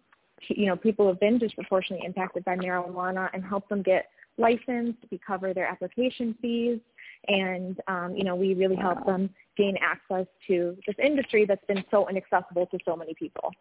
you 0.48 0.66
know 0.66 0.76
people 0.76 1.06
who 1.06 1.12
have 1.12 1.20
been 1.20 1.38
disproportionately 1.38 2.04
impacted 2.04 2.44
by 2.44 2.54
marijuana 2.54 3.30
and 3.32 3.42
help 3.42 3.66
them 3.70 3.80
get 3.80 4.10
licensed, 4.36 4.98
we 5.10 5.18
cover 5.26 5.54
their 5.54 5.66
application 5.66 6.34
fees, 6.42 6.80
and 7.28 7.80
um, 7.88 8.14
you 8.16 8.24
know 8.24 8.34
we 8.34 8.54
really 8.54 8.76
help 8.76 9.04
them 9.06 9.30
gain 9.56 9.76
access 9.80 10.26
to 10.46 10.76
this 10.86 10.96
industry 11.02 11.44
that's 11.46 11.64
been 11.66 11.84
so 11.90 12.08
inaccessible 12.08 12.66
to 12.66 12.78
so 12.84 12.96
many 12.96 13.14
people. 13.14 13.52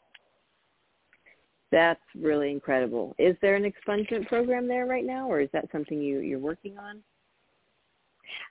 That's 1.71 2.01
really 2.15 2.51
incredible. 2.51 3.15
Is 3.17 3.35
there 3.41 3.55
an 3.55 3.63
expungement 3.63 4.27
program 4.27 4.67
there 4.67 4.85
right 4.85 5.05
now, 5.05 5.27
or 5.27 5.41
is 5.41 5.49
that 5.53 5.65
something 5.71 5.99
you, 5.99 6.19
you're 6.19 6.39
working 6.39 6.77
on? 6.77 7.01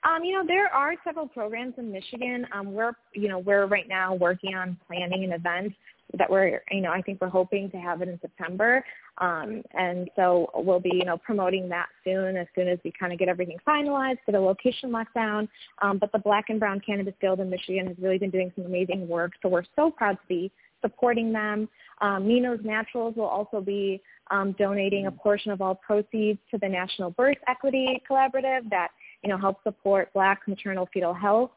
Um, 0.03 0.23
you 0.23 0.33
know, 0.33 0.45
there 0.45 0.67
are 0.67 0.95
several 1.03 1.27
programs 1.27 1.75
in 1.77 1.91
Michigan. 1.91 2.45
Um, 2.51 2.73
we're, 2.73 2.93
you 3.13 3.29
know, 3.29 3.39
we're 3.39 3.65
right 3.65 3.87
now 3.87 4.13
working 4.13 4.55
on 4.55 4.77
planning 4.87 5.23
an 5.23 5.31
event 5.31 5.73
that 6.17 6.29
we're, 6.29 6.61
you 6.71 6.81
know, 6.81 6.91
I 6.91 7.01
think 7.01 7.19
we're 7.21 7.29
hoping 7.29 7.69
to 7.71 7.77
have 7.77 8.01
it 8.01 8.09
in 8.09 8.19
September. 8.21 8.83
Um, 9.19 9.63
and 9.77 10.09
so 10.15 10.49
we'll 10.55 10.79
be, 10.79 10.91
you 10.93 11.05
know, 11.05 11.17
promoting 11.17 11.69
that 11.69 11.87
soon 12.03 12.37
as 12.37 12.47
soon 12.55 12.67
as 12.67 12.79
we 12.83 12.91
kind 12.99 13.13
of 13.13 13.19
get 13.19 13.29
everything 13.29 13.57
finalized 13.67 14.19
for 14.25 14.31
the 14.31 14.39
location 14.39 14.91
lockdown. 14.91 15.47
Um, 15.81 15.97
but 15.97 16.11
the 16.11 16.19
Black 16.19 16.45
and 16.49 16.59
Brown 16.59 16.79
Cannabis 16.79 17.13
Guild 17.21 17.39
in 17.39 17.49
Michigan 17.49 17.87
has 17.87 17.95
really 17.99 18.17
been 18.17 18.29
doing 18.29 18.51
some 18.55 18.65
amazing 18.65 19.07
work. 19.07 19.33
So 19.41 19.49
we're 19.49 19.63
so 19.75 19.91
proud 19.91 20.13
to 20.13 20.27
be 20.27 20.51
supporting 20.81 21.31
them. 21.31 21.69
Um, 22.01 22.27
Neno's 22.27 22.59
Naturals 22.63 23.15
will 23.15 23.25
also 23.25 23.61
be 23.61 24.01
um, 24.31 24.55
donating 24.57 25.07
a 25.07 25.11
portion 25.11 25.51
of 25.51 25.61
all 25.61 25.75
proceeds 25.75 26.39
to 26.51 26.57
the 26.57 26.67
National 26.67 27.11
Birth 27.11 27.37
Equity 27.47 28.01
Collaborative 28.09 28.69
that, 28.69 28.89
you 29.23 29.29
know, 29.29 29.37
helps 29.37 29.63
support 29.63 30.13
Black 30.13 30.41
maternal 30.47 30.87
fetal 30.93 31.13
health 31.13 31.51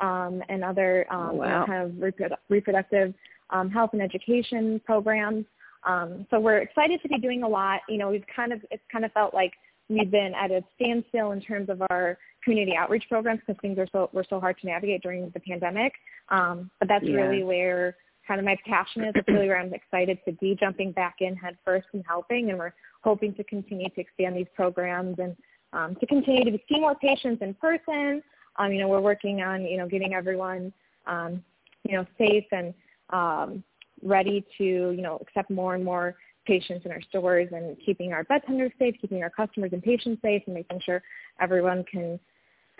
um, 0.00 0.42
and 0.48 0.64
other 0.64 1.06
um, 1.10 1.36
wow. 1.36 1.44
you 1.44 1.50
know, 1.50 1.66
kind 1.66 1.82
of 1.82 1.90
reprodu- 1.92 2.36
reproductive 2.48 3.14
um, 3.50 3.70
health 3.70 3.90
and 3.92 4.02
education 4.02 4.80
programs. 4.84 5.44
Um, 5.84 6.26
so 6.30 6.40
we're 6.40 6.58
excited 6.58 7.00
to 7.02 7.08
be 7.08 7.18
doing 7.18 7.42
a 7.42 7.48
lot. 7.48 7.80
You 7.88 7.98
know, 7.98 8.10
we've 8.10 8.24
kind 8.34 8.52
of 8.52 8.60
it's 8.70 8.82
kind 8.90 9.04
of 9.04 9.12
felt 9.12 9.34
like 9.34 9.52
we've 9.88 10.10
been 10.10 10.34
at 10.34 10.50
a 10.50 10.62
standstill 10.76 11.32
in 11.32 11.40
terms 11.40 11.68
of 11.68 11.82
our 11.90 12.18
community 12.44 12.76
outreach 12.76 13.04
programs 13.08 13.40
because 13.46 13.60
things 13.60 13.78
are 13.78 13.86
so 13.92 14.10
were 14.12 14.24
so 14.28 14.40
hard 14.40 14.58
to 14.60 14.66
navigate 14.66 15.02
during 15.02 15.30
the 15.30 15.40
pandemic. 15.40 15.92
Um, 16.28 16.70
but 16.78 16.88
that's 16.88 17.04
yeah. 17.04 17.16
really 17.16 17.42
where 17.42 17.96
kind 18.26 18.38
of 18.38 18.44
my 18.44 18.56
passion 18.66 19.04
is. 19.04 19.12
It's 19.14 19.28
really 19.28 19.48
where 19.48 19.58
I'm 19.58 19.72
excited 19.72 20.18
to 20.26 20.32
be 20.32 20.56
jumping 20.58 20.92
back 20.92 21.16
in 21.20 21.34
head 21.34 21.56
first 21.64 21.86
and 21.94 22.04
helping, 22.06 22.50
and 22.50 22.58
we're 22.58 22.74
hoping 23.02 23.34
to 23.34 23.44
continue 23.44 23.88
to 23.88 24.00
expand 24.00 24.36
these 24.36 24.46
programs 24.54 25.18
and 25.18 25.36
um, 25.72 25.96
to 26.00 26.06
continue 26.06 26.44
to 26.44 26.58
see 26.68 26.78
more 26.78 26.94
patients 26.96 27.42
in 27.42 27.54
person. 27.54 28.22
Um, 28.56 28.72
you 28.72 28.80
know, 28.80 28.88
we're 28.88 29.00
working 29.00 29.40
on 29.40 29.62
you 29.62 29.78
know 29.78 29.88
getting 29.88 30.14
everyone 30.14 30.72
um, 31.06 31.42
you 31.88 31.96
know 31.96 32.06
safe 32.18 32.44
and 32.52 32.74
um, 33.10 33.62
ready 34.02 34.44
to, 34.58 34.64
you 34.64 35.02
know, 35.02 35.18
accept 35.22 35.50
more 35.50 35.74
and 35.74 35.84
more 35.84 36.16
patients 36.46 36.86
in 36.86 36.92
our 36.92 37.02
stores 37.02 37.48
and 37.52 37.76
keeping 37.84 38.12
our 38.12 38.24
budtenders 38.24 38.72
safe, 38.78 38.94
keeping 39.00 39.22
our 39.22 39.30
customers 39.30 39.70
and 39.72 39.82
patients 39.82 40.20
safe, 40.22 40.42
and 40.46 40.54
making 40.54 40.80
sure 40.84 41.02
everyone 41.40 41.84
can 41.90 42.18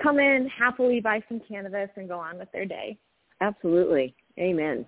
come 0.03 0.18
in 0.18 0.49
happily 0.49 1.01
buy 1.01 1.20
some 1.29 1.41
cannabis 1.47 1.91
and 1.97 2.09
go 2.09 2.18
on 2.18 2.39
with 2.39 2.51
their 2.53 2.64
day. 2.64 2.99
Absolutely, 3.41 4.14
amen. 4.39 4.87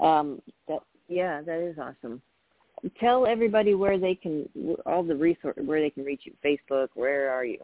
Um, 0.00 0.40
that, 0.68 0.80
yeah, 1.08 1.42
that 1.42 1.60
is 1.60 1.76
awesome. 1.78 2.22
Tell 3.00 3.26
everybody 3.26 3.74
where 3.74 3.98
they 3.98 4.14
can 4.14 4.48
all 4.84 5.02
the 5.02 5.16
resource 5.16 5.56
where 5.64 5.80
they 5.80 5.90
can 5.90 6.04
reach 6.04 6.22
you. 6.24 6.32
Facebook. 6.44 6.88
Where 6.94 7.30
are 7.30 7.44
you? 7.44 7.60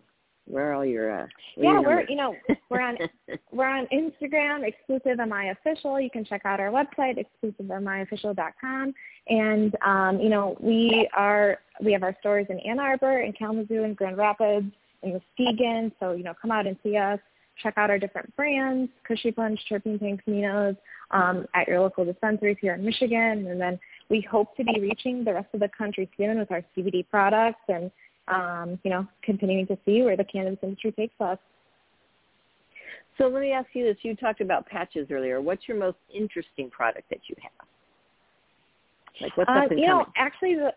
Where 0.51 0.71
are 0.71 0.75
all 0.75 0.85
your 0.85 1.23
uh 1.23 1.27
Yeah, 1.57 1.73
your 1.73 1.83
we're 1.83 2.09
you 2.09 2.17
know, 2.17 2.35
we're 2.69 2.81
on 2.81 2.99
we're 3.53 3.69
on 3.69 3.87
Instagram, 3.93 4.67
exclusive 4.67 5.19
MI 5.19 5.51
official. 5.51 6.01
You 6.01 6.11
can 6.11 6.25
check 6.25 6.43
out 6.45 6.61
our 6.61 6.71
website, 6.71 7.25
exclusivemiofficial.com. 7.45 8.95
And 9.29 9.77
um, 9.85 10.21
you 10.21 10.29
know, 10.29 10.57
we 10.61 11.09
are 11.17 11.59
we 11.83 11.93
have 11.93 12.03
our 12.03 12.17
stores 12.21 12.47
in 12.51 12.59
Ann 12.61 12.79
Arbor, 12.79 13.21
in 13.21 13.33
Kalamazoo, 13.33 13.85
in 13.85 13.95
Grand 13.95 14.17
Rapids, 14.17 14.73
in 15.03 15.13
Muskegon. 15.13 15.93
So, 16.01 16.13
you 16.13 16.23
know, 16.23 16.35
come 16.41 16.51
out 16.51 16.67
and 16.67 16.77
see 16.83 16.97
us. 16.97 17.19
Check 17.63 17.75
out 17.77 17.91
our 17.91 17.99
different 17.99 18.35
brands, 18.37 18.91
Cushy 19.07 19.33
Punch, 19.33 19.61
Terpene 19.71 20.01
Tank 20.01 20.23
Caminos, 20.27 20.77
um, 21.11 21.47
at 21.55 21.69
your 21.69 21.81
local 21.81 22.07
dispensaries 22.07 22.57
here 22.61 22.75
in 22.75 22.85
Michigan. 22.85 23.47
And 23.49 23.61
then 23.61 23.79
we 24.09 24.23
hope 24.23 24.57
to 24.57 24.65
be 24.65 24.81
reaching 24.81 25.25
the 25.25 25.35
rest 25.35 25.49
of 25.53 25.61
the 25.61 25.69
country 25.77 26.09
soon 26.17 26.39
with 26.39 26.51
our 26.51 26.63
CBD 26.75 27.07
products 27.11 27.61
and 27.69 27.91
um, 28.29 28.79
you 28.85 28.91
know, 28.91 29.07
continuing 29.23 29.67
to 29.67 29.79
see 29.85 30.03
where 30.03 30.17
the 30.17 30.25
cannabis 30.25 30.59
industry 30.63 30.93
takes 30.93 31.21
us. 31.21 31.39
So 33.19 33.29
let 33.29 33.43
me 33.43 33.53
ask 33.53 33.69
you 33.75 33.85
this. 33.85 33.97
You 34.03 34.17
talked 34.17 34.41
about 34.41 34.67
patches 34.67 35.09
earlier. 35.11 35.41
What's 35.41 35.69
your 35.69 35.77
most 35.77 35.99
interesting 36.15 36.71
product 36.71 37.11
that 37.11 37.21
you 37.29 37.37
have? 37.43 37.67
Like 39.21 39.37
what's 39.37 39.51
uh, 39.51 39.75
You 39.75 39.87
know, 39.87 40.07
actually 40.17 40.55
the 40.55 40.73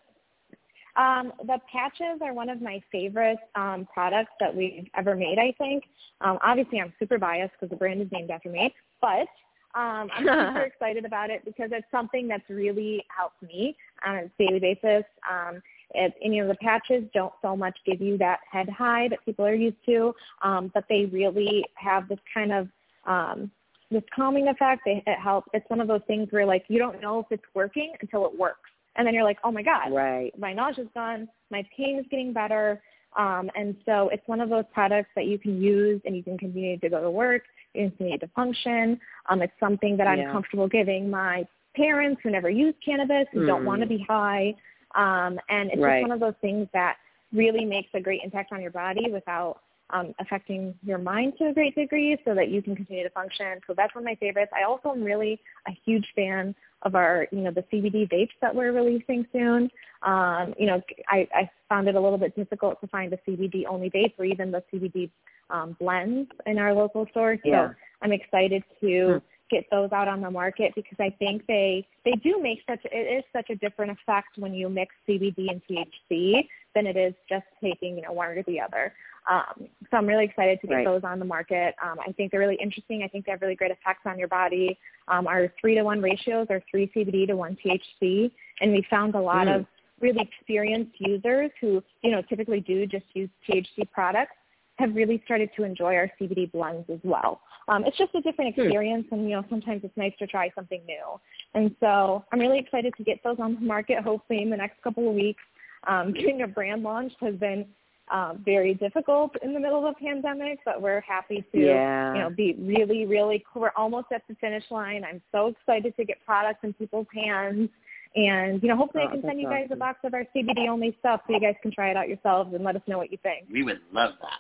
um, 1.02 1.34
the 1.48 1.58
patches 1.72 2.22
are 2.22 2.34
one 2.34 2.50
of 2.50 2.62
my 2.62 2.82
favorite 2.92 3.40
um, 3.56 3.88
products 3.92 4.32
that 4.40 4.56
we've 4.56 4.88
ever 4.96 5.16
made, 5.16 5.40
I 5.40 5.54
think. 5.58 5.86
Um, 6.22 6.38
obviously, 6.44 6.80
I'm 6.80 6.94
super 7.00 7.18
biased 7.18 7.54
because 7.54 7.72
the 7.72 7.76
brand 7.76 8.02
is 8.02 8.08
named 8.12 8.30
after 8.30 8.50
me, 8.50 8.74
but 9.02 9.28
Um, 9.76 10.10
I'm 10.14 10.24
super 10.48 10.62
excited 10.62 11.06
about 11.06 11.30
it 11.30 11.44
because 11.46 11.70
it's 11.72 11.88
something 11.92 12.28
that's 12.28 12.48
really 12.50 13.04
helped 13.16 13.42
me 13.42 13.76
on 14.06 14.16
a 14.16 14.28
daily 14.38 14.60
basis. 14.60 15.04
Um, 15.30 15.62
and, 15.96 16.14
you 16.22 16.42
know, 16.42 16.48
the 16.48 16.56
patches 16.56 17.04
don't 17.14 17.34
so 17.42 17.56
much 17.56 17.78
give 17.86 18.02
you 18.02 18.18
that 18.18 18.40
head 18.50 18.70
high 18.70 19.08
that 19.10 19.24
people 19.26 19.46
are 19.46 19.54
used 19.54 19.78
to, 19.86 20.14
um, 20.42 20.72
but 20.74 20.86
they 20.90 21.06
really 21.06 21.66
have 21.76 22.08
this 22.08 22.20
kind 22.34 22.52
of 22.52 22.68
um, 23.06 23.52
this 23.92 24.04
calming 24.16 24.48
effect. 24.48 24.82
They, 24.86 25.04
it 25.06 25.20
helps. 25.20 25.50
It's 25.54 25.70
one 25.70 25.80
of 25.80 25.88
those 25.88 26.02
things 26.08 26.28
where 26.32 26.46
like 26.46 26.66
you 26.68 26.80
don't 26.80 27.02
know 27.02 27.20
if 27.20 27.28
it's 27.30 27.44
working 27.54 27.94
until 28.02 28.26
it 28.26 28.38
works, 28.38 28.70
and 28.96 29.06
then 29.06 29.14
you're 29.14 29.24
like, 29.24 29.38
oh 29.44 29.52
my 29.52 29.62
god, 29.64 29.92
right. 29.94 30.38
my 30.40 30.54
nausea's 30.54 30.88
gone, 30.94 31.28
my 31.52 31.66
pain 31.76 32.00
is 32.00 32.06
getting 32.10 32.34
better. 32.34 32.82
Um, 33.16 33.52
and 33.56 33.76
so 33.86 34.10
it's 34.10 34.28
one 34.28 34.42
of 34.42 34.50
those 34.50 34.64
products 34.74 35.10
that 35.16 35.26
you 35.26 35.38
can 35.38 35.62
use 35.62 36.02
and 36.06 36.16
you 36.16 36.24
can 36.24 36.36
continue 36.36 36.80
to 36.80 36.90
go 36.90 37.00
to 37.02 37.12
work, 37.12 37.44
you 37.76 37.82
can 37.82 37.90
continue 37.92 38.18
to 38.18 38.28
function. 38.30 39.00
Um, 39.30 39.44
it's 39.44 39.54
something 39.60 39.96
that 39.98 40.08
I'm 40.08 40.20
Yeah. 40.20 40.32
comfortable 40.32 40.68
giving 40.68 41.12
my 41.12 41.46
parents 41.76 42.22
who 42.24 42.32
never 42.32 42.50
use 42.50 42.74
cannabis, 42.84 43.28
who 43.32 43.46
don't 43.46 43.62
Mm. 43.64 43.66
want 43.66 43.82
to 43.82 43.88
be 43.88 44.00
high. 44.00 44.56
Um, 44.96 45.40
and 45.50 45.72
it's 45.72 45.82
Right. 45.82 46.00
just 46.00 46.10
one 46.10 46.12
of 46.12 46.20
those 46.20 46.36
things 46.42 46.68
that 46.74 46.98
really 47.32 47.66
makes 47.66 47.90
a 47.94 48.00
great 48.00 48.22
impact 48.24 48.52
on 48.52 48.62
your 48.62 48.72
body 48.72 49.12
without 49.12 49.62
um, 49.90 50.14
affecting 50.20 50.74
your 50.84 50.98
mind 50.98 51.34
to 51.38 51.50
a 51.50 51.54
great 51.54 51.76
degree 51.76 52.18
so 52.26 52.34
that 52.34 52.50
you 52.50 52.62
can 52.62 52.76
continue 52.76 53.04
to 53.04 53.10
function. 53.10 53.60
So 53.68 53.74
that's 53.76 53.94
one 53.94 54.04
of 54.04 54.06
my 54.06 54.16
favorites. 54.16 54.52
I 54.56 54.64
also 54.64 54.92
am 54.92 55.04
really 55.04 55.40
a 55.68 55.72
huge 55.86 56.06
fan 56.16 56.56
of 56.84 56.96
our, 56.96 57.28
you 57.32 57.42
know, 57.42 57.52
the 57.52 57.64
CBD 57.64 58.10
vapes 58.10 58.32
that 58.42 58.54
we're 58.54 58.72
releasing 58.72 59.26
soon. 59.32 59.70
Um, 60.02 60.54
you 60.58 60.68
know, 60.68 60.82
I, 61.10 61.28
I 61.34 61.50
found 61.70 61.88
it 61.88 61.96
a 61.96 62.00
little 62.02 62.18
bit 62.18 62.36
difficult 62.36 62.82
to 62.82 62.88
find 62.88 63.14
a 63.14 63.18
CBD 63.28 63.66
only 63.70 63.90
vape 63.90 64.14
or 64.18 64.26
even 64.26 64.52
the 64.52 64.64
CBD 64.74 65.10
um, 65.50 65.76
blends 65.80 66.30
in 66.46 66.58
our 66.58 66.74
local 66.74 67.06
stores. 67.12 67.40
So 67.44 67.50
Yeah. 67.50 67.70
I'm 68.02 68.12
excited 68.12 68.64
to 68.82 69.14
Hmm. 69.14 69.18
Get 69.54 69.66
those 69.72 69.92
out 69.92 70.08
on 70.08 70.22
the 70.22 70.32
market 70.32 70.74
because 70.76 70.98
I 71.00 71.10
think 71.20 71.46
they 71.48 71.88
they 72.06 72.12
do 72.12 72.42
make 72.42 72.60
such 72.68 72.80
it 72.86 73.18
is 73.18 73.24
such 73.32 73.50
a 73.50 73.56
different 73.56 73.92
effect 73.92 74.38
when 74.38 74.54
you 74.54 74.68
mix 74.70 74.94
CBD 75.08 75.50
and 75.50 75.62
THC 75.70 76.48
than 76.76 76.88
it 76.88 76.98
is 76.98 77.14
just 77.30 77.46
taking 77.62 77.96
you 77.98 78.02
know 78.02 78.12
one 78.12 78.30
or 78.30 78.44
the 78.44 78.60
other. 78.60 78.94
Um, 79.30 79.68
so 79.90 79.98
I'm 79.98 80.06
really 80.06 80.26
excited 80.26 80.60
to 80.62 80.68
get 80.68 80.76
Right. 80.76 80.86
those 80.86 81.04
on 81.06 81.18
the 81.20 81.26
market. 81.26 81.76
Um, 81.82 81.98
I 82.06 82.12
think 82.12 82.32
they're 82.32 82.42
really 82.42 82.60
interesting. 82.62 83.04
I 83.04 83.08
think 83.08 83.26
they 83.26 83.32
have 83.32 83.42
really 83.42 83.56
great 83.56 83.72
effects 83.72 84.02
on 84.06 84.20
your 84.20 84.28
body. 84.28 84.78
Um, 85.08 85.28
our 85.28 85.54
three 85.62 85.76
to 85.76 85.84
one 85.84 86.02
ratios 86.02 86.48
are 86.50 86.62
three 86.70 86.92
CBD 86.94 87.28
to 87.28 87.36
one 87.38 87.56
THC, 87.64 88.32
and 88.60 88.74
we 88.74 88.86
found 88.90 89.16
a 89.16 89.22
lot 89.22 89.48
Mm. 89.48 89.60
of 89.60 89.66
really 90.02 90.20
experienced 90.22 90.96
users 91.00 91.52
who 91.62 91.82
you 92.02 92.12
know 92.12 92.22
typically 92.24 92.60
do 92.60 92.86
just 92.86 93.06
use 93.14 93.30
THC 93.48 93.90
products 93.92 94.36
have 94.80 94.96
really 94.96 95.22
started 95.26 95.50
to 95.56 95.64
enjoy 95.64 95.96
our 95.96 96.10
CBD 96.20 96.52
blends 96.52 96.90
as 96.90 97.00
well. 97.04 97.42
Um, 97.68 97.86
it's 97.86 97.98
just 97.98 98.14
a 98.16 98.22
different 98.22 98.58
experience, 98.58 99.06
and 99.12 99.24
you 99.30 99.36
know 99.36 99.44
sometimes 99.50 99.82
it's 99.84 99.96
nice 99.96 100.14
to 100.20 100.28
try 100.28 100.50
something 100.56 100.82
new. 100.88 101.20
And 101.54 101.76
so 101.80 102.26
I'm 102.32 102.40
really 102.40 102.60
excited 102.60 102.94
to 102.98 103.04
get 103.04 103.24
those 103.24 103.38
on 103.40 103.56
the 103.56 103.62
market. 103.62 104.04
Hopefully 104.04 104.42
in 104.42 104.50
the 104.50 104.58
next 104.58 104.82
couple 104.82 105.08
of 105.08 105.16
weeks. 105.16 105.42
Um, 105.88 106.14
getting 106.18 106.42
a 106.42 106.48
brand 106.48 106.82
launched 106.84 107.18
has 107.22 107.36
been 107.36 107.66
uh, 108.12 108.34
very 108.44 108.74
difficult 108.74 109.32
in 109.44 109.54
the 109.54 109.60
middle 109.60 109.86
of 109.86 109.96
a 109.96 110.04
pandemic, 110.04 110.60
but 110.66 110.82
we're 110.82 111.02
happy 111.02 111.44
to 111.54 111.58
Yeah. 111.60 112.14
you 112.14 112.20
know 112.22 112.30
be 112.30 112.56
really 112.60 113.06
really. 113.06 113.44
cool. 113.52 113.62
We're 113.64 113.72
almost 113.78 114.08
at 114.14 114.24
the 114.28 114.36
finish 114.36 114.64
line. 114.72 115.04
I'm 115.04 115.22
so 115.32 115.48
excited 115.48 115.96
to 115.98 116.06
get 116.06 116.18
products 116.26 116.60
in 116.64 116.74
people's 116.74 117.08
hands. 117.14 117.70
And 118.16 118.62
you 118.62 118.70
know, 118.70 118.76
hopefully, 118.76 119.06
Oh, 119.08 119.10
I 119.10 119.12
can 119.14 119.22
send 119.24 119.40
you 119.40 119.48
guys 119.50 119.68
a 119.72 119.76
box 119.76 120.00
of 120.04 120.14
our 120.14 120.24
CBD 120.36 120.68
only 120.70 120.96
stuff 121.00 121.22
so 121.26 121.34
you 121.34 121.40
guys 121.40 121.56
can 121.62 121.72
try 121.72 121.90
it 121.90 121.98
out 121.98 122.08
yourselves 122.08 122.54
and 122.54 122.64
let 122.64 122.76
us 122.76 122.82
know 122.88 122.98
what 122.98 123.12
you 123.12 123.18
think. 123.24 123.48
We 123.52 123.64
would 123.64 123.80
love 123.92 124.12
that. 124.22 124.40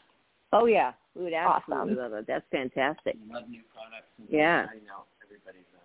Oh 0.54 0.66
yeah, 0.66 0.94
we 1.16 1.24
would 1.24 1.34
absolutely 1.34 1.94
Awesome. 1.94 1.98
love 1.98 2.14
it. 2.14 2.28
That's 2.28 2.46
fantastic. 2.52 3.16
We 3.28 3.34
love 3.34 3.50
new 3.50 3.62
products. 3.74 4.08
And 4.20 4.28
Yeah. 4.30 4.68
I 4.72 4.76
know 4.86 5.04
everybody's 5.26 5.66
uh, 5.76 5.80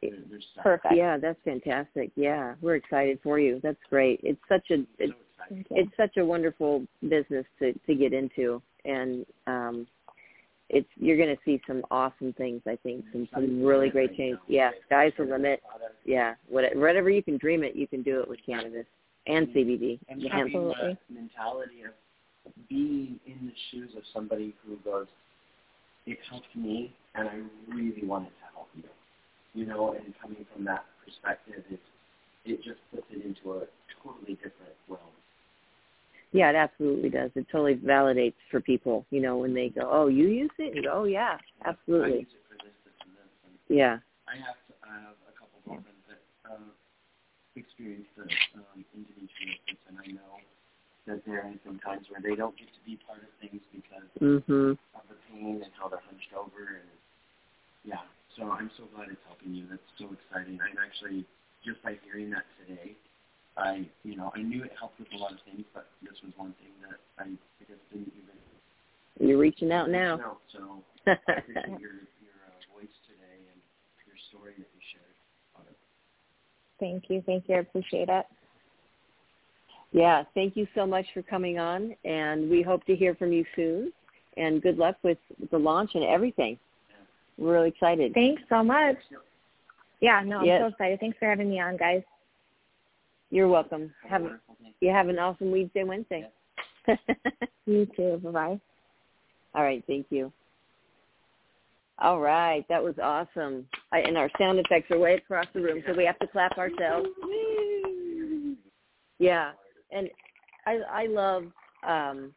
they're, 0.00 0.38
they're. 0.54 0.62
Perfect. 0.62 0.94
Yeah, 0.94 1.16
that's 1.18 1.38
fantastic. 1.44 2.10
Yeah, 2.14 2.54
we're 2.62 2.76
excited 2.76 3.18
for 3.22 3.38
you. 3.38 3.60
That's 3.62 3.82
great. 3.90 4.20
It's 4.22 4.40
such 4.48 4.70
a 4.70 4.76
So 4.78 4.86
it, 4.98 5.10
excited. 5.10 5.66
It's 5.70 5.96
such 5.96 6.16
a 6.16 6.24
wonderful 6.24 6.86
business 7.08 7.44
to 7.58 7.72
to 7.72 7.94
get 7.94 8.12
into, 8.12 8.62
and 8.84 9.26
um, 9.48 9.86
it's 10.68 10.88
you're 10.96 11.16
going 11.16 11.34
to 11.34 11.42
see 11.44 11.60
some 11.66 11.84
awesome 11.90 12.32
things. 12.34 12.62
I 12.66 12.76
think 12.82 13.04
some 13.12 13.28
some 13.34 13.62
really 13.64 13.90
great 13.90 14.16
change. 14.16 14.38
Yeah, 14.46 14.70
sky's 14.86 15.12
the 15.18 15.24
limit. 15.24 15.60
Yeah, 16.04 16.34
what- 16.48 16.74
whatever 16.76 17.10
you 17.10 17.22
can 17.22 17.36
dream 17.36 17.62
it, 17.64 17.74
you 17.76 17.86
can 17.86 18.02
do 18.02 18.20
it 18.20 18.28
with 18.28 18.40
cannabis 18.46 18.86
and 19.26 19.48
CBD. 19.48 19.98
and 20.08 20.20
And 20.22 20.32
having 20.32 20.46
Absolutely. 20.56 20.98
mentality 21.10 21.82
of 21.82 21.92
being 22.68 23.20
in 23.26 23.46
the 23.46 23.52
shoes 23.70 23.90
of 23.96 24.02
somebody 24.12 24.54
who 24.64 24.76
goes, 24.78 25.06
it 26.06 26.18
helped 26.28 26.54
me, 26.56 26.94
and 27.14 27.28
I 27.28 27.40
really 27.68 28.04
wanted 28.04 28.30
to 28.30 28.46
help 28.54 28.68
you. 28.74 28.84
You 29.54 29.66
know, 29.66 29.92
and 29.92 30.14
coming 30.20 30.44
from 30.52 30.64
that 30.64 30.84
perspective, 31.04 31.62
it 31.70 31.80
it 32.44 32.56
just 32.64 32.80
puts 32.92 33.06
it 33.10 33.24
into 33.24 33.58
a 33.58 33.66
totally 34.02 34.34
different 34.34 34.74
realm. 34.88 35.14
Yeah, 36.32 36.48
it 36.50 36.56
absolutely 36.56 37.10
does. 37.10 37.30
It 37.34 37.46
totally 37.52 37.76
validates 37.76 38.40
for 38.50 38.60
people, 38.60 39.04
you 39.10 39.20
know, 39.20 39.36
when 39.36 39.54
they 39.54 39.68
go, 39.68 39.88
"Oh, 39.92 40.08
you 40.08 40.28
use 40.28 40.50
it?" 40.58 40.74
You 40.74 40.82
go, 40.82 40.90
"Oh, 40.92 41.04
yeah, 41.04 41.38
I 41.62 41.68
absolutely." 41.68 42.20
use 42.20 42.32
it 42.32 42.42
for 42.48 42.56
this, 42.64 42.72
this, 42.84 42.94
and 43.04 43.12
this. 43.12 43.30
And 43.44 43.76
Yeah. 43.76 43.98
I 44.26 44.36
have 44.36 44.56
I 44.82 44.94
have 45.04 45.16
a 45.28 45.32
couple 45.38 45.58
of 45.60 45.64
girlfriends 45.68 46.02
that 46.08 46.22
uh, 46.50 46.72
experienced 47.54 48.10
the 48.16 48.24
um, 48.56 48.84
endometriosis, 48.96 49.78
and 49.88 49.98
I 50.00 50.06
know 50.10 50.40
that 51.06 51.24
there 51.26 51.42
has 51.42 51.58
been 51.64 51.78
times 51.80 52.06
where 52.10 52.20
they 52.22 52.36
don't 52.36 52.56
get 52.56 52.68
to 52.72 52.82
be 52.86 52.96
part 53.06 53.22
of 53.22 53.30
things 53.40 53.62
because 53.72 54.06
Mhm. 54.20 54.78
of 54.94 55.08
the 55.08 55.14
pain 55.28 55.62
and 55.62 55.72
how 55.74 55.88
they're 55.88 56.00
hunched 56.00 56.32
over 56.32 56.76
and 56.80 56.88
yeah. 57.84 58.02
So 58.36 58.50
I'm 58.50 58.70
so 58.76 58.84
glad 58.94 59.08
it's 59.10 59.24
helping 59.26 59.54
you. 59.54 59.66
That's 59.66 59.82
so 59.98 60.12
exciting. 60.12 60.60
I'm 60.60 60.78
actually 60.78 61.26
just 61.64 61.82
by 61.82 61.94
hearing 62.04 62.30
that 62.30 62.46
today, 62.58 62.96
I 63.56 63.88
you 64.04 64.16
know 64.16 64.30
I 64.34 64.42
knew 64.42 64.62
it 64.62 64.72
helped 64.78 64.98
with 65.00 65.12
a 65.12 65.16
lot 65.16 65.32
of 65.32 65.40
things, 65.42 65.66
but 65.74 65.90
this 66.02 66.20
was 66.22 66.32
one 66.36 66.54
thing 66.62 66.72
that 66.82 67.00
I, 67.18 67.24
I 67.24 67.64
guess 67.66 67.78
didn't 67.90 68.12
even 68.14 69.28
You're 69.28 69.38
reaching 69.38 69.72
out 69.72 69.90
now. 69.90 70.16
know. 70.16 70.38
So 70.52 70.84
I 71.06 71.12
appreciate 71.38 71.80
your 71.80 72.06
your 72.22 72.38
uh, 72.46 72.60
voice 72.72 72.94
today 73.06 73.42
and 73.50 73.60
your 74.06 74.16
story 74.30 74.54
that 74.56 74.70
you 74.72 74.80
shared. 74.92 75.16
Thank 76.80 77.10
you. 77.10 77.22
Thank 77.24 77.48
you. 77.48 77.54
I 77.54 77.58
appreciate 77.58 78.08
it. 78.08 78.26
Yeah, 79.92 80.24
thank 80.34 80.56
you 80.56 80.66
so 80.74 80.86
much 80.86 81.04
for 81.12 81.22
coming 81.22 81.58
on, 81.58 81.94
and 82.04 82.50
we 82.50 82.62
hope 82.62 82.84
to 82.86 82.96
hear 82.96 83.14
from 83.14 83.32
you 83.32 83.44
soon. 83.54 83.92
And 84.38 84.62
good 84.62 84.78
luck 84.78 84.96
with 85.02 85.18
the 85.50 85.58
launch 85.58 85.90
and 85.94 86.04
everything. 86.04 86.58
We're 87.36 87.52
really 87.52 87.68
excited. 87.68 88.14
Thanks 88.14 88.42
so 88.48 88.62
much. 88.62 88.96
Yeah, 90.00 90.22
no, 90.24 90.38
I'm 90.38 90.46
Yes. 90.46 90.62
so 90.62 90.66
excited. 90.68 90.98
Thanks 91.00 91.18
for 91.18 91.26
having 91.26 91.50
me 91.50 91.60
on, 91.60 91.76
guys. 91.76 92.02
You're 93.30 93.48
welcome. 93.48 93.94
Have 94.08 94.24
a 94.24 94.28
Have 94.28 94.40
you 94.80 94.90
have 94.90 95.08
an 95.08 95.18
awesome 95.18 95.52
Weedsday 95.52 95.86
Wednesday. 95.86 96.28
You 97.64 97.86
too. 97.96 98.20
Bye-bye. 98.24 98.60
All 99.54 99.62
right, 99.62 99.84
thank 99.86 100.06
you. 100.10 100.32
All 102.00 102.18
right, 102.18 102.66
that 102.68 102.82
was 102.82 102.94
awesome. 103.00 103.68
I, 103.92 104.00
and 104.00 104.18
our 104.18 104.28
sound 104.36 104.58
effects 104.58 104.90
are 104.90 104.98
way 104.98 105.14
across 105.14 105.46
the 105.54 105.60
room, 105.60 105.84
so 105.86 105.94
we 105.94 106.04
have 106.04 106.18
to 106.18 106.26
clap 106.26 106.58
ourselves. 106.58 107.08
Yeah, 109.20 109.52
and 109.92 110.08
I 110.66 110.78
I 110.90 111.06
love 111.06 111.44
um 111.86 112.32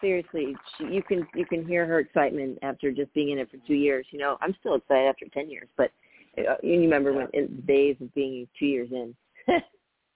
seriously. 0.00 0.54
She, 0.76 0.84
you 0.84 1.02
can 1.02 1.26
you 1.34 1.46
can 1.46 1.66
hear 1.66 1.86
her 1.86 2.00
excitement 2.00 2.58
after 2.62 2.90
just 2.92 3.12
being 3.14 3.30
in 3.30 3.38
it 3.38 3.50
for 3.50 3.58
two 3.66 3.74
years. 3.74 4.06
You 4.10 4.18
know, 4.18 4.36
I'm 4.40 4.54
still 4.60 4.74
excited 4.74 5.08
after 5.08 5.26
ten 5.32 5.50
years, 5.50 5.68
but 5.76 5.90
uh, 6.38 6.54
you 6.62 6.80
remember 6.80 7.12
when 7.12 7.28
in 7.32 7.48
the 7.56 7.62
days 7.62 7.96
of 8.00 8.12
being 8.14 8.46
two 8.58 8.66
years 8.66 8.88
in, 8.92 9.14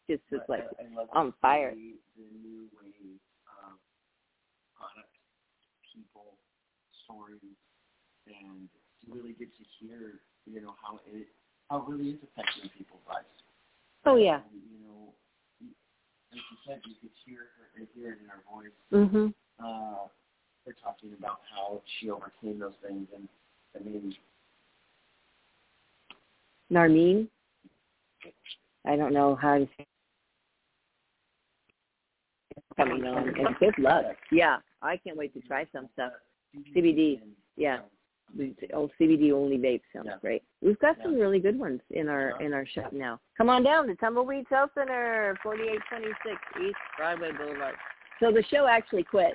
just 0.09 0.22
just 0.30 0.49
like 0.49 0.64
I, 0.78 1.01
I 1.01 1.18
on 1.18 1.32
fire. 1.40 1.72
The 1.72 2.22
new 2.45 2.68
wave 2.76 3.18
of 3.49 3.78
product, 4.76 5.09
people, 5.95 6.36
stories, 7.05 7.40
and 8.28 8.68
to 8.68 9.12
really 9.12 9.32
get 9.32 9.49
to 9.49 9.64
hear, 9.80 10.20
you 10.47 10.61
know, 10.61 10.74
how 10.82 11.01
it 11.12 11.26
how 11.70 11.78
it 11.78 11.88
really 11.88 12.11
is 12.11 12.18
affecting 12.22 12.68
people's 12.76 13.01
lives. 13.09 13.26
oh 14.05 14.16
yeah. 14.16 14.40
And, 14.53 14.61
you 14.70 14.78
know, 14.84 14.91
you- 14.91 14.91
like 16.32 16.42
you 16.50 16.56
said, 16.66 16.80
you 16.84 16.94
could 17.00 17.10
hear 17.24 17.38
her, 17.38 17.86
hear 17.94 18.12
it 18.12 18.18
in 18.22 18.28
her 18.28 18.42
voice. 18.50 18.72
Mhm. 18.90 19.34
Uh, 19.58 20.08
her 20.66 20.74
talking 20.82 21.12
about 21.18 21.40
how 21.54 21.82
she 21.98 22.10
overcame 22.10 22.58
those 22.58 22.76
things, 22.82 23.08
and 23.14 23.28
I 23.74 23.78
mean, 23.80 24.16
Narmin. 26.70 27.28
I 28.84 28.96
don't 28.96 29.12
know 29.12 29.34
how 29.34 29.58
to 29.58 29.66
say 29.76 29.86
coming 32.76 33.04
on. 33.04 33.28
And 33.28 33.56
good 33.58 33.78
luck. 33.78 34.16
Yeah, 34.30 34.58
I 34.80 34.96
can't 34.96 35.16
wait 35.16 35.34
to 35.34 35.40
try 35.40 35.66
some 35.72 35.88
stuff. 35.92 36.12
CBD. 36.74 37.20
Yeah. 37.56 37.80
The 38.36 38.54
Oh, 38.72 38.90
CBD 38.98 39.32
only 39.32 39.58
vape 39.58 39.82
sounds 39.92 40.06
Yeah. 40.08 40.16
great. 40.20 40.42
We've 40.62 40.78
got 40.78 40.96
some 41.02 41.18
really 41.18 41.38
good 41.40 41.58
ones 41.58 41.80
in 41.90 42.08
our 42.08 42.40
in 42.40 42.52
our 42.54 42.64
shop 42.66 42.92
now. 42.92 43.20
Come 43.36 43.50
on 43.50 43.62
down 43.62 43.86
to 43.88 43.94
Tumbleweed 43.96 44.46
Health 44.48 44.70
Center, 44.74 45.36
forty 45.42 45.64
eight 45.68 45.80
twenty 45.88 46.12
six 46.24 46.36
East 46.60 46.76
Broadway 46.96 47.32
Boulevard. 47.32 47.74
So 48.20 48.30
the 48.32 48.42
show 48.44 48.66
actually 48.66 49.02
quit, 49.04 49.34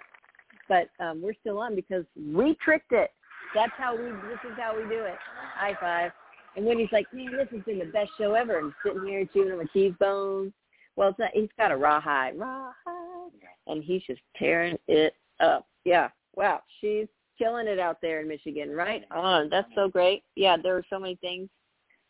but 0.70 0.90
um, 1.00 1.22
we're 1.22 1.34
still 1.34 1.60
on 1.60 1.76
because 1.76 2.06
we 2.16 2.56
tricked 2.56 2.92
it. 2.92 3.12
That's 3.54 3.74
how 3.78 3.96
we. 3.96 4.04
This 4.04 4.40
is 4.46 4.58
how 4.58 4.76
we 4.76 4.84
do 4.90 5.04
it. 5.04 5.16
high 5.56 5.76
five. 5.80 6.12
And 6.56 6.66
Winnie's 6.66 6.92
like, 6.92 7.06
man, 7.14 7.34
this 7.34 7.48
has 7.52 7.62
been 7.66 7.78
the 7.78 7.86
best 7.86 8.10
show 8.18 8.34
ever. 8.34 8.58
I'm 8.58 8.74
sitting 8.84 9.06
here 9.06 9.24
chewing 9.32 9.52
on 9.52 9.60
my 9.60 9.66
cheese 9.74 9.94
bones. 10.00 10.52
Well, 10.96 11.10
it's 11.10 11.20
not, 11.20 11.30
he's 11.34 11.50
got 11.56 11.72
a 11.72 11.78
rawhide, 11.78 12.40
rawhide, 12.40 13.32
and 13.68 13.84
he's 13.84 14.02
just 14.04 14.22
tearing 14.36 14.80
it 14.88 15.14
up. 15.40 15.68
Yeah, 15.86 16.10
wow, 16.36 16.62
she's 16.82 17.06
killing 17.38 17.68
it 17.68 17.80
out 17.80 18.00
there 18.02 18.22
in 18.22 18.28
Michigan. 18.28 18.72
Right 18.72 19.04
on. 19.12 19.50
That's 19.50 19.70
so 19.76 19.88
great. 19.88 20.24
Yeah, 20.36 20.58
there 20.62 20.76
are 20.76 20.84
so 20.90 21.00
many 21.00 21.16
things 21.16 21.50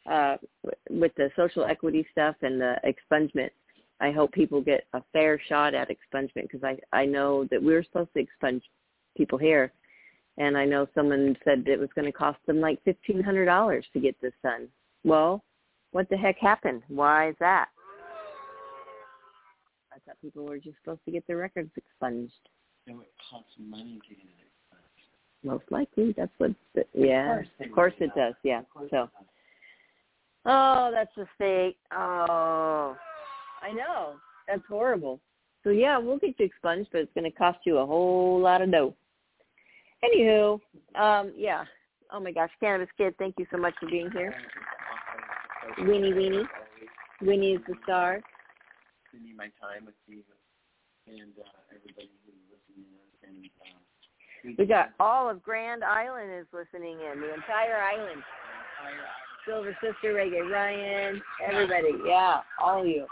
uh, 0.10 0.38
with 0.90 1.14
the 1.16 1.30
social 1.36 1.66
equity 1.66 2.06
stuff 2.12 2.36
and 2.42 2.60
the 2.60 2.76
expungement. 2.86 3.50
I 4.00 4.12
hope 4.12 4.32
people 4.32 4.62
get 4.62 4.86
a 4.94 5.02
fair 5.12 5.42
shot 5.50 5.74
at 5.74 5.90
expungement 5.90 6.44
because 6.44 6.64
I 6.64 6.78
I 6.92 7.06
know 7.06 7.46
that 7.52 7.62
we're 7.62 7.84
supposed 7.84 8.14
to 8.14 8.20
expunge 8.20 8.64
people 9.16 9.38
here, 9.38 9.74
and 10.38 10.58
I 10.58 10.66
know 10.66 10.88
someone 10.94 11.36
said 11.44 11.64
it 11.68 11.80
was 11.80 11.90
going 11.96 12.06
to 12.06 12.12
cost 12.12 12.40
them 12.46 12.60
like 12.60 12.84
fifteen 12.84 13.24
hundred 13.24 13.46
dollars 13.46 13.86
to 13.94 14.00
get 14.00 14.16
this 14.22 14.34
done. 14.44 14.68
Well, 15.04 15.44
what 15.92 16.10
the 16.10 16.18
heck 16.18 16.38
happened? 16.38 16.84
Why 16.90 17.30
is 17.30 17.36
that? 17.40 17.70
I 19.92 20.00
thought 20.06 20.22
people 20.22 20.46
were 20.46 20.60
just 20.60 20.78
supposed 20.84 21.04
to 21.06 21.12
get 21.12 21.26
their 21.26 21.38
records 21.38 21.72
expunged. 21.76 22.34
So 22.88 23.02
it 23.02 23.12
costs 23.30 23.52
money 23.60 24.00
to 24.08 24.16
get 24.16 24.26
it. 24.26 24.47
Most 25.44 25.66
likely, 25.70 26.14
that's 26.18 26.32
what. 26.38 26.52
The, 26.76 26.84
yeah, 26.94 27.42
of 27.60 27.72
course 27.74 27.94
it 28.00 28.12
does. 28.16 28.34
Yeah. 28.44 28.62
So. 28.90 29.10
Oh, 30.46 30.92
that's 30.94 31.16
a 31.18 31.28
state. 31.36 31.78
Oh, 31.92 32.96
I 33.62 33.72
know. 33.74 34.16
That's 34.48 34.64
horrible. 34.68 35.20
So 35.64 35.72
yeah, 35.72 35.98
we'll 35.98 36.18
get 36.18 36.36
you 36.40 36.46
expunged, 36.46 36.90
but 36.92 37.02
it's 37.02 37.14
going 37.14 37.30
to 37.30 37.38
cost 37.38 37.60
you 37.66 37.78
a 37.78 37.86
whole 37.86 38.40
lot 38.40 38.62
of 38.62 38.72
dough. 38.72 38.96
Anywho, 40.04 40.60
um, 40.96 41.34
yeah. 41.36 41.66
Oh 42.12 42.20
my 42.20 42.32
gosh, 42.32 42.52
Cannabis 42.62 42.88
Kid, 42.98 43.16
thank 43.18 43.36
you 43.38 43.46
so 43.52 43.58
much 43.58 43.74
for 43.80 43.88
being 43.88 44.10
here. 44.12 44.34
Weenie 45.80 46.14
Weenie. 46.14 46.48
Winnie 47.22 47.54
is 47.54 47.62
the 47.68 47.76
star. 47.84 48.22
Spending 49.10 49.36
my 49.36 49.50
time 49.60 49.86
with 49.86 49.96
you 50.08 50.22
and 51.08 51.34
uh, 51.38 51.76
everybody 51.76 52.12
who's 52.26 52.36
listening 52.48 52.88
in. 52.94 53.30
And, 53.30 53.50
uh, 53.60 53.87
We 54.44 54.66
got 54.66 54.90
all 55.00 55.30
of 55.30 55.44
Grand 55.44 55.84
Island 55.84 56.32
is 56.32 56.46
listening 56.54 57.00
in, 57.00 57.22
the 57.22 57.34
entire 57.34 57.82
island. 57.82 58.22
Silver 59.46 59.78
Sister, 59.82 60.14
Reggae 60.14 60.50
Ryan, 60.50 61.22
everybody. 61.46 61.92
Yeah, 62.06 62.42
all 62.62 62.82
of 62.82 62.88
you. 62.88 63.06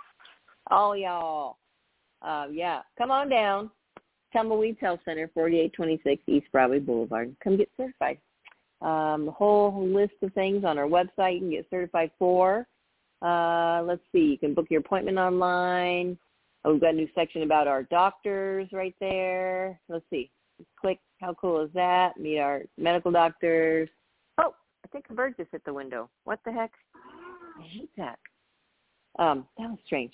All 0.69 0.95
y'all. 0.95 1.57
Uh, 2.21 2.47
yeah, 2.51 2.81
come 2.97 3.11
on 3.11 3.29
down. 3.29 3.69
Tumbleweed 4.33 4.77
Health 4.81 4.99
Center, 5.05 5.29
4826 5.33 6.21
East 6.27 6.51
Broadway 6.51 6.79
Boulevard. 6.79 7.35
Come 7.43 7.57
get 7.57 7.69
certified. 7.77 8.17
Um, 8.81 9.27
whole 9.35 9.87
list 9.87 10.15
of 10.21 10.33
things 10.33 10.65
on 10.65 10.77
our 10.77 10.87
website 10.87 11.35
you 11.35 11.39
can 11.39 11.49
get 11.51 11.67
certified 11.69 12.11
for. 12.19 12.67
Uh, 13.21 13.81
let's 13.83 14.01
see, 14.11 14.19
you 14.19 14.37
can 14.37 14.53
book 14.53 14.67
your 14.69 14.81
appointment 14.81 15.17
online. 15.17 16.17
Oh, 16.65 16.73
we've 16.73 16.81
got 16.81 16.93
a 16.93 16.97
new 16.97 17.07
section 17.15 17.43
about 17.43 17.67
our 17.67 17.83
doctors 17.83 18.67
right 18.73 18.95
there. 18.99 19.79
Let's 19.87 20.05
see. 20.09 20.29
Click. 20.79 20.99
How 21.19 21.33
cool 21.33 21.63
is 21.63 21.69
that? 21.73 22.17
Meet 22.19 22.39
our 22.39 22.61
medical 22.77 23.11
doctors. 23.11 23.89
Oh, 24.37 24.53
I 24.83 24.87
think 24.89 25.05
a 25.09 25.13
bird 25.13 25.35
just 25.37 25.51
hit 25.51 25.63
the 25.65 25.73
window. 25.73 26.09
What 26.23 26.39
the 26.45 26.51
heck? 26.51 26.71
I 27.59 27.63
hate 27.63 27.89
that. 27.97 28.19
Um, 29.17 29.45
that 29.57 29.69
was 29.69 29.79
strange. 29.85 30.13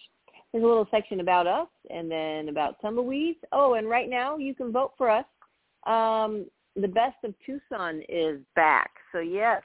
There's 0.51 0.63
a 0.63 0.67
little 0.67 0.87
section 0.91 1.21
about 1.21 1.47
us 1.47 1.67
and 1.89 2.11
then 2.11 2.49
about 2.49 2.79
tumbleweeds. 2.81 3.39
Oh, 3.51 3.75
and 3.75 3.89
right 3.89 4.09
now 4.09 4.37
you 4.37 4.53
can 4.53 4.71
vote 4.71 4.93
for 4.97 5.09
us. 5.09 5.25
Um, 5.87 6.45
the 6.75 6.87
Best 6.87 7.17
of 7.23 7.33
Tucson 7.45 8.01
is 8.09 8.39
back. 8.55 8.91
So 9.11 9.19
yes, 9.19 9.61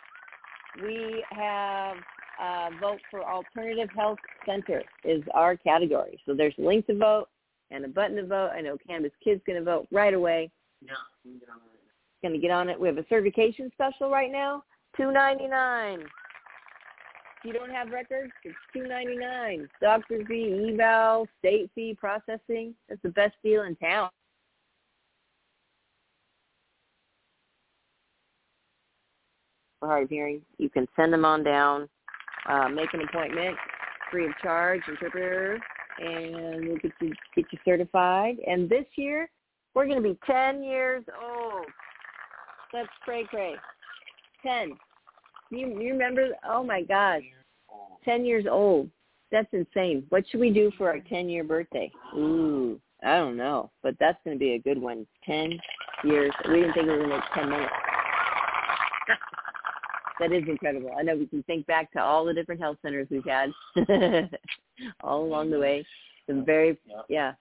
we 0.82 1.24
have 1.30 1.96
uh, 2.40 2.70
vote 2.80 3.00
for 3.10 3.22
Alternative 3.22 3.88
Health 3.94 4.18
Center 4.44 4.82
is 5.04 5.22
our 5.34 5.56
category. 5.56 6.20
So 6.26 6.34
there's 6.34 6.54
a 6.58 6.62
link 6.62 6.86
to 6.86 6.96
vote 6.96 7.28
and 7.70 7.84
a 7.84 7.88
button 7.88 8.16
to 8.16 8.26
vote. 8.26 8.50
I 8.54 8.60
know 8.60 8.76
Cannabis 8.86 9.12
Kid's 9.22 9.42
going 9.46 9.58
to 9.58 9.64
vote 9.64 9.88
right 9.90 10.14
away. 10.14 10.50
We 11.24 11.32
can 11.32 11.40
get 11.40 11.48
on 11.50 11.56
it. 11.56 12.22
Going 12.22 12.34
to 12.34 12.40
get 12.40 12.50
on 12.50 12.68
it. 12.68 12.80
We 12.80 12.88
have 12.88 12.98
a 12.98 13.04
certification 13.08 13.70
special 13.74 14.10
right 14.10 14.32
now, 14.32 14.64
two 14.96 15.12
ninety 15.12 15.46
nine. 15.46 16.00
If 16.00 17.44
you 17.44 17.52
don't 17.52 17.70
have 17.70 17.90
records, 17.90 18.32
it's 18.44 18.56
two 18.72 18.86
ninety 18.86 19.16
nine. 19.16 19.68
Doctor 19.80 20.24
fee, 20.26 20.72
eval, 20.72 21.26
state 21.38 21.70
fee, 21.74 21.96
processing. 21.98 22.74
That's 22.88 23.02
the 23.02 23.10
best 23.10 23.34
deal 23.44 23.62
in 23.62 23.76
town. 23.76 24.10
Hard 29.82 30.04
of 30.04 30.10
hearing, 30.10 30.40
you 30.58 30.68
can 30.68 30.88
send 30.96 31.12
them 31.12 31.24
on 31.24 31.44
down, 31.44 31.88
uh, 32.48 32.68
make 32.68 32.92
an 32.94 33.02
appointment, 33.02 33.56
free 34.10 34.26
of 34.26 34.32
charge, 34.42 34.80
interpreter, 34.88 35.60
and 36.00 36.66
we'll 36.66 36.78
get 36.78 36.92
you 37.00 37.12
get 37.36 37.44
you 37.52 37.58
certified. 37.64 38.36
And 38.48 38.68
this 38.68 38.86
year, 38.96 39.28
we're 39.76 39.86
going 39.86 40.02
to 40.02 40.08
be 40.08 40.18
ten 40.26 40.64
years 40.64 41.04
old. 41.22 41.66
That's 42.72 42.88
cray 43.04 43.24
cray. 43.28 43.54
Ten. 44.42 44.72
You 45.50 45.68
you 45.80 45.92
remember? 45.92 46.30
Oh 46.48 46.64
my 46.64 46.82
God, 46.82 47.20
ten 48.04 48.24
years 48.24 48.46
old. 48.50 48.90
That's 49.30 49.48
insane. 49.52 50.04
What 50.08 50.24
should 50.28 50.40
we 50.40 50.50
do 50.50 50.72
for 50.78 50.88
our 50.88 50.98
ten 51.00 51.28
year 51.28 51.44
birthday? 51.44 51.92
Ooh, 52.16 52.80
I 53.04 53.18
don't 53.18 53.36
know, 53.36 53.70
but 53.82 53.94
that's 54.00 54.18
going 54.24 54.36
to 54.36 54.40
be 54.40 54.54
a 54.54 54.58
good 54.58 54.80
one. 54.80 55.06
Ten 55.24 55.58
years. 56.02 56.32
We 56.48 56.60
didn't 56.60 56.72
think 56.72 56.86
we 56.86 56.92
were 56.92 56.98
going 56.98 57.10
to 57.10 57.16
make 57.16 57.24
ten 57.34 57.50
minutes. 57.50 57.72
that 60.20 60.32
is 60.32 60.44
incredible. 60.48 60.90
I 60.98 61.02
know 61.02 61.16
we 61.16 61.26
can 61.26 61.42
think 61.42 61.66
back 61.66 61.92
to 61.92 62.00
all 62.00 62.24
the 62.24 62.32
different 62.32 62.62
health 62.62 62.78
centers 62.82 63.08
we've 63.10 63.24
had 63.26 63.50
all 65.02 65.22
along 65.22 65.50
the 65.50 65.58
way. 65.58 65.84
The 66.28 66.42
very 66.46 66.78
yeah. 67.08 67.34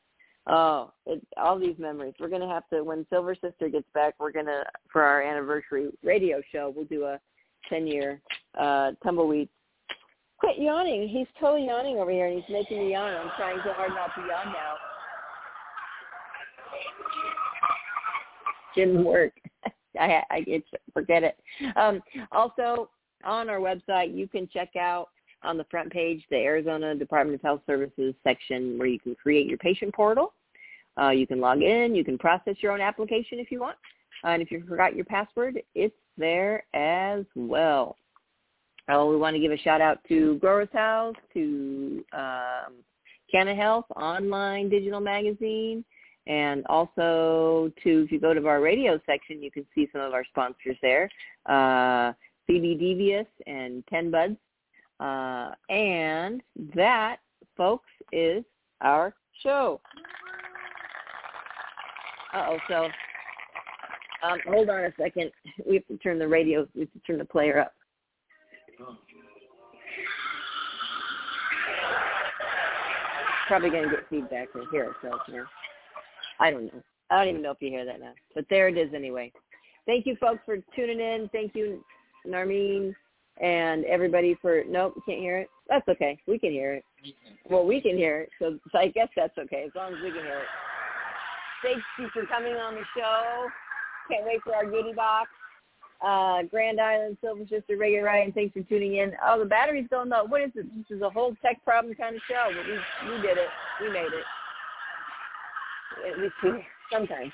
Oh, 0.47 0.91
it, 1.07 1.25
all 1.37 1.57
these 1.57 1.77
memories. 1.79 2.13
We're 2.19 2.29
gonna 2.29 2.47
have 2.47 2.67
to 2.69 2.83
when 2.83 3.05
Silver 3.09 3.35
Sister 3.35 3.67
gets 3.67 3.87
back. 3.93 4.13
We're 4.19 4.31
gonna 4.31 4.63
for 4.91 5.01
our 5.01 5.21
anniversary 5.21 5.89
radio 6.03 6.41
show. 6.51 6.71
We'll 6.75 6.85
do 6.85 7.05
a 7.05 7.19
ten 7.67 7.87
year 7.87 8.21
uh, 8.59 8.91
tumbleweed. 9.03 9.49
Quit 10.37 10.59
yawning. 10.59 11.07
He's 11.07 11.27
totally 11.39 11.65
yawning 11.65 11.97
over 11.97 12.11
here, 12.11 12.27
and 12.27 12.35
he's 12.35 12.53
making 12.53 12.79
me 12.79 12.91
yawn. 12.91 13.13
I'm 13.13 13.31
trying 13.37 13.57
so 13.63 13.73
hard 13.73 13.91
not 13.91 14.13
to 14.15 14.21
yawn 14.21 14.53
now. 14.53 14.75
Didn't 18.75 19.03
work. 19.03 19.33
I, 19.99 20.21
I 20.29 20.43
it's, 20.45 20.67
forget 20.93 21.23
it. 21.23 21.37
Um, 21.77 22.01
also, 22.31 22.89
on 23.23 23.49
our 23.49 23.59
website, 23.59 24.15
you 24.15 24.27
can 24.27 24.47
check 24.51 24.75
out 24.75 25.07
on 25.45 25.57
the 25.57 25.65
front 25.65 25.91
page 25.91 26.23
the 26.29 26.37
Arizona 26.37 26.95
Department 26.95 27.35
of 27.35 27.41
Health 27.41 27.61
Services 27.67 28.13
section 28.23 28.77
where 28.77 28.87
you 28.87 28.99
can 28.99 29.15
create 29.15 29.47
your 29.47 29.57
patient 29.57 29.93
portal. 29.93 30.33
Uh, 30.99 31.09
you 31.09 31.27
can 31.27 31.39
log 31.39 31.61
in. 31.61 31.93
You 31.95 32.03
can 32.03 32.17
process 32.17 32.55
your 32.59 32.71
own 32.71 32.81
application 32.81 33.39
if 33.39 33.51
you 33.51 33.59
want. 33.59 33.77
Uh, 34.23 34.29
and 34.29 34.41
if 34.41 34.49
you 34.49 34.63
forgot 34.67 34.95
your 34.95 35.05
password, 35.05 35.61
it's 35.73 35.95
there 36.17 36.63
as 36.73 37.25
well. 37.35 37.97
Oh, 38.87 39.09
we 39.09 39.17
want 39.17 39.35
to 39.35 39.39
give 39.39 39.51
a 39.51 39.57
shout 39.57 39.81
out 39.81 39.99
to 40.07 40.37
Growers 40.37 40.69
House, 40.71 41.15
to 41.33 42.03
um, 42.13 42.73
Canna 43.31 43.55
Health 43.55 43.85
Online 43.95 44.69
Digital 44.69 44.99
Magazine, 44.99 45.83
and 46.27 46.65
also 46.67 47.71
to, 47.83 48.03
if 48.03 48.11
you 48.11 48.19
go 48.19 48.33
to 48.33 48.47
our 48.47 48.61
radio 48.61 48.99
section, 49.05 49.41
you 49.41 49.51
can 49.51 49.65
see 49.73 49.87
some 49.91 50.01
of 50.01 50.13
our 50.13 50.23
sponsors 50.25 50.77
there, 50.81 51.09
uh, 51.47 52.13
and 52.47 53.83
Ten 53.89 54.11
Buds. 54.11 54.37
Uh, 54.99 55.51
and 55.69 56.41
that, 56.73 57.17
folks, 57.57 57.89
is 58.11 58.43
our 58.81 59.13
show. 59.43 59.81
Uh-oh, 62.33 62.57
so 62.67 62.87
um, 64.23 64.39
hold 64.47 64.69
on 64.69 64.85
a 64.85 64.93
second. 64.99 65.31
We 65.67 65.75
have 65.75 65.87
to 65.87 65.97
turn 65.97 66.19
the 66.19 66.27
radio, 66.27 66.67
we 66.73 66.81
have 66.81 66.93
to 66.93 66.99
turn 66.99 67.17
the 67.17 67.25
player 67.25 67.59
up. 67.59 67.73
Probably 73.47 73.69
going 73.69 73.83
to 73.83 73.89
get 73.89 74.09
feedback 74.09 74.51
from 74.51 74.67
here 74.71 74.85
ourselves 74.85 75.23
now. 75.29 75.45
I 76.39 76.51
don't 76.51 76.65
know. 76.65 76.81
I 77.11 77.19
don't 77.19 77.29
even 77.29 77.41
know 77.43 77.51
if 77.51 77.61
you 77.61 77.69
hear 77.69 77.85
that 77.85 77.99
now. 77.99 78.13
But 78.33 78.45
there 78.49 78.67
it 78.67 78.77
is 78.77 78.93
anyway. 78.93 79.31
Thank 79.85 80.07
you 80.07 80.15
folks 80.15 80.39
for 80.45 80.57
tuning 80.75 80.99
in. 80.99 81.29
Thank 81.31 81.53
you, 81.53 81.83
Narmin, 82.27 82.95
and 83.41 83.85
everybody 83.85 84.37
for, 84.41 84.63
nope, 84.67 84.93
can't 85.05 85.19
hear 85.19 85.37
it. 85.37 85.49
That's 85.69 85.87
okay. 85.87 86.19
We 86.27 86.39
can 86.39 86.51
hear 86.51 86.73
it. 86.73 86.85
Well, 87.49 87.65
we 87.65 87.81
can 87.81 87.97
hear 87.97 88.21
it, 88.21 88.29
so, 88.39 88.57
so 88.71 88.77
I 88.79 88.87
guess 88.87 89.09
that's 89.15 89.37
okay, 89.37 89.63
as 89.65 89.71
long 89.75 89.93
as 89.93 90.01
we 90.01 90.11
can 90.11 90.21
hear 90.21 90.39
it. 90.39 90.47
Thank 91.63 91.81
you 91.99 92.09
for 92.13 92.25
coming 92.27 92.53
on 92.53 92.75
the 92.75 92.83
show. 92.95 93.47
Can't 94.09 94.25
wait 94.25 94.41
for 94.43 94.55
our 94.55 94.65
goodie 94.65 94.93
box. 94.93 95.29
Uh, 96.05 96.43
Grand 96.51 96.79
Island, 96.79 97.17
Silver 97.21 97.43
Sister, 97.43 97.77
Reggae 97.77 98.03
Ryan, 98.03 98.31
thanks 98.31 98.53
for 98.53 98.61
tuning 98.63 98.97
in. 98.97 99.13
Oh, 99.25 99.39
the 99.39 99.45
battery's 99.45 99.87
going 99.89 100.09
low. 100.09 100.25
What 100.25 100.41
is 100.41 100.51
it? 100.55 100.67
This 100.75 100.97
is 100.97 101.01
a 101.01 101.09
whole 101.09 101.35
tech 101.41 101.63
problem 101.63 101.95
kind 101.95 102.15
of 102.15 102.21
show, 102.29 102.49
but 102.55 102.65
we, 102.65 103.15
we 103.15 103.21
did 103.21 103.37
it. 103.37 103.47
We 103.81 103.89
made 103.91 104.05
it. 104.07 104.25
At 106.11 106.19
least 106.19 106.35
we, 106.43 106.51
sometimes. 106.91 107.31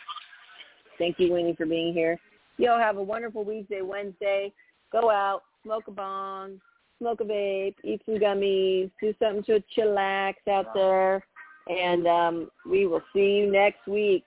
Thank 0.98 1.20
you, 1.20 1.34
Winnie, 1.34 1.56
for 1.56 1.66
being 1.66 1.94
here. 1.94 2.18
Y'all 2.58 2.80
have 2.80 2.98
a 2.98 3.04
wonderful 3.04 3.44
Weedsday, 3.44 3.84
Wednesday. 3.84 4.54
Go 4.92 5.10
out, 5.10 5.42
smoke 5.64 5.84
a 5.88 5.92
bong, 5.92 6.60
smoke 7.00 7.22
a 7.22 7.24
vape, 7.24 7.76
eat 7.84 8.02
some 8.06 8.16
gummies, 8.16 8.92
do 9.02 9.14
something 9.20 9.44
to 9.44 9.64
chillax 9.76 10.36
out 10.50 10.74
there, 10.74 11.24
and 11.68 12.08
um, 12.08 12.52
we 12.70 12.86
will 12.88 13.02
see 13.14 13.38
you 13.38 13.52
next 13.52 13.88
week. 13.88 14.24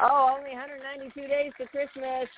Oh, 0.00 0.36
only 0.38 0.50
192 0.50 1.28
days 1.28 1.52
to 1.60 1.66
Christmas. 1.66 2.28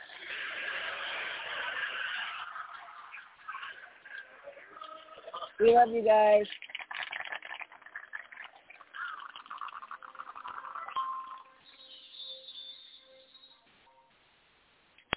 We 5.61 5.75
love 5.75 5.91
you 5.91 6.03
guys. 6.05 6.45